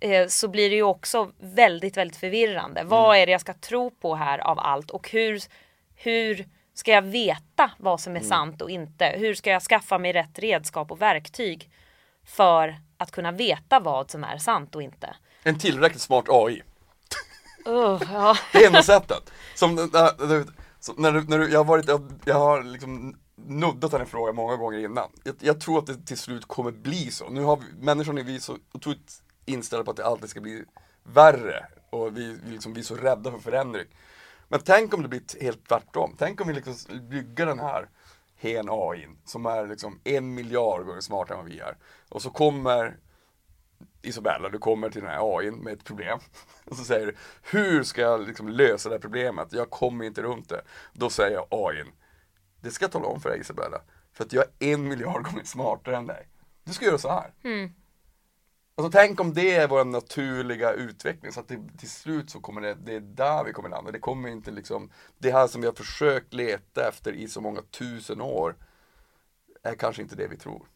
Eh, 0.00 0.26
så 0.26 0.48
blir 0.48 0.70
det 0.70 0.76
ju 0.76 0.82
också 0.82 1.30
väldigt, 1.38 1.96
väldigt 1.96 2.16
förvirrande. 2.16 2.84
Vad 2.84 3.16
är 3.16 3.26
det 3.26 3.32
jag 3.32 3.40
ska 3.40 3.54
tro 3.54 3.90
på 3.90 4.14
här 4.14 4.38
av 4.38 4.58
allt 4.58 4.90
och 4.90 5.10
hur, 5.10 5.40
hur 5.96 6.46
ska 6.74 6.90
jag 6.90 7.02
veta 7.02 7.70
vad 7.78 8.00
som 8.00 8.16
är 8.16 8.20
sant 8.20 8.62
och 8.62 8.70
inte? 8.70 9.14
Hur 9.16 9.34
ska 9.34 9.50
jag 9.50 9.62
skaffa 9.62 9.98
mig 9.98 10.12
rätt 10.12 10.38
redskap 10.38 10.90
och 10.90 11.02
verktyg 11.02 11.70
för 12.26 12.76
att 12.96 13.10
kunna 13.10 13.32
veta 13.32 13.80
vad 13.80 14.10
som 14.10 14.24
är 14.24 14.38
sant 14.38 14.74
och 14.74 14.82
inte? 14.82 15.16
En 15.42 15.58
tillräckligt 15.58 16.02
smart 16.02 16.24
AI. 16.28 16.62
Uh, 17.68 18.02
ja. 18.12 18.36
Det 18.52 18.58
är 18.58 18.66
enda 18.66 18.82
sättet. 18.82 19.32
Som, 19.54 19.74
när, 19.74 20.28
du- 20.28 20.46
som 20.80 20.94
när, 20.98 21.12
du, 21.12 21.22
när 21.22 21.38
du, 21.38 21.50
jag 21.50 21.58
har 21.58 21.64
varit, 21.64 21.88
jag, 21.88 22.12
jag 22.24 22.34
har 22.34 22.62
liksom 22.62 23.16
nuddat 23.46 23.90
den 23.90 24.00
här 24.00 24.06
frågan 24.06 24.34
många 24.36 24.56
gånger 24.56 24.78
innan. 24.78 25.10
Jag, 25.24 25.34
jag 25.40 25.60
tror 25.60 25.78
att 25.78 25.86
det 25.86 26.06
till 26.06 26.18
slut 26.18 26.44
kommer 26.48 26.70
bli 26.70 27.10
så. 27.10 27.28
Nu 27.28 27.42
har 27.42 27.56
vi, 27.56 27.64
människan 27.84 28.18
är 28.18 28.22
vi 28.22 28.40
så 28.40 28.56
otroligt 28.72 29.22
inställda 29.48 29.84
på 29.84 29.90
att 29.90 29.96
det 29.96 30.06
alltid 30.06 30.30
ska 30.30 30.40
bli 30.40 30.64
värre. 31.02 31.66
Och 31.90 32.16
vi, 32.16 32.38
vi, 32.44 32.50
liksom, 32.50 32.72
vi 32.72 32.80
är 32.80 32.84
så 32.84 32.96
rädda 32.96 33.30
för 33.30 33.38
förändring. 33.38 33.86
Men 34.48 34.60
tänk 34.60 34.94
om 34.94 35.02
det 35.02 35.08
blir 35.08 35.42
helt 35.42 35.68
tvärtom. 35.68 36.14
Tänk 36.18 36.40
om 36.40 36.48
vi 36.48 36.54
liksom 36.54 36.74
bygger 37.08 37.46
den 37.46 37.58
här 37.58 37.88
hen 38.36 38.66
AI 38.70 39.08
som 39.24 39.46
är 39.46 39.66
liksom 39.66 40.00
en 40.04 40.34
miljard 40.34 40.86
gånger 40.86 41.00
smartare 41.00 41.38
än 41.38 41.44
vad 41.44 41.52
vi 41.52 41.60
är. 41.60 41.76
Och 42.08 42.22
så 42.22 42.30
kommer 42.30 42.96
Isabella, 44.02 44.48
du 44.48 44.58
kommer 44.58 44.90
till 44.90 45.00
den 45.00 45.10
här 45.10 45.38
AI 45.38 45.50
med 45.50 45.72
ett 45.72 45.84
problem. 45.84 46.18
Och 46.64 46.76
så 46.76 46.84
säger 46.84 47.06
du, 47.06 47.14
hur 47.42 47.82
ska 47.82 48.00
jag 48.00 48.26
liksom 48.26 48.48
lösa 48.48 48.88
det 48.88 48.94
här 48.94 49.00
problemet? 49.00 49.52
Jag 49.52 49.70
kommer 49.70 50.04
inte 50.04 50.22
runt 50.22 50.48
det. 50.48 50.62
Då 50.92 51.10
säger 51.10 51.34
jag 51.34 51.46
AI, 51.50 51.84
det 52.60 52.70
ska 52.70 52.84
jag 52.84 52.92
tala 52.92 53.06
om 53.06 53.20
för 53.20 53.30
dig 53.30 53.40
Isabella. 53.40 53.80
För 54.12 54.24
att 54.24 54.32
jag 54.32 54.44
är 54.58 54.74
en 54.74 54.88
miljard 54.88 55.24
gånger 55.24 55.44
smartare 55.44 55.96
än 55.96 56.06
dig. 56.06 56.28
Du 56.64 56.72
ska 56.72 56.84
göra 56.84 56.98
så 56.98 57.08
här. 57.08 57.32
Mm. 57.44 57.72
Alltså 58.78 58.90
tänk 58.90 59.20
om 59.20 59.34
det 59.34 59.54
är 59.54 59.68
vår 59.68 59.84
naturliga 59.84 60.72
utveckling 60.72 61.32
så 61.32 61.40
att 61.40 61.48
det, 61.48 61.58
till 61.78 61.90
slut 61.90 62.30
så 62.30 62.40
kommer 62.40 62.60
det, 62.60 62.74
det 62.74 62.94
är 62.94 63.00
där 63.00 63.44
vi 63.44 63.52
kommer 63.52 63.68
landa. 63.68 63.90
Det 63.90 63.98
kommer 63.98 64.28
inte 64.28 64.50
liksom, 64.50 64.90
det 65.18 65.30
här 65.30 65.46
som 65.46 65.60
vi 65.60 65.66
har 65.66 65.74
försökt 65.74 66.34
leta 66.34 66.88
efter 66.88 67.12
i 67.12 67.28
så 67.28 67.40
många 67.40 67.62
tusen 67.62 68.20
år 68.20 68.56
är 69.62 69.74
kanske 69.74 70.02
inte 70.02 70.16
det 70.16 70.28
vi 70.28 70.36
tror. 70.36 70.66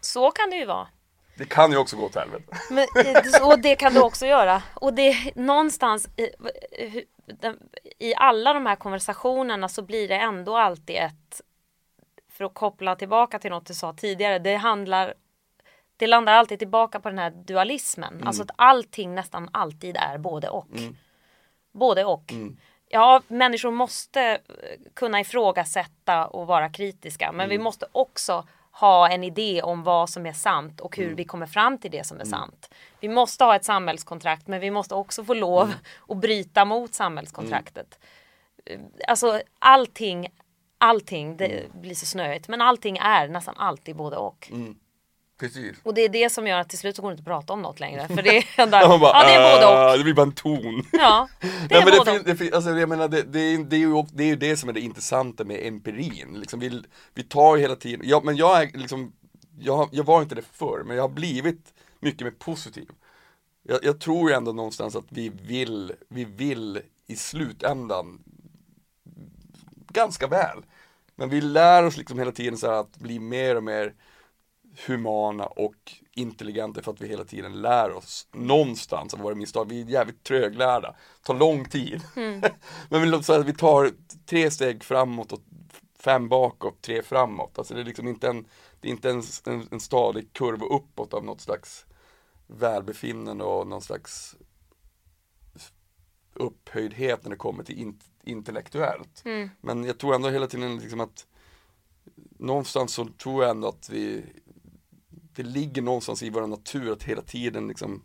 Så 0.00 0.30
kan 0.30 0.50
det 0.50 0.56
ju 0.56 0.66
vara. 0.66 0.88
Det 1.36 1.44
kan 1.44 1.70
ju 1.72 1.76
också 1.78 1.96
gå 1.96 2.04
åt 2.06 2.14
helvete. 2.14 2.56
Men, 2.70 2.86
eh, 3.06 3.46
och 3.48 3.58
det 3.60 3.76
kan 3.76 3.94
du 3.94 4.00
också 4.00 4.26
göra. 4.26 4.62
Och 4.74 4.94
det 4.94 5.32
någonstans 5.36 6.08
i, 6.16 6.30
hu- 6.78 7.04
den- 7.26 7.68
i 7.98 8.14
alla 8.14 8.52
de 8.52 8.66
här 8.66 8.76
konversationerna 8.76 9.68
så 9.68 9.82
blir 9.82 10.08
det 10.08 10.16
ändå 10.16 10.56
alltid 10.56 10.96
ett 10.96 11.40
för 12.28 12.44
att 12.44 12.54
koppla 12.54 12.96
tillbaka 12.96 13.38
till 13.38 13.50
något 13.50 13.66
du 13.66 13.74
sa 13.74 13.92
tidigare. 13.92 14.38
Det 14.38 14.54
handlar 14.56 15.14
det 16.00 16.06
landar 16.06 16.32
alltid 16.32 16.58
tillbaka 16.58 17.00
på 17.00 17.08
den 17.08 17.18
här 17.18 17.30
dualismen. 17.30 18.22
Alltså 18.26 18.42
att 18.42 18.50
allting 18.56 19.14
nästan 19.14 19.48
alltid 19.52 19.96
är 19.96 20.18
både 20.18 20.48
och. 20.48 20.68
Både 21.72 22.04
och. 22.04 22.32
Ja, 22.88 23.22
människor 23.28 23.70
måste 23.70 24.22
eh, 24.22 24.38
kunna 24.94 25.20
ifrågasätta 25.20 26.26
och 26.26 26.46
vara 26.46 26.68
kritiska. 26.68 27.32
Men 27.32 27.48
vi 27.48 27.58
måste 27.58 27.86
också 27.92 28.46
ha 28.72 29.08
en 29.08 29.24
idé 29.24 29.62
om 29.62 29.82
vad 29.82 30.10
som 30.10 30.26
är 30.26 30.32
sant 30.32 30.80
och 30.80 30.96
hur 30.96 31.14
vi 31.14 31.24
kommer 31.24 31.46
fram 31.46 31.78
till 31.78 31.90
det 31.90 32.06
som 32.06 32.20
är 32.20 32.24
sant. 32.24 32.70
Vi 33.00 33.08
måste 33.08 33.44
ha 33.44 33.56
ett 33.56 33.64
samhällskontrakt 33.64 34.46
men 34.46 34.60
vi 34.60 34.70
måste 34.70 34.94
också 34.94 35.24
få 35.24 35.34
lov 35.34 35.72
att 36.08 36.16
bryta 36.16 36.64
mot 36.64 36.94
samhällskontraktet. 36.94 37.98
Alltså 39.08 39.40
allting, 39.58 40.28
allting, 40.78 41.36
det 41.36 41.72
blir 41.72 41.94
så 41.94 42.06
snöigt, 42.06 42.48
men 42.48 42.60
allting 42.60 42.96
är 42.96 43.28
nästan 43.28 43.54
alltid 43.56 43.96
både 43.96 44.16
och. 44.16 44.50
Precis. 45.40 45.76
Och 45.82 45.94
det 45.94 46.00
är 46.00 46.08
det 46.08 46.30
som 46.32 46.46
gör 46.46 46.58
att 46.58 46.68
till 46.68 46.78
slut 46.78 46.96
så 46.96 47.02
går 47.02 47.08
det 47.08 47.12
inte 47.12 47.20
att 47.20 47.26
prata 47.26 47.52
om 47.52 47.62
något 47.62 47.80
längre. 47.80 48.08
För 48.08 48.22
det 48.22 48.36
är, 48.56 48.66
där, 48.66 48.80
Ja, 48.80 48.98
bara, 48.98 49.12
ja, 49.12 49.24
det 49.28 49.32
är 49.34 49.54
både 49.56 49.66
och. 49.66 49.72
"Ah", 49.90 49.96
Det 49.96 50.04
blir 50.04 50.14
bara 50.14 50.22
en 50.22 50.32
ton. 50.32 50.86
Ja, 50.92 51.28
det 51.40 51.46
Nej, 51.48 51.80
är 51.80 51.84
men 51.84 51.92
det, 51.92 51.98
både 51.98 52.18
och. 52.32 52.36
det, 52.38 52.52
alltså, 52.54 52.70
jag 52.70 52.88
menar, 52.88 53.08
det, 53.08 53.22
det, 53.22 53.40
är, 53.40 53.58
det, 53.58 53.76
är 53.76 53.80
ju, 53.80 54.02
det 54.12 54.22
är 54.24 54.28
ju 54.28 54.36
det 54.36 54.56
som 54.56 54.68
är 54.68 54.72
det 54.72 54.80
intressanta 54.80 55.44
med 55.44 55.66
empirin. 55.66 56.40
Liksom, 56.40 56.60
vi, 56.60 56.82
vi 57.14 57.22
tar 57.22 57.56
ju 57.56 57.62
hela 57.62 57.76
tiden, 57.76 58.00
ja, 58.04 58.20
men 58.24 58.36
jag 58.36 58.62
är 58.62 58.78
liksom, 58.78 59.12
jag, 59.60 59.88
jag 59.92 60.04
var 60.04 60.22
inte 60.22 60.34
det 60.34 60.42
förr, 60.52 60.82
men 60.86 60.96
jag 60.96 61.02
har 61.02 61.08
blivit 61.08 61.74
mycket 62.00 62.20
mer 62.20 62.30
positiv. 62.30 62.88
Jag, 63.62 63.78
jag 63.84 64.00
tror 64.00 64.30
ju 64.30 64.36
ändå 64.36 64.52
någonstans 64.52 64.96
att 64.96 65.04
vi 65.08 65.28
vill, 65.28 65.92
vi 66.08 66.24
vill 66.24 66.80
i 67.06 67.16
slutändan 67.16 68.18
ganska 69.92 70.26
väl. 70.26 70.58
Men 71.16 71.28
vi 71.28 71.40
lär 71.40 71.82
oss 71.84 71.96
liksom 71.96 72.18
hela 72.18 72.32
tiden 72.32 72.58
så 72.58 72.70
att 72.70 72.96
bli 72.96 73.18
mer 73.18 73.56
och 73.56 73.62
mer 73.64 73.94
humana 74.86 75.46
och 75.46 75.92
intelligenta 76.12 76.82
för 76.82 76.92
att 76.92 77.00
vi 77.00 77.08
hela 77.08 77.24
tiden 77.24 77.60
lär 77.62 77.92
oss 77.92 78.28
någonstans 78.32 79.14
av 79.14 79.20
våra 79.20 79.34
misstag. 79.34 79.68
Vi 79.68 79.80
är 79.80 79.84
jävligt 79.84 80.24
tröglärda, 80.24 80.94
tar 81.22 81.34
lång 81.34 81.64
tid. 81.64 82.02
Men 82.88 83.02
vi, 83.02 83.06
låter 83.06 83.24
säga 83.24 83.40
att 83.40 83.46
vi 83.46 83.54
tar 83.54 83.92
tre 84.26 84.50
steg 84.50 84.84
framåt 84.84 85.32
och 85.32 85.40
fem 85.98 86.28
bakåt, 86.28 86.82
tre 86.82 87.02
framåt. 87.02 87.58
Alltså 87.58 87.74
det 87.74 87.80
är 87.80 87.84
liksom 87.84 88.08
inte 88.08 88.28
en, 88.28 88.46
det 88.80 88.88
är 88.88 88.92
inte 88.92 89.10
en, 89.10 89.22
en, 89.46 89.68
en 89.70 89.80
stadig 89.80 90.32
kurva 90.32 90.66
uppåt 90.66 91.14
av 91.14 91.24
något 91.24 91.40
slags 91.40 91.86
välbefinnande 92.46 93.44
och 93.44 93.66
någon 93.66 93.82
slags 93.82 94.36
upphöjdhet 96.34 97.24
när 97.24 97.30
det 97.30 97.36
kommer 97.36 97.64
till 97.64 97.78
in, 97.78 98.00
intellektuellt. 98.22 99.22
Men 99.60 99.84
jag 99.84 99.98
tror 99.98 100.14
ändå 100.14 100.28
hela 100.28 100.46
tiden 100.46 100.78
liksom 100.78 101.00
att 101.00 101.26
någonstans 102.38 102.92
så 102.92 103.04
tror 103.04 103.42
jag 103.42 103.50
ändå 103.50 103.68
att 103.68 103.90
vi 103.90 104.24
det 105.42 105.48
ligger 105.48 105.82
någonstans 105.82 106.22
i 106.22 106.30
vår 106.30 106.46
natur 106.46 106.92
att 106.92 107.02
hela 107.02 107.22
tiden 107.22 107.68
liksom 107.68 108.02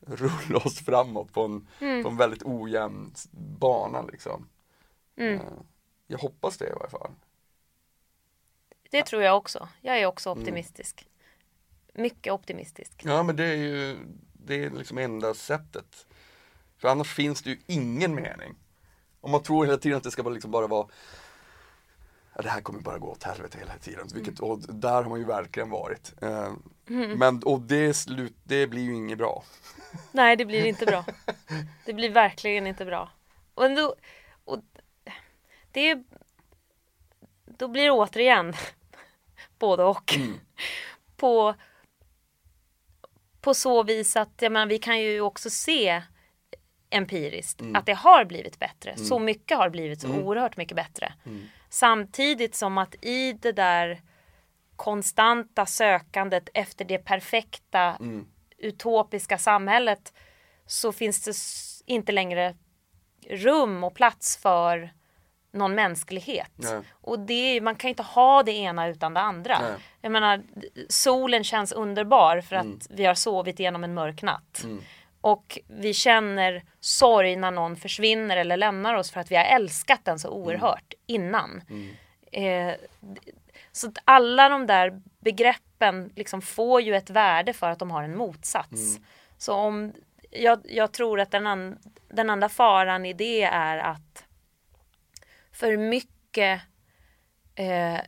rulla 0.00 0.58
oss 0.58 0.78
framåt 0.78 1.32
på 1.32 1.42
en, 1.44 1.66
på 2.02 2.08
en 2.08 2.16
väldigt 2.16 2.42
ojämn 2.44 3.12
bana 3.58 4.02
liksom. 4.02 4.48
Eh, 5.16 5.40
Jag 6.06 6.18
hoppas 6.18 6.58
det 6.58 6.66
i 6.68 6.72
varje 6.72 6.90
fall. 6.90 7.10
Det 8.90 9.02
tror 9.02 9.22
jag 9.22 9.36
också. 9.36 9.68
Jag 9.80 9.98
är 9.98 10.06
också 10.06 10.30
optimistisk. 10.30 11.08
Mycket 11.94 12.32
optimistisk. 12.32 12.92
Ja 13.04 13.22
men 13.22 13.36
det 13.36 13.44
är 13.44 13.56
ju 13.56 13.96
det 14.32 14.64
är 14.64 14.70
liksom 14.70 14.98
enda 14.98 15.34
sättet. 15.34 16.06
För 16.78 16.88
annars 16.88 17.14
finns 17.14 17.42
det 17.42 17.50
ju 17.50 17.58
ingen 17.66 18.14
mening. 18.14 18.54
Om 19.20 19.30
man 19.30 19.42
tror 19.42 19.64
hela 19.64 19.78
tiden 19.78 19.96
att 19.96 20.04
det 20.04 20.10
ska 20.10 20.22
bara, 20.22 20.34
liksom 20.34 20.50
bara 20.50 20.66
vara 20.66 20.88
ja, 22.36 22.42
det 22.42 22.48
här 22.48 22.60
kommer 22.60 22.80
bara 22.80 22.98
gå 22.98 23.08
åt 23.10 23.22
helvete 23.22 23.58
hela 23.58 23.78
tiden. 23.78 24.08
Vilket, 24.14 24.40
och 24.40 24.58
där 24.58 25.02
har 25.02 25.04
man 25.04 25.18
ju 25.18 25.24
verkligen 25.24 25.70
varit. 25.70 26.14
Eh, 26.22 26.52
Mm. 26.88 27.18
Men 27.18 27.42
och 27.42 27.60
det, 27.60 27.94
slut, 27.94 28.36
det 28.42 28.66
blir 28.66 28.82
ju 28.82 28.94
inget 28.94 29.18
bra. 29.18 29.44
Nej, 30.12 30.36
det 30.36 30.44
blir 30.44 30.64
inte 30.64 30.86
bra. 30.86 31.04
Det 31.86 31.92
blir 31.92 32.10
verkligen 32.10 32.66
inte 32.66 32.84
bra. 32.84 33.10
Och, 33.54 33.64
ändå, 33.66 33.94
och 34.44 34.58
det 35.70 35.90
är 35.90 36.04
Då 37.44 37.68
blir 37.68 37.84
det 37.84 37.90
återigen 37.90 38.54
både 39.58 39.84
och. 39.84 40.14
På, 41.16 41.54
på 43.40 43.54
så 43.54 43.82
vis 43.82 44.16
att 44.16 44.42
jag 44.42 44.52
menar, 44.52 44.66
vi 44.66 44.78
kan 44.78 45.00
ju 45.00 45.20
också 45.20 45.50
se 45.50 46.02
empiriskt 46.90 47.62
att 47.74 47.86
det 47.86 47.92
har 47.94 48.24
blivit 48.24 48.58
bättre. 48.58 48.96
Så 48.96 49.18
mycket 49.18 49.58
har 49.58 49.70
blivit 49.70 50.00
så 50.00 50.08
oerhört 50.08 50.56
mycket 50.56 50.76
bättre. 50.76 51.14
Samtidigt 51.76 52.54
som 52.54 52.78
att 52.78 52.94
i 53.04 53.32
det 53.32 53.52
där 53.52 54.00
konstanta 54.76 55.66
sökandet 55.66 56.48
efter 56.54 56.84
det 56.84 56.98
perfekta 56.98 57.98
utopiska 58.58 59.38
samhället 59.38 60.12
så 60.66 60.92
finns 60.92 61.24
det 61.24 61.34
inte 61.92 62.12
längre 62.12 62.54
rum 63.30 63.84
och 63.84 63.94
plats 63.94 64.36
för 64.36 64.92
någon 65.52 65.74
mänsklighet. 65.74 66.52
Nej. 66.56 66.80
Och 66.90 67.18
det, 67.18 67.60
man 67.60 67.76
kan 67.76 67.88
inte 67.88 68.02
ha 68.02 68.42
det 68.42 68.52
ena 68.52 68.88
utan 68.88 69.14
det 69.14 69.20
andra. 69.20 69.58
Nej. 69.60 69.74
Jag 70.00 70.12
menar, 70.12 70.42
solen 70.88 71.44
känns 71.44 71.72
underbar 71.72 72.40
för 72.40 72.56
att 72.56 72.86
vi 72.90 73.04
har 73.04 73.14
sovit 73.14 73.60
igenom 73.60 73.84
en 73.84 73.94
mörk 73.94 74.22
natt. 74.22 74.64
Och 75.20 75.58
vi 75.68 75.94
känner 75.94 76.62
sorg 76.80 77.36
när 77.36 77.50
någon 77.50 77.76
försvinner 77.76 78.36
eller 78.36 78.56
lämnar 78.56 78.94
oss 78.94 79.10
för 79.10 79.20
att 79.20 79.30
vi 79.30 79.36
har 79.36 79.44
älskat 79.44 80.04
den 80.04 80.18
så 80.18 80.28
oerhört 80.30 80.94
innan. 81.06 81.62
Eh, 82.32 82.74
så 83.72 83.88
att 83.88 83.98
alla 84.04 84.48
de 84.48 84.66
där 84.66 85.02
begreppen 85.20 86.12
liksom 86.16 86.42
får 86.42 86.80
ju 86.80 86.96
ett 86.96 87.10
värde 87.10 87.52
för 87.52 87.70
att 87.70 87.78
de 87.78 87.90
har 87.90 88.02
en 88.02 88.16
motsats. 88.16 88.98
Så 89.38 89.54
om, 89.54 89.92
jag, 90.30 90.60
jag 90.64 90.92
tror 90.92 91.20
att 91.20 91.30
den, 91.30 91.46
an, 91.46 91.78
den 92.08 92.30
andra 92.30 92.48
faran 92.48 93.06
i 93.06 93.12
det 93.12 93.42
är 93.42 93.78
att 93.78 94.24
för 95.52 95.76
mycket 95.76 96.60
eh, 97.54 97.98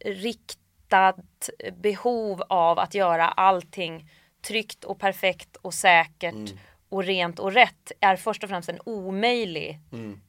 riktat 0.00 1.50
behov 1.72 2.42
av 2.48 2.78
att 2.78 2.94
göra 2.94 3.28
allting 3.28 4.10
tryggt 4.48 4.84
och 4.84 4.98
perfekt 4.98 5.56
och 5.56 5.74
säkert 5.74 6.54
och 6.88 7.04
rent 7.04 7.38
och 7.38 7.52
rätt 7.52 7.92
är 8.00 8.16
först 8.16 8.42
och 8.44 8.50
främst 8.50 8.68
en 8.68 8.80
omöjlig, 8.84 9.80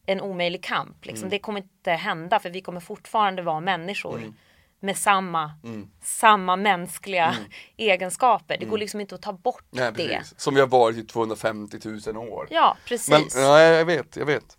en 0.05 0.21
omöjlig 0.21 0.63
kamp. 0.63 1.05
Liksom. 1.05 1.29
Det 1.29 1.39
kommer 1.39 1.61
inte 1.61 1.91
hända 1.91 2.39
för 2.39 2.49
vi 2.49 2.61
kommer 2.61 2.79
fortfarande 2.79 3.41
vara 3.41 3.59
människor 3.59 4.33
med 4.79 4.97
samma, 4.97 5.51
samma 6.03 6.55
mänskliga 6.55 7.35
egenskaper. 7.77 8.57
Det 8.57 8.65
går 8.65 8.77
liksom 8.77 9.01
inte 9.01 9.15
att 9.15 9.21
ta 9.21 9.33
bort 9.33 9.65
Nej, 9.69 9.91
det. 9.95 10.21
Som 10.37 10.53
vi 10.55 10.59
har 10.59 10.67
varit 10.67 10.97
i 10.97 11.03
250 11.05 11.77
000 12.13 12.17
år. 12.17 12.47
Ja, 12.51 12.77
precis. 12.85 13.35
Men 13.35 13.43
ja, 13.43 13.61
jag 13.61 13.85
vet, 13.85 14.15
jag 14.15 14.25
vet. 14.25 14.57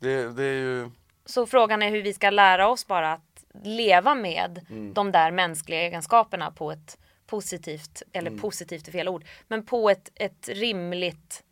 Det, 0.00 0.28
det 0.36 0.44
är 0.44 0.54
ju, 0.54 0.90
Så 1.24 1.46
frågan 1.46 1.82
är 1.82 1.90
hur 1.90 2.02
vi 2.02 2.12
ska 2.12 2.30
lära 2.30 2.68
oss 2.68 2.86
bara 2.86 3.12
att 3.12 3.44
leva 3.64 4.14
med 4.14 4.66
Mm. 4.70 4.94
de 4.94 5.12
där 5.12 5.30
mänskliga 5.30 5.80
egenskaperna 5.80 6.50
på 6.50 6.72
ett 6.72 6.98
positivt, 7.26 8.02
eller 8.12 8.30
Mm. 8.30 8.40
positivt 8.40 8.88
är 8.88 8.92
fel 8.92 9.08
ord, 9.08 9.24
men 9.48 9.66
på 9.66 9.90
ett, 9.90 10.10
ett 10.14 10.48
rimligt, 10.48 11.42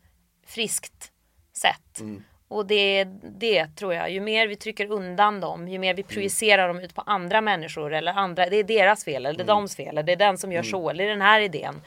friskt 0.47 1.11
sätt. 1.53 1.99
Mm. 1.99 2.23
Och 2.47 2.65
det, 2.65 3.03
det 3.39 3.67
tror 3.75 3.93
jag, 3.93 4.11
ju 4.11 4.19
mer 4.19 4.47
vi 4.47 4.55
trycker 4.55 4.91
undan 4.91 5.39
dem, 5.39 5.67
ju 5.67 5.79
mer 5.79 5.93
vi 5.93 6.03
projicerar 6.03 6.67
dem 6.67 6.79
ut 6.79 6.95
på 6.95 7.01
andra 7.01 7.41
människor 7.41 7.93
eller 7.93 8.11
andra, 8.13 8.45
det 8.49 8.55
är 8.57 8.63
deras 8.63 9.03
fel 9.03 9.25
eller 9.25 9.37
det 9.37 9.43
är 9.43 9.49
Mm. 9.53 9.57
deras 9.61 9.75
fel 9.75 9.87
eller 9.87 10.03
det 10.03 10.11
är 10.11 10.15
den 10.15 10.37
som 10.37 10.51
gör 10.51 10.63
så 10.63 10.89
eller 10.89 11.07
den 11.07 11.21
här 11.21 11.39
idén. 11.41 11.81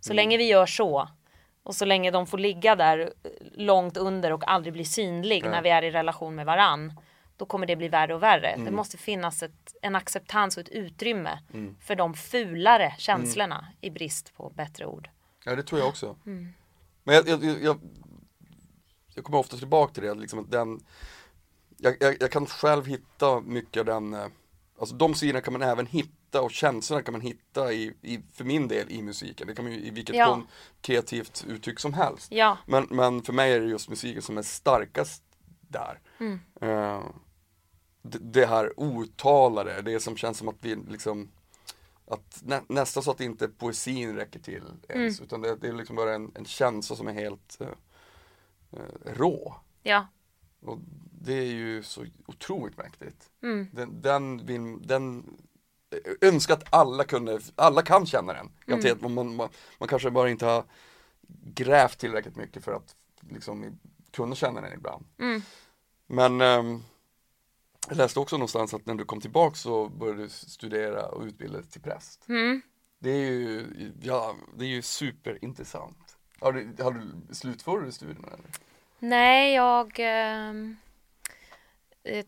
Så 0.00 0.12
länge 0.12 0.36
vi 0.36 0.44
gör 0.44 0.66
så 0.66 1.08
och 1.62 1.74
så 1.74 1.84
länge 1.84 2.10
de 2.10 2.26
får 2.26 2.38
ligga 2.38 2.76
där 2.76 2.98
eh, 3.00 3.08
långt 3.52 3.96
under 3.96 4.32
och 4.32 4.50
aldrig 4.50 4.72
bli 4.72 4.84
synlig 4.84 5.44
när 5.44 5.62
vi 5.62 5.70
är 5.70 5.82
i 5.82 5.90
relation 5.90 6.34
med 6.34 6.46
varann. 6.46 6.92
Då 7.36 7.46
kommer 7.46 7.66
det 7.66 7.76
bli 7.76 7.88
värre 7.88 8.14
och 8.14 8.22
värre. 8.22 8.56
Det 8.64 8.70
måste 8.70 8.98
finnas 8.98 9.42
ett, 9.42 9.74
en 9.82 9.94
acceptans 9.96 10.56
och 10.56 10.60
ett 10.60 10.68
utrymme 10.68 11.38
för 11.80 11.96
de 11.96 12.14
fulare 12.14 12.94
känslorna 12.98 13.66
i 13.80 13.90
brist 13.90 14.34
på 14.36 14.50
bättre 14.50 14.86
ord. 14.86 15.08
ja 15.44 15.56
det 15.56 15.62
tror 15.62 15.80
jag 15.80 15.88
också. 15.88 16.16
Mm. 16.26 16.48
Men 17.04 17.14
jag, 17.14 17.28
jag, 17.28 17.62
jag, 17.62 17.80
jag 19.14 19.24
kommer 19.24 19.38
ofta 19.38 19.56
tillbaka 19.56 19.94
till 19.94 20.02
det, 20.02 20.14
liksom 20.14 20.46
den, 20.50 20.80
jag, 22.20 22.30
kan 22.30 22.46
själv 22.46 22.86
hitta 22.86 23.40
mycket 23.40 23.80
av 23.80 23.86
den, 23.86 24.14
eh, 24.14 24.26
alltså 24.78 24.94
de 24.94 25.14
sidorna 25.14 25.40
kan 25.40 25.52
man 25.52 25.62
även 25.62 25.86
hitta 25.86 26.42
och 26.42 26.50
känslorna 26.50 27.02
kan 27.02 27.12
man 27.12 27.20
hitta 27.20 27.72
i, 27.72 27.94
i 28.02 28.20
för 28.32 28.44
min 28.44 28.68
del 28.68 28.90
i 28.90 29.02
musiken. 29.02 29.46
Det 29.46 29.54
kan 29.54 29.64
man 29.64 29.74
ju 29.74 29.80
i 29.80 29.90
vilket 29.90 30.16
Ja. 30.16 30.42
kreativt 30.80 31.44
uttryck 31.48 31.80
som 31.80 31.94
helst. 31.94 32.32
Ja, 32.32 32.58
Men, 32.66 32.86
men 32.90 33.22
för 33.22 33.32
mig 33.32 33.52
är 33.52 33.60
det 33.60 33.66
just 33.66 33.88
musiken 33.88 34.22
som 34.22 34.38
är 34.38 34.42
starkast 34.42 35.22
där. 35.72 36.00
Mm. 36.18 36.40
Eh, 36.60 37.02
det, 38.02 38.18
det 38.18 38.46
här 38.46 38.72
outtalade, 38.80 39.82
det 39.82 40.00
som 40.00 40.16
känns 40.16 40.38
som 40.38 40.48
att 40.48 40.56
vi 40.60 40.74
liksom 40.76 41.30
att 42.06 42.42
nä, 42.42 42.60
nästan 42.68 43.02
så 43.02 43.10
att 43.10 43.20
inte 43.20 43.48
poesin 43.48 44.16
räcker 44.16 44.40
till 44.40 44.62
ens, 44.88 45.18
Mm. 45.18 45.24
utan 45.26 45.40
det, 45.40 45.56
det 45.56 45.68
är 45.68 45.72
liksom 45.72 45.96
bara 45.96 46.14
en, 46.14 46.32
en 46.34 46.44
känsla 46.44 46.96
som 46.96 47.08
är 47.08 47.12
helt 47.12 47.60
eh, 47.60 47.68
eh, 48.72 49.12
rå. 49.14 49.54
ja, 49.82 50.06
Och 50.60 50.78
det 51.20 51.32
är 51.34 51.44
ju 51.52 51.82
så 51.82 52.06
otroligt 52.26 52.76
mäktigt. 52.78 53.30
Mm. 53.42 53.66
Den, 53.72 54.02
den, 54.02 54.46
vill, 54.46 54.86
den 54.86 55.36
önskar 56.20 56.54
att 56.54 56.64
alla 56.74 57.04
kunde, 57.04 57.40
alla 57.56 57.82
kan 57.82 58.06
känna 58.06 58.32
den. 58.32 58.50
Garanterat, 58.66 59.00
Mm. 59.00 59.14
man, 59.14 59.36
man, 59.36 59.48
man 59.78 59.88
kanske 59.88 60.10
bara 60.10 60.30
inte 60.30 60.46
har 60.46 60.64
grävt 61.44 61.98
tillräckligt 61.98 62.36
mycket 62.36 62.64
för 62.64 62.72
att 62.72 62.96
liksom 63.20 63.78
kunna 64.10 64.34
känna 64.34 64.60
den 64.60 64.72
ibland. 64.72 65.04
Mm. 65.18 65.42
Men 66.12 66.40
ehm, 66.40 66.82
jag 67.88 67.96
läste 67.96 68.20
också 68.20 68.36
någonstans 68.36 68.74
att 68.74 68.86
när 68.86 68.94
du 68.94 69.04
kom 69.04 69.20
tillbaka 69.20 69.56
så 69.56 69.88
började 69.88 70.22
du 70.22 70.28
studera 70.28 71.06
och 71.06 71.22
utbilda 71.24 71.58
dig 71.58 71.66
till 71.66 71.82
präst. 71.82 72.28
Mm. 72.28 72.62
Det 72.98 73.10
är 73.10 73.30
ju, 73.30 73.66
ja, 74.02 74.34
det 74.54 74.64
är 74.64 74.68
ju 74.68 74.82
superintressant. 74.82 76.16
Har 76.40 76.52
du, 76.52 76.82
har 76.82 76.92
du 76.92 77.34
slutfört 77.34 77.84
du 77.84 77.92
studierna 77.92 78.28
eller? 78.28 78.50
Nej, 78.98 79.54
jag 79.54 79.96
ehm, 79.98 80.76
eh, 82.02 82.24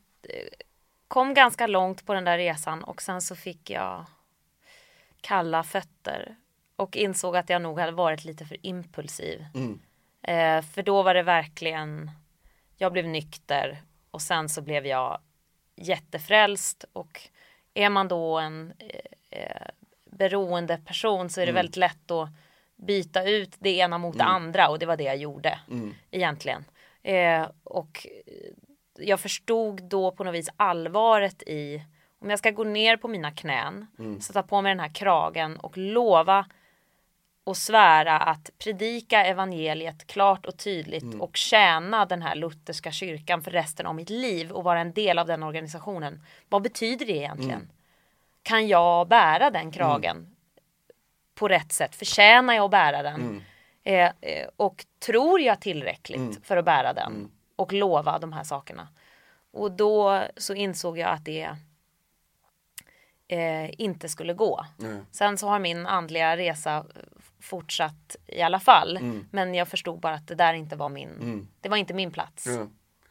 kom 1.08 1.34
ganska 1.34 1.66
långt 1.66 2.06
på 2.06 2.14
den 2.14 2.24
där 2.24 2.38
resan 2.38 2.84
och 2.84 3.02
sen 3.02 3.20
så 3.20 3.36
fick 3.36 3.70
jag 3.70 4.06
kalla 5.20 5.62
fötter 5.62 6.36
och 6.76 6.96
insåg 6.96 7.36
att 7.36 7.50
jag 7.50 7.62
nog 7.62 7.78
hade 7.78 7.92
varit 7.92 8.24
lite 8.24 8.44
för 8.44 8.66
impulsiv. 8.66 9.46
Mm. 9.54 9.80
Eh, 10.22 10.64
för 10.64 10.82
då 10.82 11.02
var 11.02 11.14
det 11.14 11.22
verkligen, 11.22 12.10
jag 12.84 12.92
blev 12.92 13.08
nykter 13.08 13.82
och 14.10 14.22
sen 14.22 14.48
så 14.48 14.62
blev 14.62 14.86
jag 14.86 15.20
jättefrälst 15.76 16.84
och 16.92 17.20
är 17.74 17.90
man 17.90 18.08
då 18.08 18.38
en 18.38 18.72
eh, 18.78 19.40
eh, 19.40 19.68
beroende 20.10 20.78
person 20.78 21.30
så 21.30 21.40
är 21.40 21.46
det 21.46 21.52
väldigt 21.52 21.76
lätt 21.76 22.10
att 22.10 22.28
byta 22.76 23.24
ut 23.24 23.56
det 23.58 23.76
ena 23.76 23.98
mot 23.98 24.18
det 24.18 24.24
andra 24.24 24.68
och 24.68 24.78
det 24.78 24.86
var 24.86 24.96
det 24.96 25.04
jag 25.04 25.16
gjorde 25.16 25.58
egentligen. 26.10 26.64
Eh, 27.02 27.48
och 27.64 28.06
eh, 28.26 28.52
jag 28.98 29.20
förstod 29.20 29.82
då 29.82 30.10
på 30.10 30.24
något 30.24 30.34
vis 30.34 30.48
allvaret 30.56 31.42
i 31.42 31.82
om 32.18 32.30
jag 32.30 32.38
ska 32.38 32.50
gå 32.50 32.64
ner 32.64 32.96
på 32.96 33.08
mina 33.08 33.30
knän, 33.30 33.86
sätta 34.20 34.42
på 34.42 34.62
mig 34.62 34.70
den 34.70 34.80
här 34.80 34.94
kragen 34.94 35.56
och 35.56 35.78
lova 35.78 36.46
och 37.44 37.56
svära 37.56 38.18
att 38.18 38.50
predika 38.58 39.24
evangeliet 39.24 40.06
klart 40.06 40.46
och 40.46 40.56
tydligt 40.56 41.04
och 41.20 41.36
tjäna 41.36 42.06
den 42.06 42.22
här 42.22 42.34
lutherska 42.34 42.90
kyrkan 42.92 43.42
för 43.42 43.50
resten 43.50 43.86
av 43.86 43.94
mitt 43.94 44.10
liv 44.10 44.50
och 44.52 44.64
vara 44.64 44.80
en 44.80 44.92
del 44.92 45.18
av 45.18 45.26
den 45.26 45.42
organisationen. 45.42 46.22
Vad 46.48 46.62
betyder 46.62 47.06
det 47.06 47.12
egentligen? 47.12 47.70
Kan 48.42 48.68
jag 48.68 49.08
bära 49.08 49.50
den 49.50 49.70
kragen 49.72 50.36
på 51.34 51.48
rätt 51.48 51.72
sätt? 51.72 51.94
Förtjänar 51.94 52.54
jag 52.54 52.64
att 52.64 52.70
bära 52.70 53.02
den? 53.02 53.20
Eh, 53.84 54.10
eh, 54.20 54.48
och 54.56 54.86
tror 54.98 55.40
jag 55.40 55.60
tillräckligt 55.60 56.46
för 56.46 56.56
att 56.56 56.64
bära 56.64 56.92
den? 56.92 57.12
Och 57.56 57.72
lova 57.72 58.18
de 58.18 58.32
här 58.32 58.44
sakerna? 58.44 58.88
Och 59.52 59.72
då 59.72 60.22
så 60.36 60.54
insåg 60.54 60.98
jag 60.98 61.10
att 61.10 61.24
det 61.24 61.56
eh, 63.28 63.80
inte 63.80 64.08
skulle 64.08 64.34
gå. 64.34 64.66
Sen 65.10 65.38
så 65.38 65.48
har 65.48 65.58
min 65.58 65.86
andliga 65.86 66.36
resa 66.36 66.84
fortsatt 67.44 68.16
i 68.26 68.42
alla 68.42 68.60
fall. 68.60 68.98
Men 69.30 69.54
jag 69.54 69.68
förstod 69.68 70.00
bara 70.00 70.14
att 70.14 70.28
det 70.28 70.34
där 70.34 70.54
inte 70.54 70.76
var 70.76 70.88
min, 70.88 71.48
det 71.60 71.68
var 71.68 71.76
inte 71.76 71.94
min 71.94 72.10
plats. 72.10 72.46
Ja. 72.46 72.66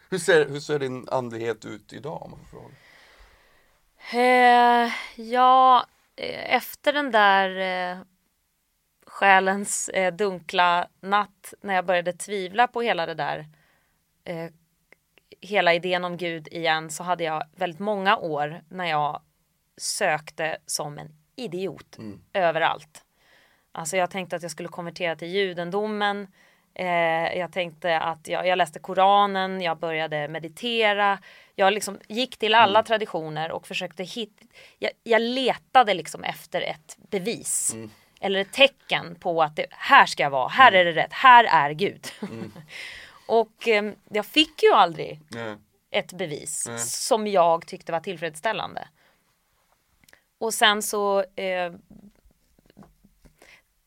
Hur, 0.09 0.17
ser, 0.17 0.49
hur 0.49 0.59
ser 0.59 0.79
din 0.79 1.07
andlighet 1.09 1.65
ut 1.65 1.93
idag 1.93 2.21
om 2.23 2.31
man 2.31 2.45
får? 2.45 2.71
Eh, 4.19 4.91
ja, 5.15 5.85
eh, 6.15 6.55
efter 6.55 6.93
den 6.93 7.11
där 7.11 7.49
eh, 7.91 7.97
själens 9.05 9.89
eh, 9.89 10.13
dunkla 10.13 10.87
natt 11.01 11.53
när 11.61 11.73
jag 11.73 11.85
började 11.85 12.13
tvivla 12.13 12.67
på 12.67 12.81
hela 12.81 13.05
det 13.05 13.13
där 13.13 13.47
eh, 14.23 14.49
hela 15.41 15.73
idén 15.73 16.03
om 16.03 16.17
Gud 16.17 16.47
igen 16.47 16.89
så 16.89 17.03
hade 17.03 17.23
jag 17.23 17.43
väldigt 17.55 17.79
många 17.79 18.17
år 18.17 18.61
när 18.69 18.85
jag 18.85 19.21
sökte 19.77 20.57
som 20.65 20.97
en 20.97 21.15
idiot 21.35 21.97
överallt. 22.33 23.05
Alltså 23.75 23.97
jag 23.97 24.09
tänkte 24.09 24.35
att 24.35 24.41
jag 24.41 24.51
skulle 24.51 24.69
konvertera 24.69 25.15
till 25.15 25.27
judendomen. 25.27 26.27
Eh, 26.73 27.37
jag 27.37 27.51
tänkte 27.51 27.99
att 27.99 28.27
jag, 28.27 28.47
jag 28.47 28.57
läste 28.57 28.79
Koranen, 28.79 29.61
jag 29.61 29.77
började 29.79 30.27
meditera. 30.27 31.19
Jag 31.55 31.73
liksom 31.73 31.99
gick 32.07 32.37
till 32.37 32.53
alla 32.53 32.83
traditioner 32.83 33.51
och 33.51 33.67
försökte 33.67 34.03
hitta. 34.03 34.45
Jag, 34.79 34.91
jag 35.03 35.21
letade 35.21 35.93
liksom 35.93 36.23
efter 36.23 36.61
ett 36.61 36.97
bevis. 37.09 37.75
Eller 38.19 38.39
ett 38.39 38.53
tecken 38.53 39.15
på 39.15 39.43
att 39.43 39.55
det, 39.55 39.65
här 39.69 40.05
ska 40.05 40.23
jag 40.23 40.29
vara, 40.29 40.47
här 40.47 40.71
är 40.71 40.85
det 40.85 40.91
rätt, 40.91 41.13
här 41.13 41.43
är 41.43 41.71
Gud. 41.71 42.07
och 43.27 43.67
eh, 43.67 43.91
jag 44.09 44.25
fick 44.25 44.63
ju 44.63 44.73
aldrig 44.73 45.19
ett 45.91 46.13
bevis 46.13 46.69
som 46.77 47.27
jag 47.27 47.67
tyckte 47.67 47.91
var 47.91 47.99
tillfredsställande. 47.99 48.87
Och 50.37 50.53
sen 50.53 50.81
så 50.81 51.19
eh, 51.19 51.73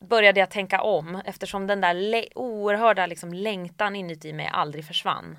började 0.09 0.40
jag 0.40 0.50
tänka 0.50 0.80
om 0.82 1.22
eftersom 1.24 1.66
den 1.66 1.80
där 1.80 2.28
oerhörda 2.38 3.07
liksom 3.07 3.32
längtan 3.34 3.96
inuti 3.96 4.32
mig 4.32 4.50
aldrig 4.52 4.86
försvann. 4.86 5.38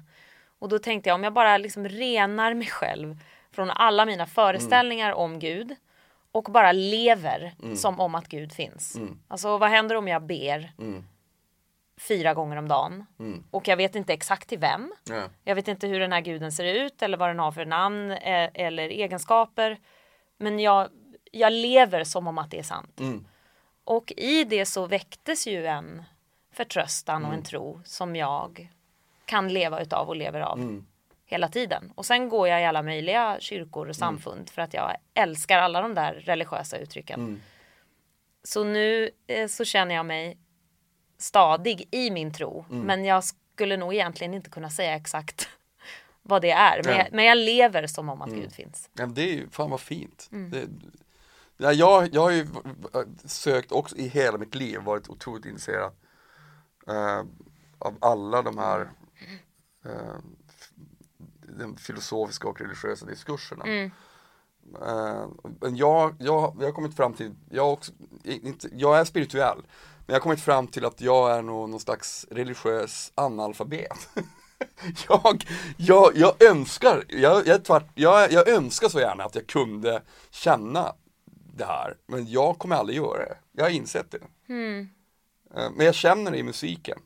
Och 0.59 0.69
då 0.69 0.79
tänkte 0.79 1.09
jag 1.09 1.15
om 1.15 1.23
jag 1.23 1.33
bara 1.33 1.57
liksom 1.57 1.87
renar 1.87 2.53
mig 2.53 2.67
själv 2.67 3.19
från 3.51 3.69
alla 3.69 4.05
mina 4.05 4.25
föreställningar 4.25 5.11
om 5.11 5.39
Gud 5.39 5.75
och 6.31 6.43
bara 6.43 6.71
lever 6.71 7.53
som 7.75 7.99
om 7.99 8.15
att 8.15 8.27
Gud 8.27 8.53
finns. 8.53 8.95
Alltså 9.27 9.57
vad 9.57 9.69
händer 9.69 9.95
om 9.95 10.07
jag 10.07 10.21
ber 10.23 10.71
fyra 11.99 12.33
gånger 12.33 12.57
om 12.57 12.67
dagen 12.67 13.05
och 13.51 13.67
jag 13.67 13.77
vet 13.77 13.95
inte 13.95 14.13
exakt 14.13 14.49
till 14.49 14.59
vem. 14.59 14.93
Nej. 15.09 15.23
Jag 15.43 15.55
vet 15.55 15.67
inte 15.67 15.87
hur 15.87 15.99
den 15.99 16.11
här 16.11 16.21
guden 16.21 16.51
ser 16.51 16.65
ut 16.65 17.01
eller 17.01 17.17
vad 17.17 17.29
den 17.29 17.39
har 17.39 17.51
för 17.51 17.65
namn 17.65 18.11
eh, 18.11 18.49
eller 18.53 18.89
egenskaper. 18.89 19.77
Men 20.37 20.59
jag, 20.59 20.87
jag 21.31 21.53
lever 21.53 22.03
som 22.03 22.27
om 22.27 22.37
att 22.37 22.51
det 22.51 22.59
är 22.59 22.63
sant. 22.63 22.99
Och 23.87 24.13
i 24.17 24.43
det 24.43 24.65
så 24.65 24.85
väcktes 24.85 25.47
ju 25.47 25.65
en 25.65 26.03
förtröstan 26.51 27.25
och 27.25 27.33
en 27.33 27.43
tro 27.43 27.81
som 27.83 28.15
jag 28.15 28.71
kan 29.25 29.47
leva 29.53 29.81
utav 29.81 30.07
och 30.07 30.15
lever 30.15 30.39
av 30.39 30.83
hela 31.25 31.47
tiden. 31.47 31.91
Och 31.95 32.05
sen 32.05 32.29
går 32.29 32.47
jag 32.47 32.61
i 32.61 32.65
alla 32.65 32.83
möjliga 32.83 33.37
kyrkor 33.39 33.89
och 33.89 33.95
samfund 33.95 34.49
för 34.49 34.61
att 34.61 34.73
jag 34.73 34.97
älskar 35.13 35.57
alla 35.57 35.81
de 35.81 35.93
där 35.93 36.13
religiösa 36.13 36.77
uttrycken. 36.77 37.41
Så 38.43 38.63
nu 38.63 39.09
eh, 39.27 39.47
så 39.47 39.65
känner 39.65 39.95
jag 39.95 40.05
mig 40.05 40.37
stadig 41.17 41.87
i 41.91 42.11
min 42.11 42.33
tro. 42.33 42.65
Men 42.69 43.05
jag 43.05 43.23
skulle 43.23 43.77
nog 43.77 43.93
egentligen 43.93 44.33
inte 44.33 44.49
kunna 44.49 44.69
säga 44.69 44.95
exakt 44.95 45.49
vad 46.21 46.41
det 46.41 46.51
är. 46.51 46.83
Men, 46.83 46.93
Nej. 46.93 47.03
jag, 47.05 47.15
men 47.15 47.25
jag 47.25 47.37
lever 47.37 47.87
som 47.87 48.09
om 48.09 48.21
att 48.21 48.29
Gud 48.29 48.53
finns. 48.53 48.89
Ja, 48.93 49.05
det 49.05 49.21
är 49.21 49.33
ju, 49.33 49.49
fan 49.49 49.69
vad 49.69 49.81
fint. 49.81 50.27
Det, 50.31 50.67
ja, 51.57 51.73
jag, 51.73 52.13
jag 52.13 52.21
har 52.21 52.31
ju 52.31 52.47
sökt 53.25 53.71
också 53.71 53.95
i 53.95 54.07
hela 54.07 54.37
mitt 54.37 54.55
liv, 54.55 54.79
varit 54.79 55.09
otroligt 55.09 55.45
intresserad 55.45 55.91
eh, 56.87 57.23
av 57.79 57.95
alla 57.99 58.41
de 58.41 58.57
här 58.57 58.91
eh, 59.85 60.17
de 61.59 61.77
filosofiska 61.77 62.47
och 62.47 62.61
religiösa 62.61 63.05
diskurserna. 63.05 63.65
Eh, 64.81 65.27
men 65.59 65.75
jag, 65.75 66.15
jag, 66.19 66.55
jag 66.59 66.65
har 66.65 66.71
kommit 66.71 66.95
fram 66.95 67.13
till, 67.13 67.35
jag, 67.49 67.73
också, 67.73 67.91
inte, 68.23 68.69
jag 68.71 68.99
är 68.99 69.05
spirituell, 69.05 69.57
men 69.57 70.05
jag 70.05 70.15
har 70.15 70.19
kommit 70.19 70.41
fram 70.41 70.67
till 70.67 70.85
att 70.85 71.01
jag 71.01 71.37
är 71.37 71.41
nog 71.41 71.69
någon 71.69 71.79
slags 71.79 72.25
religiös 72.31 73.11
analfabet. 73.15 74.09
jag, 75.09 75.45
jag, 75.77 76.11
jag 76.15 76.43
önskar, 76.43 77.03
jag, 77.07 77.47
jag, 77.47 77.55
är 77.55 77.59
tvärt, 77.59 77.91
jag, 77.95 78.31
jag 78.31 78.47
önskar 78.47 78.89
så 78.89 78.99
gärna 78.99 79.23
att 79.23 79.35
jag 79.35 79.47
kunde 79.47 80.01
känna 80.31 80.93
det 81.57 81.65
här, 81.65 81.97
men 82.05 82.27
jag 82.27 82.59
kommer 82.59 82.75
aldrig 82.75 82.97
göra 82.97 83.19
det. 83.25 83.37
Jag 83.51 83.63
har 83.63 83.69
insett 83.69 84.11
det. 84.11 84.53
Eh, 85.55 85.71
Men 85.71 85.85
jag 85.85 85.95
känner 85.95 86.31
det 86.31 86.37
i 86.37 86.43
musiken. 86.43 86.99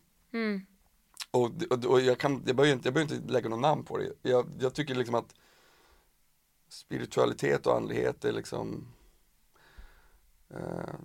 Och, 1.32 1.52
och, 1.70 1.86
och 1.86 2.02
jag, 2.02 2.18
kan, 2.18 2.44
jag, 2.46 2.56
behöver 2.56 2.74
inte, 2.74 2.88
jag 2.88 2.94
behöver 2.94 3.16
inte 3.16 3.34
lägga 3.34 3.50
något 3.50 3.60
namn 3.60 3.84
på 3.84 3.98
det. 3.98 4.12
Jag, 4.22 4.50
jag 4.60 4.74
tycker 4.74 4.96
liksom 4.96 5.16
att 5.16 5.36
spiritualitet 6.70 7.68
och 7.68 7.76
andlighet 7.76 8.26
är 8.26 8.32
liksom 8.32 8.88
eh, 10.50 10.58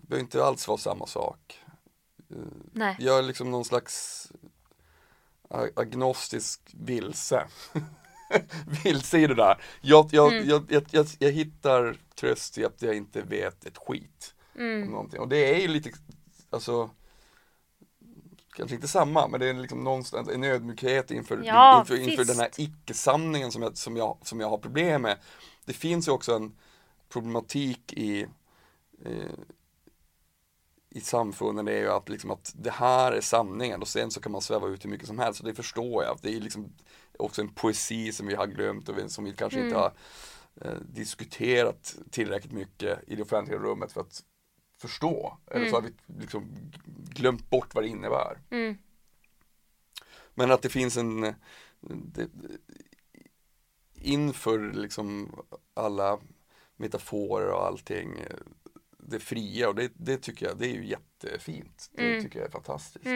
behöver 0.03 0.21
inte 0.21 0.45
alls 0.45 0.69
vara 0.69 0.79
samma 0.79 1.07
sak. 1.07 1.65
Nej. 2.73 2.97
Jag 2.99 3.19
är 3.19 3.23
liksom 3.23 3.51
någon 3.51 3.65
slags 3.65 4.27
agnostisk 5.75 6.75
vilse. 6.75 7.47
det 9.29 9.35
där. 9.35 9.63
Jag, 9.81 10.09
jag, 10.13 10.33
jag, 10.47 10.63
jag, 10.69 10.85
jag, 10.91 11.07
jag 11.19 11.33
hittar 11.33 11.97
tröst 12.15 12.59
i 12.59 12.65
att 12.65 12.83
jag 12.83 12.97
inte 12.97 13.23
vet 13.23 13.67
ett 13.67 13.79
skit 13.79 14.35
om 14.85 14.91
någonting. 14.91 15.21
Och 15.21 15.29
det 15.29 15.55
är 15.55 15.61
ju 15.61 15.69
lite, 15.69 15.91
alltså 16.51 16.91
Kanske 18.57 18.75
inte 18.75 18.89
samma, 18.89 19.29
men 19.29 19.41
det 19.41 19.49
är 19.49 19.55
liksom 19.55 19.85
någonstans 19.85 20.29
en 20.29 20.45
ödmjukhet 20.45 21.11
inför, 21.11 21.43
Ja, 21.45 21.81
inför, 21.81 22.01
inför 22.01 22.25
den 22.25 22.39
här 22.39 22.51
icke-sanningen 22.57 23.53
som 23.53 23.63
jag, 23.63 23.77
som, 23.77 23.97
jag, 23.97 24.19
som 24.23 24.41
jag 24.41 24.51
har 24.51 24.59
problem 24.59 25.03
med. 25.03 25.19
Det 25.65 25.73
finns 25.73 26.09
ju 26.09 26.13
också 26.13 26.35
en 26.35 26.57
problematik 27.09 27.93
i 27.93 28.27
eh, 29.05 29.33
i 30.91 31.01
samfunden 31.01 31.65
det 31.65 31.73
är 31.73 31.79
ju 31.79 31.91
att, 31.91 32.09
liksom 32.09 32.31
att 32.31 32.53
det 32.57 32.71
här 32.71 33.13
är 33.13 33.21
sanningen 33.21 33.83
och 33.83 33.89
sen 33.89 34.11
så 34.11 34.21
kan 34.21 34.33
man 34.33 34.41
sväva 34.41 34.67
ut 34.67 34.85
hur 34.85 34.91
mycket 34.91 35.07
som 35.07 35.19
helst 35.19 35.41
och 35.41 35.47
det 35.47 35.55
förstår 35.55 36.05
jag. 36.05 36.19
Det 36.23 36.37
är 36.37 36.41
liksom 36.41 36.73
också 37.19 37.41
en 37.41 37.55
poesi 37.55 38.13
som 38.13 38.27
vi 38.27 38.35
har 38.35 38.47
glömt 38.47 38.89
och 38.89 39.11
som 39.11 39.25
vi 39.25 39.33
kanske 39.33 39.61
inte 39.65 39.77
har 39.77 39.93
eh, 40.61 40.79
diskuterat 40.81 41.97
tillräckligt 42.11 42.53
mycket 42.53 42.99
i 43.07 43.17
det 43.17 43.23
offentliga 43.23 43.59
rummet 43.59 43.93
för 43.93 44.01
att 44.01 44.25
förstå. 44.81 45.39
Eller 45.51 45.65
så 45.71 45.77
har 45.77 45.83
vi 45.83 45.93
liksom 46.21 46.71
glömt 47.11 47.51
bort 47.51 47.75
vad 47.75 47.85
det 47.85 47.89
innebär. 47.89 48.39
Men 50.35 50.51
att 50.51 50.63
det 50.63 50.69
finns 50.69 50.97
en 50.97 51.35
det, 51.81 52.29
inför 53.95 54.73
liksom 54.73 55.37
alla 55.75 56.19
metaforer 56.77 57.49
och 57.51 57.67
allting 57.67 58.25
det 58.99 59.21
fria 59.21 59.69
och 59.69 59.75
det, 59.75 59.93
det 59.95 60.17
tycker 60.17 60.47
jag 60.47 60.59
det 60.59 60.67
är 60.67 60.75
ju 60.75 60.87
jättefint. 60.87 61.91
Det 61.93 62.03
tycker 62.23 62.39
jag 62.39 62.49
är 62.49 62.53
fantastiskt. 62.53 63.07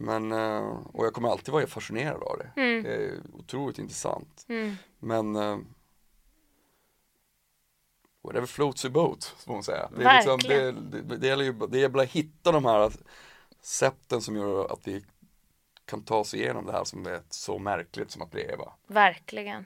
Men, 0.00 0.32
eh, 0.32 0.76
och 0.92 1.06
jag 1.06 1.14
kommer 1.14 1.28
alltid 1.28 1.54
vara 1.54 1.66
fascinerad 1.66 2.22
av 2.22 2.38
det. 2.38 2.50
Det 2.82 2.94
är 2.94 3.20
otroligt 3.34 3.78
intressant. 3.78 4.46
Men 4.98 5.36
eh, 5.36 5.58
whatever 8.22 8.46
floats 8.46 8.84
your 8.84 8.92
boat, 8.92 9.24
får 9.24 9.52
man 9.52 9.62
säga. 9.62 9.90
Det, 9.96 10.04
är 10.04 10.14
liksom, 10.16 10.38
det, 10.38 10.72
det, 10.72 11.16
det 11.16 11.26
gäller 11.26 11.44
ju 11.44 11.52
det 11.52 11.78
gäller 11.78 11.98
att 11.98 12.10
hitta 12.10 12.52
de 12.52 12.64
här 12.64 12.92
sätten 13.60 14.20
som 14.20 14.36
gör 14.36 14.72
att 14.72 14.88
vi 14.88 15.04
kan 15.84 16.04
ta 16.04 16.16
oss 16.16 16.34
igenom 16.34 16.66
det 16.66 16.72
här 16.72 16.84
som 16.84 17.06
är 17.06 17.20
så 17.30 17.58
märkligt 17.58 18.10
som 18.10 18.22
att 18.22 18.34
leva. 18.34 18.72
Verkligen. 18.86 19.64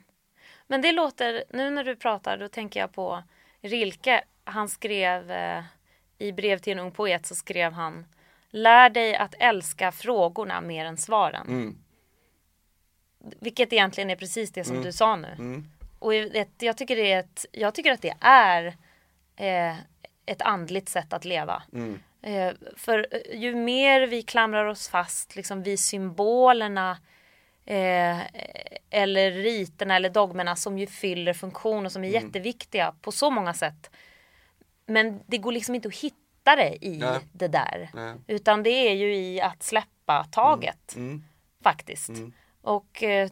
Men 0.67 0.83
det 0.83 0.93
låter, 0.93 1.45
nu 1.51 1.71
när 1.71 1.85
du 1.85 1.97
pratar, 1.97 2.39
då 2.39 2.49
tänker 2.49 2.81
jag 2.81 2.93
på 2.93 3.23
Rilke. 3.61 4.25
Han 4.45 4.69
skrev 4.69 5.31
eh, 5.31 5.65
i 6.19 6.33
brev 6.33 6.59
till 6.59 6.73
en 6.73 6.79
ung 6.79 6.93
poet 6.93 7.27
så 7.27 7.35
skrev 7.35 7.73
han 7.73 8.07
Lär 8.55 8.91
dig 8.91 9.17
att 9.17 9.35
älska 9.39 9.93
frågorna 9.93 10.61
mer 10.61 10.85
än 10.85 10.97
svaren. 10.97 11.47
Mm. 11.47 11.79
Vilket 13.41 13.73
egentligen 13.73 14.11
är 14.11 14.17
precis 14.17 14.53
det 14.53 14.65
som 14.65 14.83
du 14.83 14.93
sa 14.93 15.17
nu. 15.17 15.63
Och 15.99 16.15
ett, 16.15 16.51
jag, 16.59 16.77
tycker 16.77 16.97
det 16.97 17.13
är 17.13 17.21
ett, 17.21 17.47
jag 17.53 17.75
tycker 17.75 17.93
att 17.93 18.03
det 18.03 18.15
är 18.21 18.77
eh, 19.37 19.77
ett 20.27 20.43
andligt 20.43 20.89
sätt 20.89 21.13
att 21.13 21.25
leva. 21.25 21.63
Eh, 22.23 22.53
för 22.77 23.07
eh, 23.11 23.41
ju 23.41 23.55
mer 23.55 24.07
vi 24.07 24.23
klamrar 24.23 24.65
oss 24.65 24.89
fast 24.89 25.37
liksom 25.37 25.63
vid 25.63 25.81
symbolerna 25.81 26.99
eh, 27.65 28.21
eller 28.91 29.31
riterna 29.31 29.97
eller 29.97 30.11
dogmerna 30.11 30.57
som 30.57 30.79
ju 30.79 30.87
fyller 30.87 31.33
funktion 31.33 31.87
och 31.87 31.93
som 31.93 32.05
är 32.05 32.09
jätteviktiga 32.09 32.95
på 33.01 33.13
så 33.13 33.31
många 33.31 33.55
sätt. 33.55 33.91
Men 34.87 35.21
det 35.27 35.39
går 35.39 35.53
liksom 35.53 35.75
inte 35.75 35.89
att 35.89 35.97
hitta 35.97 36.17
det 36.45 36.85
i 36.85 36.99
Nej. 36.99 37.19
det 37.33 37.49
där. 37.49 37.91
Nej. 37.95 38.15
Utan 38.27 38.63
det 38.63 38.71
är 38.71 38.95
ju 38.95 39.15
i 39.15 39.41
att 39.41 39.63
släppa 39.63 40.25
taget. 40.31 40.97
Mm. 40.97 41.25
Faktiskt. 41.63 42.11
Och 42.63 43.03
eh, 43.03 43.31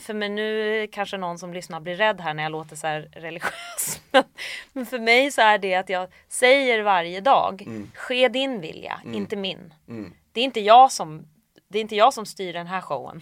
för, 0.00 0.14
mig 0.14 0.28
nu 0.28 0.88
kanske 0.92 1.16
någon 1.16 1.38
som 1.38 1.52
lyssnar 1.52 1.80
blir 1.80 1.96
rädd 1.96 2.20
här 2.20 2.34
när 2.34 2.42
jag 2.42 2.52
låter 2.52 2.76
så 2.76 2.86
här 2.86 3.08
religiös. 3.12 4.00
Men, 4.72 4.86
för 4.86 4.98
mig 4.98 5.30
så 5.30 5.40
är 5.40 5.58
det 5.58 5.74
att 5.74 5.88
jag 5.88 6.08
säger 6.28 6.82
varje 6.82 7.20
dag, 7.20 7.66
ske 7.94 8.28
din 8.28 8.60
vilja, 8.60 9.00
inte 9.04 9.36
min. 9.36 9.74
Det 10.32 10.40
är 10.40 10.44
inte 10.44 10.60
jag 10.60 10.92
som 10.92 11.26
det 11.68 11.78
är 11.78 11.82
inte 11.82 11.96
jag 11.96 12.14
som 12.14 12.26
styr 12.26 12.52
den 12.52 12.66
här 12.66 12.80
showen. 12.80 13.20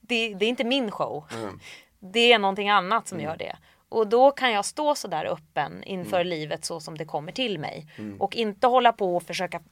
Det, 0.00 0.34
det 0.34 0.44
är 0.44 0.48
inte 0.48 0.64
min 0.64 0.90
show. 0.90 1.24
Mm. 1.34 1.60
Det 2.00 2.32
är 2.32 2.38
någonting 2.38 2.70
annat 2.70 3.08
som 3.08 3.20
gör 3.20 3.36
det. 3.36 3.56
Och 3.88 4.06
då 4.08 4.30
kan 4.30 4.52
jag 4.52 4.64
stå 4.64 4.94
så 4.94 5.08
där 5.08 5.24
öppen 5.24 5.84
inför 5.84 6.16
Mm. 6.20 6.26
livet 6.28 6.64
så 6.64 6.80
som 6.80 6.98
det 6.98 7.04
kommer 7.04 7.32
till 7.32 7.58
mig. 7.58 7.86
Och 8.18 8.36
inte 8.36 8.66
hålla 8.66 8.92
på 8.92 9.16
och 9.16 9.22
försöka 9.22 9.62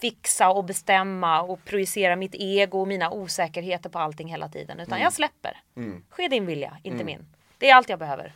fixa 0.00 0.50
och 0.50 0.64
bestämma 0.64 1.42
och 1.42 1.64
projicera 1.64 2.16
mitt 2.16 2.34
ego 2.34 2.80
och 2.80 2.88
mina 2.88 3.10
osäkerheter 3.10 3.90
på 3.90 3.98
allting 3.98 4.28
hela 4.28 4.48
tiden. 4.48 4.80
Utan 4.80 5.00
jag 5.00 5.12
släpper. 5.12 5.60
Ske 6.10 6.28
din 6.28 6.46
vilja, 6.46 6.78
inte 6.82 7.04
min. 7.04 7.26
Det 7.58 7.70
är 7.70 7.74
allt 7.74 7.88
jag 7.88 7.98
behöver 7.98 8.32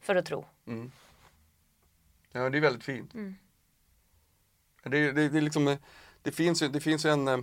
för 0.00 0.16
att 0.16 0.26
tro. 0.26 0.44
Ja, 2.32 2.50
det 2.50 2.58
är 2.58 2.60
väldigt 2.60 2.84
fint. 2.84 3.14
Mm. 3.14 3.36
Det, 4.82 5.12
det, 5.12 5.28
det, 5.28 5.40
liksom, 5.40 5.68
eh, 5.68 5.78
det 6.22 6.32
finns 6.32 6.62
ju, 6.62 6.68
det 6.68 6.80
finns 6.80 7.04
en 7.04 7.28
eh, 7.28 7.38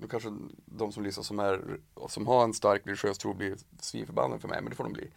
nu, 0.00 0.06
nu 0.06 0.08
kanske 0.08 0.28
de 0.64 0.92
som 0.92 1.02
lyssnar 1.02 1.24
som, 1.24 1.38
är, 1.38 1.80
som 2.08 2.26
har 2.26 2.44
en 2.44 2.54
stark 2.54 2.86
religiös 2.86 3.18
tro 3.18 3.34
blir 3.34 3.56
svinförbannade 3.80 4.40
för 4.40 4.48
mig, 4.48 4.60
men 4.62 4.70
det 4.70 4.76
får 4.76 4.84
de 4.84 4.92
bli. 4.92 5.10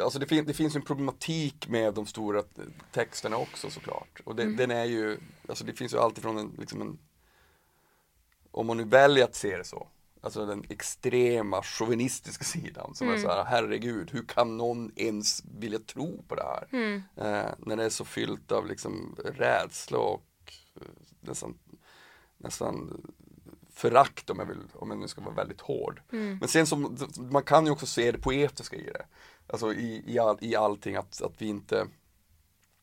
Alltså 0.00 0.18
det, 0.18 0.26
fin, 0.26 0.44
det 0.44 0.54
finns 0.54 0.76
en 0.76 0.82
problematik 0.82 1.68
med 1.68 1.94
de 1.94 2.06
stora 2.06 2.42
texterna 2.92 3.36
också 3.36 3.70
såklart. 3.70 4.20
Och 4.24 4.36
det, 4.36 4.42
Mm. 4.42 4.56
den 4.56 4.70
är 4.70 4.84
ju, 4.84 5.18
alltså 5.48 5.64
det 5.64 5.72
finns 5.72 5.94
ju 5.94 5.98
alltid 5.98 6.22
från 6.22 6.38
en, 6.38 6.54
liksom 6.58 6.80
en, 6.80 6.98
om 8.50 8.66
man 8.66 8.76
nu 8.76 8.84
väljer 8.84 9.24
att 9.24 9.34
se 9.34 9.56
det 9.56 9.64
så, 9.64 9.88
alltså 10.20 10.46
den 10.46 10.64
extrema 10.68 11.62
chauvinistiska 11.62 12.44
sidan 12.44 12.94
som 12.94 13.06
Mm. 13.08 13.18
är 13.18 13.22
så 13.22 13.28
här, 13.32 13.44
herregud, 13.44 14.10
hur 14.10 14.22
kan 14.22 14.56
någon 14.56 14.92
ens 14.96 15.42
vilja 15.58 15.78
tro 15.78 16.24
på 16.28 16.34
det 16.34 16.42
här? 16.42 16.68
Mm. 16.72 17.02
Eh, 17.16 17.50
när 17.58 17.76
det 17.76 17.84
är 17.84 17.88
så 17.90 18.04
fyllt 18.04 18.52
av 18.52 18.66
liksom 18.66 19.16
rädsla 19.24 19.98
och 19.98 20.52
eh, 20.74 20.82
nästan, 21.20 21.58
nästan 22.38 23.02
förakt 23.76 24.30
om 24.30 24.38
jag, 24.38 24.46
vill, 24.46 24.58
om 24.74 24.90
jag 24.90 24.98
nu 24.98 25.08
ska 25.08 25.20
vara 25.20 25.34
väldigt 25.34 25.60
hård. 25.60 26.02
Mm. 26.12 26.38
Men 26.38 26.48
sen 26.48 26.66
som, 26.66 26.96
man 27.16 27.42
kan 27.42 27.66
ju 27.66 27.72
också 27.72 27.86
se 27.86 28.12
det 28.12 28.18
poetiska 28.18 28.76
i 28.76 28.84
det. 28.84 29.06
Alltså 29.46 29.72
i, 29.72 30.04
i, 30.06 30.18
all, 30.18 30.38
i 30.40 30.56
allting 30.56 30.96
att, 30.96 31.22
att 31.22 31.42
vi 31.42 31.46
inte 31.46 31.86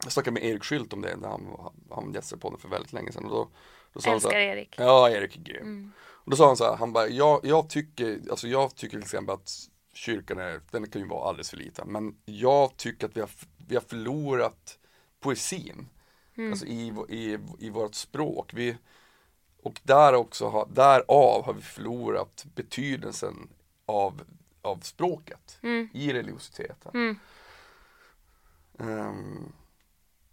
Jag 0.03 0.11
snackade 0.11 0.33
med 0.33 0.43
Erik 0.43 0.63
Skylt 0.63 0.93
om 0.93 1.01
det 1.01 1.15
när 1.15 1.29
han, 1.29 1.71
han 1.89 2.13
gästade 2.13 2.39
på 2.41 2.49
den 2.49 2.59
för 2.59 2.69
väldigt 2.69 2.93
länge 2.93 3.11
sedan. 3.11 3.25
Och 3.25 3.31
då, 3.31 3.49
då 3.93 4.01
sa 4.01 4.09
han 4.09 4.21
så 4.21 4.27
Älskar 4.27 4.39
här, 4.39 4.47
Erik. 4.57 4.75
Ja, 4.77 5.09
Erik 5.09 5.35
är 5.37 5.41
grym. 5.41 5.91
Och 5.99 6.31
då 6.31 6.37
sa 6.37 6.47
han 6.47 6.57
så 6.57 6.63
här, 6.63 6.75
han 6.75 6.93
bara, 6.93 7.07
jag, 7.07 7.39
jag 7.43 7.69
tycker, 7.69 8.21
alltså 8.29 8.47
jag 8.47 8.75
tycker 8.75 8.97
till 8.97 9.03
exempel 9.03 9.33
att 9.33 9.51
kyrkan 9.93 10.39
är, 10.39 10.61
den 10.71 10.89
kan 10.89 11.01
ju 11.01 11.07
vara 11.07 11.29
alldeles 11.29 11.49
för 11.49 11.57
liten. 11.57 11.91
Men 11.91 12.15
jag 12.25 12.77
tycker 12.77 13.07
att 13.07 13.17
vi 13.17 13.21
har, 13.21 13.29
vi 13.67 13.75
har 13.75 13.83
förlorat 13.83 14.79
poesin. 15.19 15.89
Alltså 16.37 16.65
i, 16.65 16.93
i, 17.09 17.39
i 17.59 17.69
vårt 17.69 17.95
språk. 17.95 18.53
Vi, 18.53 18.77
och 19.63 19.81
där 19.83 20.13
också 20.13 20.47
har, 20.49 20.67
därav 20.73 21.45
har 21.45 21.53
vi 21.53 21.61
förlorat 21.61 22.45
betydelsen 22.55 23.49
av, 23.85 24.21
av 24.61 24.79
språket 24.79 25.59
i 25.93 26.13
religiositeten. 26.13 26.91
Ehm, 28.79 29.51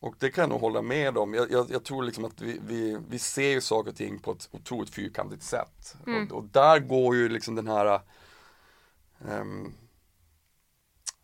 och 0.01 0.15
det 0.19 0.31
kan 0.31 0.43
jag 0.43 0.49
nog 0.49 0.61
hålla 0.61 0.83
med 0.83 1.19
om. 1.19 1.35
Jag, 1.35 1.51
jag, 1.51 1.71
jag 1.71 1.85
tror 1.85 2.03
liksom 2.03 2.25
att 2.25 2.41
vi, 2.41 2.61
vi, 2.67 2.99
vi 3.09 3.19
ser 3.19 3.51
ju 3.51 3.61
saker 3.61 3.91
och 3.91 3.97
ting 3.97 4.19
på 4.19 4.33
ett 4.33 4.49
otroligt 4.51 4.95
fyrkantigt 4.95 5.43
sätt. 5.43 5.97
Och, 6.31 6.37
och 6.37 6.45
där 6.45 6.79
går 6.79 7.17
ju 7.17 7.29
liksom 7.29 7.55
den 7.55 7.69
här 7.69 8.01
ehm, 9.29 9.73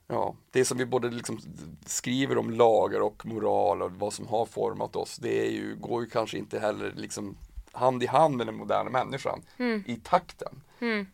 Ja, 0.09 0.37
det 0.51 0.65
som 0.65 0.79
vi 0.79 0.87
både 0.87 1.11
liksom 1.11 1.39
skriver 1.87 2.39
om 2.39 2.51
lagar 2.51 3.01
och 3.01 3.27
moral 3.27 3.83
och 3.83 3.93
vad 3.93 4.13
som 4.13 4.27
har 4.27 4.47
format 4.47 4.97
oss, 4.97 5.17
det 5.17 5.47
är 5.47 5.51
ju, 5.51 5.77
går 5.77 6.03
ju 6.03 6.11
kanske 6.11 6.39
inte 6.39 6.59
heller 6.59 6.93
liksom 6.97 7.37
hand 7.77 8.03
i 8.03 8.07
hand 8.07 8.37
med 8.37 8.47
den 8.47 8.57
moderna 8.57 8.91
människan 8.91 9.43
i 9.87 9.97
takten. 9.97 10.63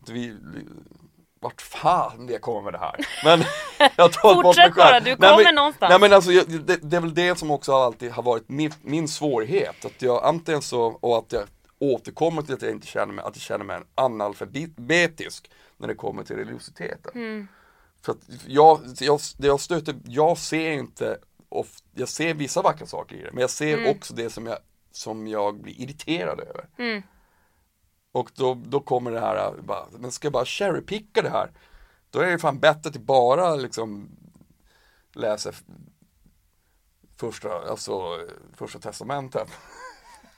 Så 0.05 0.13
vi, 0.13 0.37
vart 1.39 1.61
fan 1.61 2.27
det 2.27 2.37
kommer 2.39 2.61
med 2.61 2.73
det 2.73 2.77
här. 2.77 2.95
Men 3.23 3.43
jag 3.95 4.13
tar 4.13 4.35
bort 4.35 4.35
mig 4.35 4.43
Fortsätt 4.43 4.75
bara, 4.75 4.87
själv. 4.87 5.03
du 5.05 5.15
Nej, 5.19 5.29
kommer 5.29 5.43
men, 5.43 5.55
någonstans. 5.55 5.89
Nej 5.89 5.99
men 5.99 6.13
alltså, 6.13 6.31
det, 6.31 6.77
det 6.89 6.97
är 6.97 7.01
väl 7.01 7.13
det 7.13 7.37
som 7.39 7.51
också 7.51 7.73
alltid 7.73 8.11
har 8.11 8.23
varit 8.23 8.49
min, 8.49 8.73
min 8.81 9.07
svårighet. 9.07 9.85
Att 9.85 10.01
jag 10.01 10.23
antingen 10.23 10.61
så, 10.61 10.83
och 10.85 11.17
att 11.17 11.31
jag 11.31 11.43
återkommer 11.79 12.41
till 12.41 12.53
att 12.53 12.61
jag 12.61 12.71
inte 12.71 12.87
känner 12.87 13.13
mig, 13.13 13.25
att 13.25 13.35
jag 13.35 13.41
känner 13.41 13.65
mig 13.65 13.79
analfabetisk 13.95 15.51
när 15.77 15.87
det 15.87 15.95
kommer 15.95 16.23
till 16.23 16.35
religiositeten. 16.35 17.11
Mm. 17.15 17.47
För 18.05 18.11
att 18.11 18.17
jag, 18.47 18.79
jag, 18.99 19.19
jag 19.37 19.59
stöter, 19.59 19.95
jag 20.05 20.37
ser 20.37 20.71
inte, 20.71 21.17
of, 21.49 21.67
jag 21.95 22.09
ser 22.09 22.33
vissa 22.33 22.61
vackra 22.61 22.85
saker 22.87 23.15
i 23.15 23.21
det, 23.21 23.29
men 23.31 23.41
jag 23.41 23.49
ser 23.49 23.77
Mm. 23.77 23.89
också 23.97 24.13
det 24.13 24.29
som 24.29 24.47
jag, 24.47 24.57
som 24.95 25.27
jag 25.27 25.61
blir 25.61 25.81
irriterad 25.81 26.39
över. 26.39 26.67
Och 28.11 28.31
då, 28.35 28.53
då 28.65 28.79
kommer 28.79 29.11
det 29.11 29.19
här, 29.19 29.53
bara, 29.61 29.85
men 29.91 30.11
ska 30.11 30.25
jag 30.25 30.33
bara 30.33 30.45
cherrypicka 30.45 31.21
det 31.21 31.29
här? 31.29 31.51
Då 32.09 32.19
är 32.19 32.31
det 32.31 32.39
fan 32.39 32.59
bättre 32.59 32.89
att 32.89 32.97
bara 32.97 33.55
liksom 33.55 34.09
läsa 35.13 35.51
första, 37.17 37.69
alltså, 37.69 38.19
första 38.53 38.79
testamentet. 38.79 39.47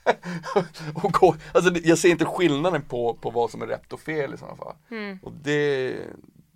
och 1.04 1.12
gå, 1.14 1.36
alltså, 1.54 1.74
jag 1.84 1.98
ser 1.98 2.10
inte 2.10 2.26
skillnaden 2.26 2.82
på, 2.82 3.14
på 3.14 3.30
vad 3.30 3.52
som 3.52 3.62
är 3.62 3.68
rätt 3.68 3.94
och 3.94 4.00
fel 4.00 4.34
i 4.34 4.38
sådana 4.38 4.58
fall. 4.58 4.76
Och 5.22 5.32
det, 5.32 5.96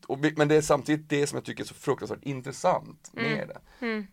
och, 0.09 0.19
men 0.35 0.47
det 0.47 0.55
är 0.55 0.61
samtidigt 0.61 1.09
det 1.09 1.27
som 1.27 1.35
jag 1.35 1.45
tycker 1.45 1.63
är 1.63 1.67
så 1.67 1.73
fruktansvärt 1.73 2.23
intressant 2.23 3.09
med 3.13 3.47
det. 3.47 3.59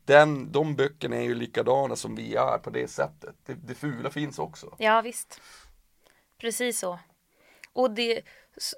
Den, 0.04 0.52
de 0.52 0.76
böckerna 0.76 1.16
är 1.16 1.22
ju 1.22 1.34
likadana 1.34 1.96
som 1.96 2.14
vi 2.14 2.34
är 2.34 2.58
på 2.58 2.70
det 2.70 2.88
sättet. 2.88 3.34
Det, 3.46 3.54
det 3.54 3.74
fula 3.74 4.10
finns 4.10 4.38
också. 4.38 4.76
Ja 4.78 5.00
visst. 5.00 5.40
Precis 6.40 6.78
så. 6.78 6.98
Och 7.72 7.90
det 7.90 8.22
så, 8.56 8.76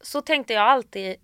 så 0.00 0.20
tänkte 0.20 0.52
jag 0.52 0.62
alltid 0.62 1.10
eh, 1.10 1.16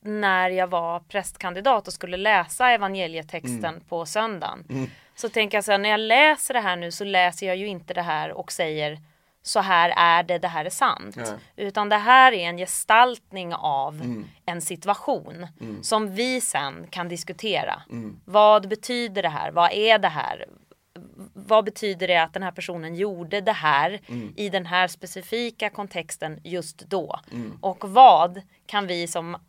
när 0.00 0.50
jag 0.50 0.66
var 0.66 1.00
prästkandidat 1.00 1.86
och 1.86 1.94
skulle 1.94 2.16
läsa 2.16 2.70
evangelietexten 2.70 3.80
på 3.88 4.06
söndagen. 4.06 4.90
Så 5.14 5.28
tänker 5.28 5.56
jag 5.56 5.64
så 5.64 5.70
här, 5.72 5.78
när 5.78 5.88
jag 5.88 6.00
läser 6.00 6.54
det 6.54 6.60
här 6.60 6.76
nu 6.76 6.90
så 6.90 7.04
läser 7.04 7.46
jag 7.46 7.56
ju 7.56 7.66
inte 7.66 7.94
det 7.94 8.02
här 8.02 8.32
och 8.32 8.52
säger 8.52 8.98
så 9.42 9.60
här 9.60 9.94
är 9.96 10.22
det, 10.22 10.38
det 10.38 10.48
här 10.48 10.64
är 10.64 10.70
sant. 10.70 11.16
Nej. 11.16 11.26
Utan 11.56 11.88
det 11.88 11.96
här 11.96 12.32
är 12.32 12.48
en 12.48 12.56
gestaltning 12.56 13.54
av 13.54 14.24
en 14.46 14.60
situation 14.60 15.46
som 15.82 16.14
vi 16.14 16.40
sen 16.40 16.86
kan 16.90 17.08
diskutera. 17.08 17.82
Vad 18.24 18.68
betyder 18.68 19.22
det 19.22 19.28
här? 19.28 19.50
Vad 19.50 19.72
är 19.72 19.98
det 19.98 20.08
här? 20.08 20.46
vad 21.34 21.64
betyder 21.64 22.08
det 22.08 22.16
att 22.16 22.32
den 22.32 22.42
här 22.42 22.50
personen 22.50 22.94
gjorde 22.94 23.40
det 23.40 23.52
här 23.52 24.00
i 24.36 24.48
den 24.48 24.66
här 24.66 24.88
specifika 24.88 25.70
kontexten 25.70 26.40
just 26.44 26.78
då? 26.78 27.20
Och 27.60 27.88
vad 27.88 28.40
kan 28.66 28.86
vi 28.86 29.06
som 29.06 29.34
eh, 29.34 29.40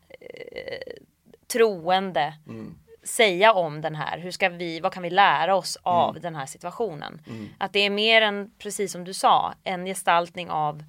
troende 1.48 2.34
säga 3.04 3.54
om 3.54 3.82
den 3.82 3.96
här? 3.96 4.18
Hur 4.18 4.32
ska 4.32 4.50
vi, 4.50 4.80
vad 4.80 4.94
kan 4.94 5.04
vi 5.04 5.10
lära 5.10 5.56
oss 5.56 5.78
av 5.82 6.20
den 6.22 6.36
här 6.36 6.46
situationen? 6.46 7.22
Att 7.58 7.74
det 7.74 7.80
är 7.80 7.90
mer 7.90 8.22
än, 8.22 8.52
precis 8.60 8.92
som 8.92 9.04
du 9.04 9.14
sa, 9.14 9.54
en 9.64 9.86
gestaltning 9.86 10.50
av 10.50 10.84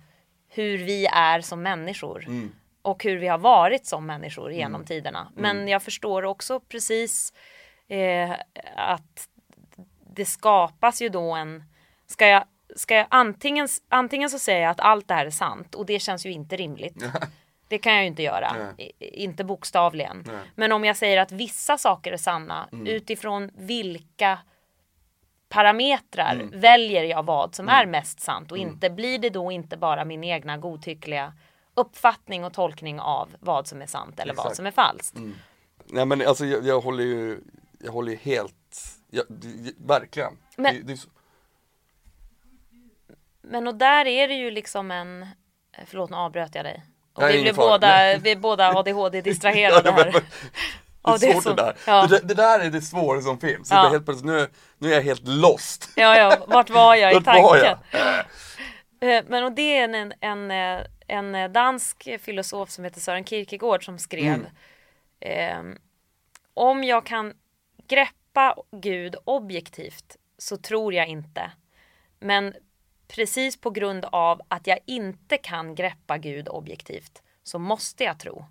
hur 0.48 0.78
vi 0.78 1.06
är 1.06 1.40
som 1.40 1.62
människor. 1.62 2.26
Och 2.82 3.04
hur 3.04 3.16
vi 3.16 3.28
har 3.28 3.38
varit 3.38 3.86
som 3.86 4.06
människor 4.06 4.52
genom 4.52 4.84
tiderna. 4.84 5.32
Men 5.36 5.68
jag 5.68 5.82
förstår 5.82 6.24
också 6.24 6.60
precis 6.60 7.32
eh, 7.88 8.30
att 8.76 9.28
det 10.14 10.24
skapas 10.24 11.02
ju 11.02 11.08
då 11.08 11.32
en, 11.34 11.64
ska 12.06 12.26
jag, 12.26 12.44
ska 12.76 12.94
jag 12.94 13.06
antingen, 13.10 13.68
antingen 13.88 14.30
så 14.30 14.38
säger 14.38 14.62
jag 14.62 14.70
att 14.70 14.80
allt 14.80 15.08
det 15.08 15.14
här 15.14 15.26
är 15.26 15.30
sant 15.30 15.74
och 15.74 15.86
det 15.86 15.98
känns 15.98 16.26
ju 16.26 16.32
inte 16.32 16.56
rimligt. 16.56 17.04
Det 17.68 17.78
kan 17.78 17.92
jag 17.92 18.02
ju 18.02 18.08
inte 18.08 18.22
göra, 18.22 18.74
I, 18.78 19.22
inte 19.24 19.44
bokstavligen. 19.44 20.30
Men 20.54 20.72
om 20.72 20.84
jag 20.84 20.96
säger 20.96 21.20
att 21.20 21.32
vissa 21.32 21.78
saker 21.78 22.12
är 22.12 22.16
sanna 22.16 22.68
utifrån 22.86 23.50
vilka 23.54 24.38
parametrar 25.48 26.48
väljer 26.52 27.04
jag 27.04 27.22
vad 27.22 27.54
som 27.54 27.68
är 27.68 27.86
mest 27.86 28.20
sant 28.20 28.52
och 28.52 28.58
inte 28.58 28.90
blir 28.90 29.18
det 29.18 29.30
då 29.30 29.52
inte 29.52 29.76
bara 29.76 30.04
min 30.04 30.24
egna 30.24 30.58
godtyckliga 30.58 31.32
uppfattning 31.74 32.44
och 32.44 32.52
tolkning 32.52 33.00
av 33.00 33.36
vad 33.40 33.66
som 33.66 33.82
är 33.82 33.86
sant 33.86 34.20
eller 34.20 34.34
vad 34.34 34.46
Exakt. 34.46 34.56
som 34.56 34.66
är 34.66 34.70
falskt. 34.70 35.16
Nej 35.86 36.04
men 36.06 36.26
alltså 36.26 36.44
jag, 36.46 36.66
jag 36.66 36.80
håller 36.80 37.04
ju, 37.04 37.40
jag 37.78 37.92
håller 37.92 38.12
ju 38.12 38.18
helt, 38.18 38.78
jag, 39.10 39.24
verkligen. 39.76 40.36
Men- 40.56 40.74
Det, 40.74 40.82
det 40.82 40.96
så, 40.96 41.08
Men 43.42 43.66
och 43.68 43.74
där 43.74 44.06
är 44.06 44.28
det 44.28 44.34
ju 44.34 44.50
liksom 44.50 44.90
en, 44.90 45.26
förlåt 45.86 46.10
nu 46.10 46.16
avbröt 46.16 46.54
jag 46.54 46.64
dig. 46.64 46.82
Och 47.14 47.28
vi 47.30 47.42
blev 47.42 47.56
båda, 47.56 48.18
vi 48.18 48.30
är 48.30 48.36
båda 48.36 48.72
ADHD-distraherade 48.72 49.82
Ja, 49.84 49.92
men- 49.96 50.12
här. 50.12 50.22
Det 51.04 51.10
är 51.10 51.18
det 51.18 51.26
är 51.26 51.40
så. 51.40 51.48
det 51.48 51.62
där. 51.62 51.76
Ja. 51.86 52.06
Det, 52.06 52.20
det 52.20 52.34
där 52.34 52.60
är 52.60 52.70
det 52.70 52.80
svåra 52.80 53.20
som 53.20 53.38
finns. 53.40 53.70
Ja. 53.70 53.88
Helt 53.88 54.04
plötsligt, 54.04 54.26
nu, 54.26 54.48
nu 54.78 54.90
är 54.90 54.94
jag 54.94 55.02
helt 55.02 55.28
lost. 55.28 55.90
Ja, 55.96 56.16
ja, 56.18 56.36
vart 56.48 56.70
var 56.70 56.94
jag 56.94 57.12
i 57.12 57.24
tanken? 57.24 57.76
jag? 57.90 59.16
Eh, 59.16 59.24
Men 59.28 59.44
och 59.44 59.52
det 59.52 59.78
är 59.78 59.88
en, 59.88 60.12
en, 60.20 60.50
eh, 60.50 60.86
en 61.08 61.34
eh, 61.34 61.50
dansk 61.50 62.08
filosof 62.20 62.70
som 62.70 62.84
heter 62.84 63.00
Sören 63.00 63.24
Kierkegaard 63.24 63.84
som 63.84 63.98
skrev 63.98 64.46
eh, 65.20 65.58
Om 66.54 66.84
jag 66.84 67.06
kan 67.06 67.32
greppa 67.88 68.56
Gud 68.72 69.16
objektivt 69.24 70.16
så 70.38 70.56
tror 70.56 70.94
jag 70.94 71.06
inte. 71.08 71.50
Men 72.20 72.54
precis 73.14 73.56
på 73.56 73.70
grund 73.70 74.04
av 74.12 74.40
att 74.48 74.66
jag 74.66 74.78
inte 74.86 75.36
kan 75.36 75.74
greppa 75.74 76.18
Gud 76.18 76.48
objektivt 76.48 77.22
så 77.42 77.58
måste 77.58 78.04
jag 78.04 78.18
tro. 78.18 78.44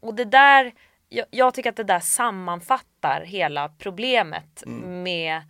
Och 0.00 0.14
det 0.14 0.24
där, 0.24 0.72
jag, 1.08 1.26
jag 1.30 1.54
tycker 1.54 1.70
att 1.70 1.76
det 1.76 1.84
där 1.84 2.00
sammanfattar 2.00 3.24
hela 3.24 3.68
problemet 3.68 4.62
med 5.04 5.42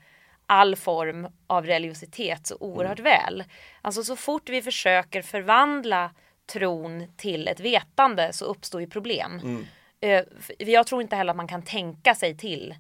all 0.47 0.76
form 0.76 1.28
av 1.47 1.66
religiositet 1.66 2.47
så 2.47 2.57
oerhört 2.61 3.01
väl. 3.01 3.45
Alltså 3.82 4.05
så 4.05 4.16
fort 4.16 4.49
vi 4.49 4.62
försöker 4.62 5.22
förvandla 5.22 6.11
tron 6.53 7.07
till 7.16 7.49
ett 7.49 7.61
vetande 7.61 8.32
så 8.32 8.45
uppstår 8.45 8.80
ju 8.80 8.86
problem. 8.86 9.40
Eh, 10.01 10.24
för 10.40 10.55
Jag 10.59 10.86
tror 10.86 11.03
inte 11.03 11.16
heller 11.16 11.30
att 11.30 11.36
man 11.36 11.49
kan 11.49 11.62
tänka 11.62 12.14
sig 12.14 12.36
till 12.36 12.74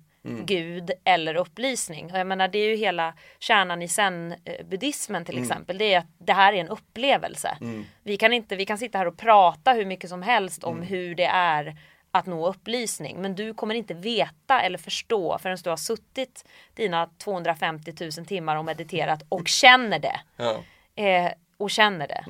Gud 0.44 0.90
eller 1.04 1.34
upplysning. 1.34 2.12
Och 2.12 2.18
Jag 2.18 2.26
menar 2.26 2.48
det 2.48 2.58
är 2.58 2.68
ju 2.68 2.76
hela 2.76 3.14
kärnan 3.38 3.82
i 3.82 3.88
zen-buddhismen 3.88 5.24
till 5.24 5.38
exempel. 5.42 5.78
Det 5.78 5.94
är 5.94 5.98
att 5.98 6.06
det 6.18 6.32
här 6.32 6.52
är 6.52 6.56
en 6.56 6.68
upplevelse. 6.68 7.56
Vi, 8.02 8.16
kan 8.16 8.32
inte, 8.32 8.56
vi 8.56 8.66
kan 8.66 8.78
sitta 8.78 8.98
här 8.98 9.06
och 9.06 9.16
prata 9.18 9.72
hur 9.72 9.84
mycket 9.86 10.10
som 10.10 10.22
helst 10.22 10.64
om 10.64 10.82
hur 10.82 11.14
det 11.14 11.24
är 11.32 11.76
att 12.10 12.26
nå 12.26 12.48
upplysning. 12.48 13.22
Men 13.22 13.34
du 13.34 13.54
kommer 13.54 13.74
inte 13.74 13.94
veta 13.94 14.60
eller 14.62 14.78
förstå 14.78 15.38
förrän 15.38 15.58
du 15.64 15.70
har 15.70 15.76
suttit 15.76 16.44
dina 16.74 17.06
250 17.18 17.94
000 18.00 18.26
timmar 18.26 18.56
och 18.56 18.64
mediterat 18.64 19.22
och 19.28 19.48
känner 19.48 19.98
det 19.98 20.20
Ja. 20.36 20.62
eh, 21.02 21.32
och 21.56 21.70
känner 21.70 22.08
det. 22.08 22.24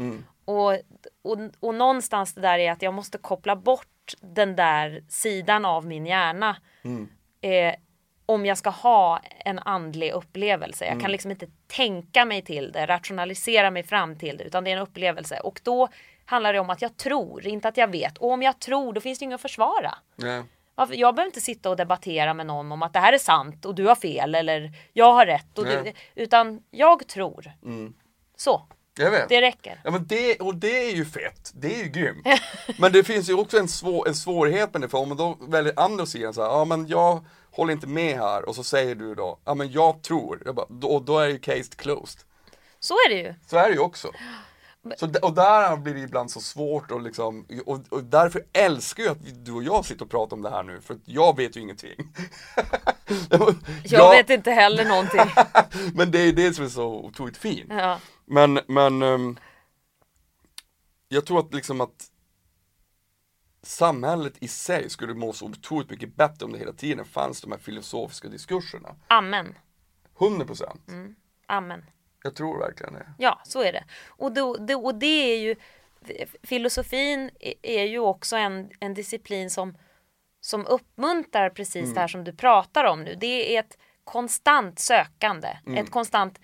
Och, 0.45 0.73
och, 1.23 1.39
och 1.61 1.75
någonstans 1.75 2.35
det 2.35 2.41
där 2.41 2.59
är 2.59 2.73
att 2.73 2.83
jag 2.83 2.95
måste 2.95 3.19
koppla 3.19 3.57
bort 3.57 3.87
den 4.21 4.57
där 4.57 5.05
sidan 5.09 5.65
av 5.65 5.87
min 5.87 6.07
hjärna. 6.07 6.57
Eh, 7.43 7.75
om 8.27 8.47
jag 8.47 8.59
ska 8.59 8.71
ha 8.71 9.21
en 9.45 9.59
andlig 9.59 10.11
upplevelse. 10.13 10.85
Jag 10.85 11.01
kan 11.01 11.11
liksom 11.13 11.31
inte 11.31 11.47
tänka 11.67 12.25
mig 12.25 12.43
till 12.43 12.73
det, 12.73 12.87
rationalisera 12.87 13.71
mig 13.71 13.83
fram 13.83 14.19
till 14.19 14.37
det, 14.37 14.45
utan 14.45 14.65
det 14.65 14.71
är 14.71 14.77
en 14.77 14.83
upplevelse. 14.83 15.41
Och 15.41 15.61
då 15.65 15.89
handlar 16.25 16.53
det 16.53 16.59
om 16.61 16.71
att 16.71 16.83
jag 16.83 16.97
tror, 16.97 17.47
inte 17.47 17.69
att 17.69 17.77
jag 17.77 17.89
vet. 17.91 18.19
Och 18.19 18.31
om 18.31 18.43
jag 18.43 18.59
tror, 18.61 18.93
då 18.93 19.01
finns 19.01 19.19
det 19.19 19.25
inget 19.25 19.35
att 19.35 19.41
försvara. 19.43 19.95
Varför- 20.75 20.95
Jag 20.95 21.15
behöver 21.15 21.29
inte 21.29 21.41
sitta 21.41 21.71
och 21.71 21.77
debattera 21.77 22.35
med 22.35 22.47
någon 22.47 22.73
om 22.73 22.83
att 22.83 22.93
det 22.93 22.99
här 22.99 23.13
är 23.13 23.19
sant 23.19 23.65
och 23.65 23.75
du 23.75 23.87
har 23.87 23.95
fel 23.95 24.35
eller 24.35 24.71
jag 24.93 25.13
har 25.13 25.27
rätt. 25.27 25.47
Du, 25.55 25.63
Nej. 25.83 25.95
utan 26.15 26.63
jag 26.71 27.09
tror. 27.09 27.53
Så, 28.37 28.63
Jag 28.99 29.11
vet. 29.11 29.29
det 29.29 29.41
räcker. 29.41 29.81
Ja 29.85 29.91
men 29.91 30.07
det, 30.07 30.41
och 30.41 30.55
det 30.55 30.91
är 30.91 30.95
ju 30.95 31.05
fett, 31.05 31.53
det 31.55 31.75
är 31.81 31.85
ju 31.85 31.91
grymt. 31.91 32.27
Men 32.79 32.93
det 32.93 33.05
finns 33.05 33.29
ju 33.29 33.35
också 33.35 33.59
en, 33.59 33.69
svår, 33.69 34.09
en 34.09 34.15
svårighet 34.15 34.73
med 34.73 34.83
det, 34.83 34.89
för 34.89 34.99
om 34.99 35.09
man 35.09 35.17
då 35.17 35.37
väljer 35.41 35.81
andra 35.81 36.07
sidan 36.07 36.35
så 36.35 36.43
här, 36.43 36.49
ja 36.49 36.65
men 36.65 36.87
jag 36.87 37.25
håller 37.51 37.73
inte 37.73 37.87
med 37.87 38.19
här, 38.19 38.49
och 38.49 38.55
så 38.55 38.65
säger 38.65 38.95
du 38.95 39.15
då, 39.15 39.39
ja 39.45 39.55
men 39.55 39.73
jag 39.73 40.03
tror, 40.03 40.43
jag 40.45 40.55
bara, 40.55 40.67
då, 40.69 40.89
och 40.89 41.03
då 41.03 41.19
är 41.19 41.29
ju 41.29 41.39
case 41.39 41.71
closed. 41.77 42.21
Så 42.81 42.95
är 42.95 43.09
det 43.09 43.21
ju. 43.21 43.35
Så 43.47 43.57
är 43.57 43.69
det 43.69 43.75
ju 43.75 43.81
också. 43.81 44.11
Så, 44.97 45.07
och 45.23 45.33
där 45.33 45.77
blir 45.77 45.95
det 45.95 46.01
ibland 46.01 46.31
så 46.31 46.41
svårt 46.41 46.91
och 46.91 47.01
liksom, 47.03 47.47
och, 47.67 47.81
och 47.89 48.05
därför 48.05 48.45
älskar 48.53 49.03
jag 49.03 49.13
att 49.13 49.45
du 49.45 49.53
och 49.53 49.63
jag 49.63 49.85
sitter 49.85 50.05
och 50.05 50.11
pratar 50.11 50.37
om 50.37 50.43
det 50.43 50.51
här 50.51 50.63
nu, 50.63 50.81
för 50.81 50.97
jag 51.05 51.37
vet 51.37 51.57
ju 51.57 51.61
ingenting. 51.61 51.95
Jag 53.85 54.11
vet 54.11 54.31
inte 54.31 54.51
heller 54.51 54.85
någonting. 54.85 55.21
Men 55.95 56.11
det 56.11 56.19
är 56.19 56.33
det 56.33 56.55
som 56.55 56.65
är 56.65 56.69
så 56.69 56.87
otroligt 56.87 57.37
fint. 57.37 57.67
Ja. 57.71 57.99
Men, 58.33 58.61
men 58.67 59.03
ehm, 59.03 59.39
jag 61.09 61.27
tror 61.27 61.39
att 61.39 61.55
liksom 61.55 61.81
att 61.81 62.11
samhället 63.63 64.35
i 64.43 64.49
sig 64.49 64.91
skulle 64.91 65.15
må 65.15 65.33
så 65.33 65.47
otroligt 65.47 65.91
mycket 65.91 66.17
bättre 66.17 66.45
om 66.47 66.53
det 66.53 66.59
hela 66.59 66.73
tiden 66.73 67.05
fanns 67.05 67.41
de 67.41 67.53
här 67.53 67.59
filosofiska 67.59 68.29
diskurserna. 68.29 68.97
Amen. 69.09 69.55
100 70.21 70.47
procent. 70.47 70.89
Amen. 71.47 71.85
Jag 72.23 72.35
tror 72.37 72.59
verkligen 72.59 72.95
det. 72.95 73.15
Ja, 73.19 73.41
så 73.45 73.63
är 73.63 73.73
det. 73.73 73.85
Och, 74.07 74.33
då, 74.35 74.57
det, 74.57 74.75
och 74.75 74.95
det 74.95 75.07
är 75.35 75.39
ju 75.39 75.57
Filosofin 76.43 77.31
är- 77.63 77.85
ju 77.85 77.99
också 77.99 78.37
en, 78.37 78.71
en 78.81 78.95
disciplin 78.95 79.51
som, 79.51 79.79
som 80.41 80.67
uppmuntrar 80.67 81.51
precis 81.51 81.95
det 81.95 82.01
här 82.01 82.09
som 82.09 82.25
du 82.25 82.33
pratar 82.33 82.85
om 82.85 83.03
nu. 83.05 83.15
Det 83.15 83.57
är 83.57 83.61
ett 83.61 83.79
konstant 84.05 84.79
sökande, 84.79 85.49
ett 85.77 85.91
konstant, 85.91 86.41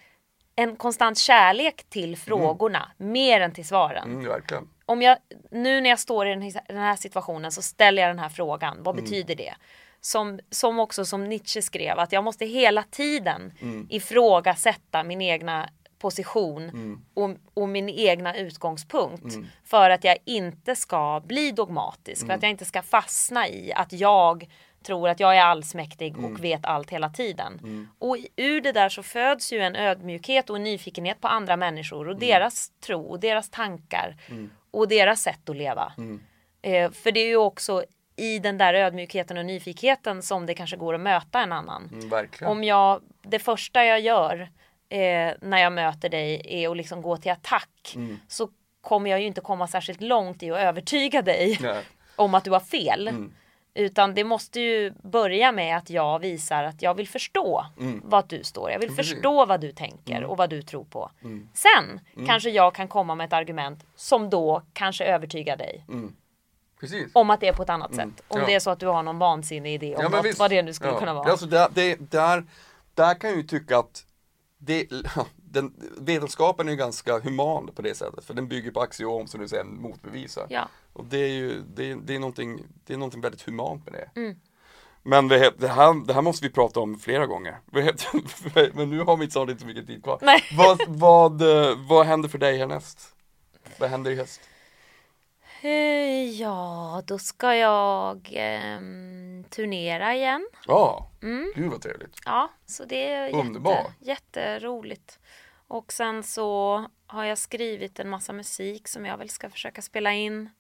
en 0.59 0.77
konstant 0.77 1.19
kärlek 1.19 1.85
till 1.89 2.17
frågorna, 2.17 2.91
mer 2.97 3.41
än 3.41 3.53
till 3.53 3.67
svaren. 3.67 4.11
Mm, 4.13 4.29
verkligen. 4.29 4.69
om 4.87 5.03
jag, 5.03 5.19
nu 5.51 5.81
när 5.81 5.91
jag 5.91 5.99
står 5.99 6.27
i 6.29 6.31
den 6.69 6.77
här- 6.77 6.97
situationen 6.97 7.53
så 7.53 7.63
ställer 7.63 8.03
jag 8.03 8.11
den 8.11 8.19
här 8.19 8.29
frågan. 8.29 8.83
Vad 8.83 8.97
betyder 8.97 9.35
det? 9.35 9.55
Som, 10.01 10.41
som 10.51 10.79
också 10.79 11.05
som 11.05 11.25
Nietzsche 11.25 11.63
skrev 11.63 11.99
att 11.99 12.13
jag 12.13 12.25
måste 12.25 12.47
hela 12.47 12.83
tiden 12.83 13.53
ifrågasätta 13.91 15.03
min 15.05 15.21
egna 15.23 15.69
position 15.99 16.71
och, 17.15 17.31
och 17.55 17.69
min 17.69 17.89
egna 17.89 18.37
utgångspunkt. 18.37 19.35
För 19.65 19.91
att 19.91 20.05
jag 20.05 20.17
inte 20.25 20.77
ska 20.77 21.21
bli 21.27 21.51
dogmatisk. 21.53 22.27
För 22.27 22.33
att 22.35 22.43
jag 22.43 22.51
inte 22.51 22.65
ska 22.65 22.83
fastna 22.83 23.49
i 23.49 23.73
att 23.73 23.93
jag 23.93 24.49
tror 24.83 25.09
att 25.09 25.21
jag 25.21 25.37
är 25.37 25.43
allsmäktig 25.43 26.19
och 26.25 26.45
vet 26.45 26.65
allt 26.65 26.91
hela 26.91 27.09
tiden. 27.11 27.89
Och 27.99 28.19
i- 28.19 28.29
ur 28.37 28.61
det 28.61 28.73
där 28.73 28.89
så 28.89 29.03
föds 29.03 29.53
ju 29.53 29.59
en 29.61 29.77
ödmjukhet 29.77 30.51
och 30.51 30.57
en 30.57 30.65
nyfikenhet 30.65 31.21
på 31.21 31.29
andra 31.29 31.57
människor 31.57 32.09
och 32.09 32.17
deras 32.19 32.71
tro 32.81 33.03
och 33.03 33.21
deras 33.21 33.51
tankar 33.51 34.17
och 34.71 34.89
deras 34.89 35.23
sätt 35.23 35.49
att 35.49 35.57
leva. 35.57 35.93
Eh, 36.63 36.91
för 36.91 37.13
det 37.13 37.21
är 37.21 37.27
ju 37.29 37.37
också 37.37 37.85
i 38.17 38.39
den 38.39 38.59
där 38.59 38.75
ödmjukheten 38.75 39.39
och 39.39 39.47
nyfikenheten 39.47 40.23
som 40.23 40.47
det 40.47 40.55
kanske 40.55 40.77
går 40.77 40.95
att 40.95 41.01
möta 41.01 41.41
en 41.41 41.53
annan. 41.53 41.89
Mm. 41.93 42.09
Om 42.51 42.65
jag, 42.65 43.01
det 43.23 43.39
första 43.39 43.85
jag 43.85 44.01
gör 44.01 44.41
eh, 44.89 45.33
när 45.41 45.59
jag 45.59 45.73
möter 45.73 46.09
dig 46.09 46.43
är 46.45 46.69
att 46.71 46.77
liksom 46.77 47.03
gå 47.03 47.17
till 47.17 47.33
attack 47.33 47.93
Mm. 47.95 48.19
så 48.29 48.49
kommer 48.81 49.11
jag 49.11 49.21
ju 49.21 49.27
inte 49.27 49.41
komma 49.41 49.67
särskilt 49.67 50.01
långt 50.01 50.43
i 50.43 50.51
att 50.51 50.59
övertyga 50.59 51.23
dig 51.23 51.59
om 52.17 52.35
att 52.35 52.45
du 52.45 52.51
har 52.51 52.61
fel. 52.61 53.09
Mm. 53.79 53.87
Utan 53.87 54.15
det 54.15 54.25
måste 54.25 54.61
ju 54.61 54.93
börja 55.03 55.53
med 55.53 55.77
att 55.77 55.91
jag 55.91 56.19
visar 56.19 56.65
att 56.65 56.83
jag 56.83 56.95
vill 56.95 57.09
förstå 57.09 57.67
vad 58.03 58.29
du 58.29 58.45
står. 58.45 58.71
Jag 58.71 58.79
vill 58.79 58.89
Mm. 58.89 58.97
Precis. 58.97 59.13
Mm. 59.13 59.17
förstå 59.23 59.47
vad 59.47 59.61
du 59.61 59.73
tänker 59.73 60.25
och 60.25 60.37
vad 60.37 60.51
du 60.51 60.63
tror 60.63 60.85
på. 60.85 61.11
Sen 61.55 62.01
kanske 62.27 62.51
jag 62.51 62.75
kan 62.75 62.89
komma 62.89 63.15
med 63.15 63.27
ett 63.27 63.33
argument 63.33 63.85
som 63.97 64.31
då 64.31 64.63
kanske 64.73 65.05
övertygar 65.05 65.57
dig 65.57 65.85
Precis. 66.81 67.11
om 67.15 67.31
att 67.31 67.41
det 67.41 67.49
är 67.49 67.53
på 67.53 67.63
ett 67.63 67.71
annat 67.71 67.95
sätt. 67.95 68.05
Om 68.29 68.37
Mm. 68.37 68.41
Ja. 68.43 68.47
det 68.47 68.55
är 68.55 68.61
så 68.61 68.71
att 68.71 68.81
du 68.81 68.87
har 68.87 69.03
någon 69.03 69.19
vansinnig 69.19 69.75
idé 69.75 69.97
om 69.97 70.03
men 70.03 70.13
något, 70.25 70.39
vad 70.39 70.51
det 70.51 70.63
nu 70.63 70.73
skulle 70.75 70.93
Ja. 70.93 70.99
kunna 70.99 71.15
vara. 71.15 71.31
Alltså 71.31 71.47
där, 71.47 71.69
det, 71.75 71.97
där, 72.11 72.45
där 72.95 73.15
kan 73.15 73.31
jag 73.31 73.37
ju 73.37 73.43
tycka 73.43 73.79
att 73.79 74.05
det, 74.59 74.87
den, 75.51 75.73
vetenskapen 75.99 76.67
är 76.69 76.73
ju 76.73 76.77
ganska 76.79 77.19
human 77.19 77.71
på 77.75 77.83
det 77.83 77.95
sättet, 77.95 78.25
för 78.25 78.35
den 78.35 78.49
bygger 78.49 78.71
på 78.71 78.81
axiom 78.81 79.27
som 79.27 79.41
du 79.41 79.49
sen 79.49 79.81
motbevisar. 79.81 80.47
Ja. 80.51 80.69
Och 80.93 81.05
det 81.05 81.19
är 81.19 81.29
ju, 81.29 81.63
det, 81.75 81.91
är- 81.91 81.97
det, 81.97 82.15
är 82.15 82.19
någonting, 82.19 82.63
det 82.87 82.93
är 82.93 82.97
någonting 82.99 83.21
väldigt 83.21 83.43
humant 83.43 83.85
med 83.85 83.95
det. 83.95 84.21
Mm. 84.21 84.37
Men 85.03 85.29
det, 85.29 85.53
det, 85.59 85.69
här, 85.69 86.07
det 86.07 86.15
här 86.15 86.23
måste 86.23 86.47
vi 86.47 86.53
prata 86.53 86.81
om 86.81 86.99
flera 86.99 87.27
gånger. 87.27 87.59
Men 88.75 88.91
nu 88.91 89.01
har 89.01 89.17
vi 89.17 89.23
inte 89.25 89.33
så 89.33 89.43
inte 89.43 89.61
så 89.61 89.67
mycket 89.67 89.87
tid 89.87 90.03
kvar. 90.03 90.19
Nej. 90.23 90.43
Vad, 90.57 90.81
vad, 90.89 91.43
eh, 91.43 91.77
vad 91.89 92.07
händer 92.07 92.29
för 92.29 92.39
dig 92.39 92.59
härnäst? 92.59 93.15
Vad 93.79 93.91
händer 93.91 94.11
i 94.11 94.17
höst? 94.17 94.41
Eh, 95.63 96.31
Ja, 96.41 97.03
då 97.07 97.19
ska 97.19 97.55
jag 97.55 98.29
ehm, 98.33 99.45
turnera 99.51 100.15
igen. 100.15 100.49
Ja, 100.67 101.11
Mm. 101.23 101.53
gud 101.57 101.71
vad 101.71 101.83
trevligt. 101.83 102.17
Ja, 102.25 102.51
så 102.67 102.85
det 102.85 103.11
är 103.13 103.35
Underbar. 103.35 103.73
jätte, 103.73 103.93
jätteroligt. 104.41 105.19
Och 105.69 105.93
sen 105.93 106.23
så 106.23 106.85
har 107.07 107.25
jag 107.25 107.39
skrivit 107.39 107.99
en 107.99 108.09
massa 108.09 108.33
musik 108.33 108.89
som 108.89 109.07
jag 109.07 109.17
väl 109.17 109.29
ska 109.31 109.51
försöka 109.51 109.83
spela 109.83 110.13
in. 110.13 110.51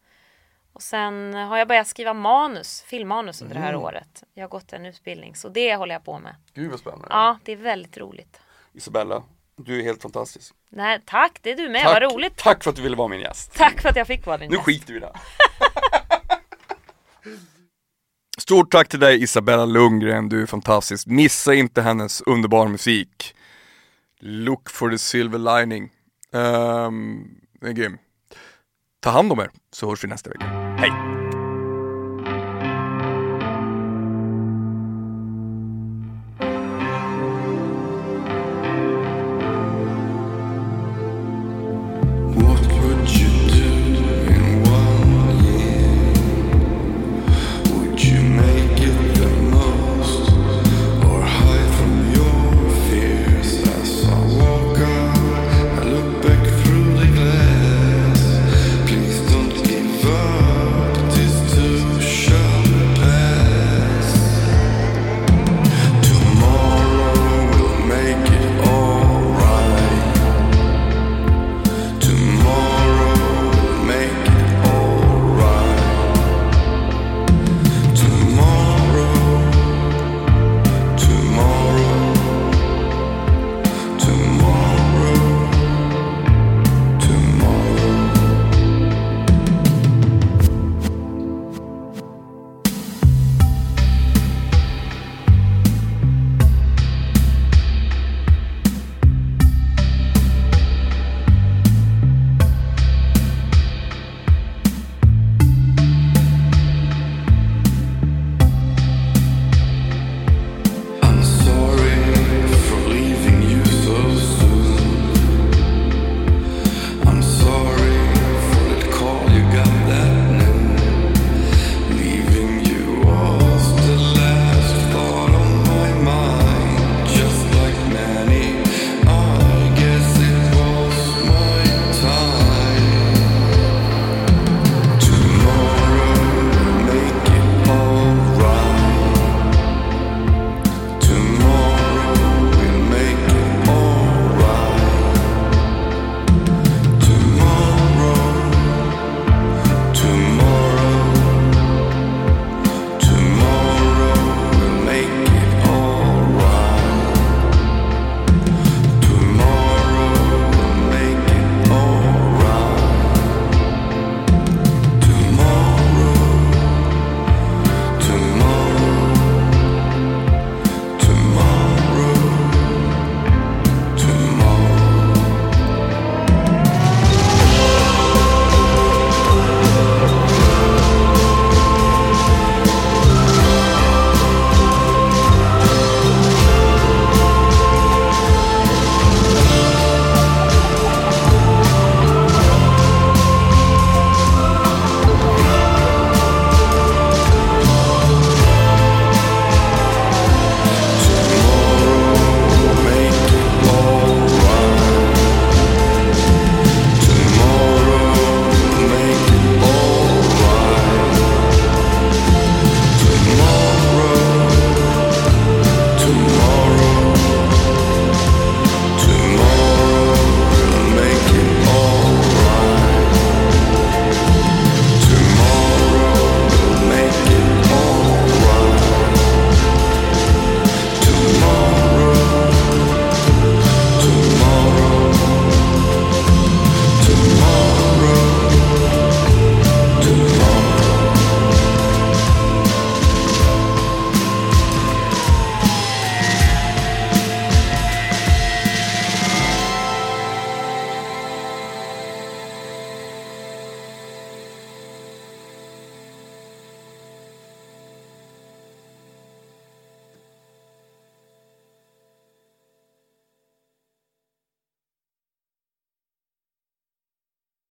Och 0.72 0.82
sen 0.82 1.34
har 1.34 1.56
jag 1.58 1.68
börjat 1.68 1.86
skriva 1.88 2.14
manus, 2.14 2.82
filmmanus 2.82 3.42
under 3.42 3.54
det 3.54 3.60
här 3.60 3.68
Mm. 3.72 3.82
året. 3.82 4.22
Jag 4.34 4.42
har 4.42 4.48
gått 4.48 4.72
en 4.72 4.86
utbildning, 4.86 5.34
så 5.36 5.48
det 5.48 5.76
håller 5.76 5.94
jag 5.94 6.04
på 6.04 6.18
med. 6.18 6.34
Gud 6.54 6.70
vad 6.70 6.80
spännande. 6.80 7.06
Ja, 7.10 7.38
det 7.44 7.52
är 7.52 7.56
väldigt 7.56 7.98
roligt. 7.98 8.40
Isabella, 8.72 9.22
du 9.56 9.78
är 9.80 9.82
helt 9.84 10.02
fantastisk. 10.02 10.54
Nej, 10.70 11.00
tack, 11.06 11.38
det 11.42 11.50
är 11.50 11.56
du 11.56 11.68
med, 11.68 11.84
vad 11.84 12.02
roligt. 12.02 12.36
tack 12.36 12.62
för 12.64 12.70
att 12.70 12.76
du 12.76 12.82
ville 12.82 12.96
vara 12.96 13.08
min 13.08 13.20
gäst. 13.20 13.54
Tack 13.54 13.80
för 13.82 13.88
att 13.88 13.96
jag 13.96 14.06
fick 14.06 14.26
vara 14.26 14.38
din 14.38 14.50
Nu 14.50 14.56
gäst. 14.56 14.66
skiter 14.66 14.92
vi 14.92 14.96
i 14.96 15.00
det. 15.00 15.12
Stort 18.38 18.70
tack 18.72 18.88
till 18.88 19.00
dig 19.00 19.22
Isabella 19.22 19.64
Lundgren, 19.64 20.28
du 20.28 20.42
är 20.42 20.46
fantastisk. 20.46 21.06
Missa 21.06 21.54
inte 21.54 21.82
hennes 21.82 22.20
underbara 22.20 22.68
musik. 22.68 23.34
Look 24.20 24.70
for 24.70 24.90
the 24.90 24.98
silver 24.98 25.38
lining. 25.60 25.90
Um, 26.32 27.28
det 27.60 27.66
är 27.66 27.72
grym. 27.72 27.98
Ta 29.00 29.10
hand 29.10 29.32
om 29.32 29.38
er, 29.40 29.50
så 29.72 29.88
hörs 29.88 30.04
vi 30.04 30.08
nästa 30.08 30.30
vecka. 30.30 30.44
Hej! 30.78 30.92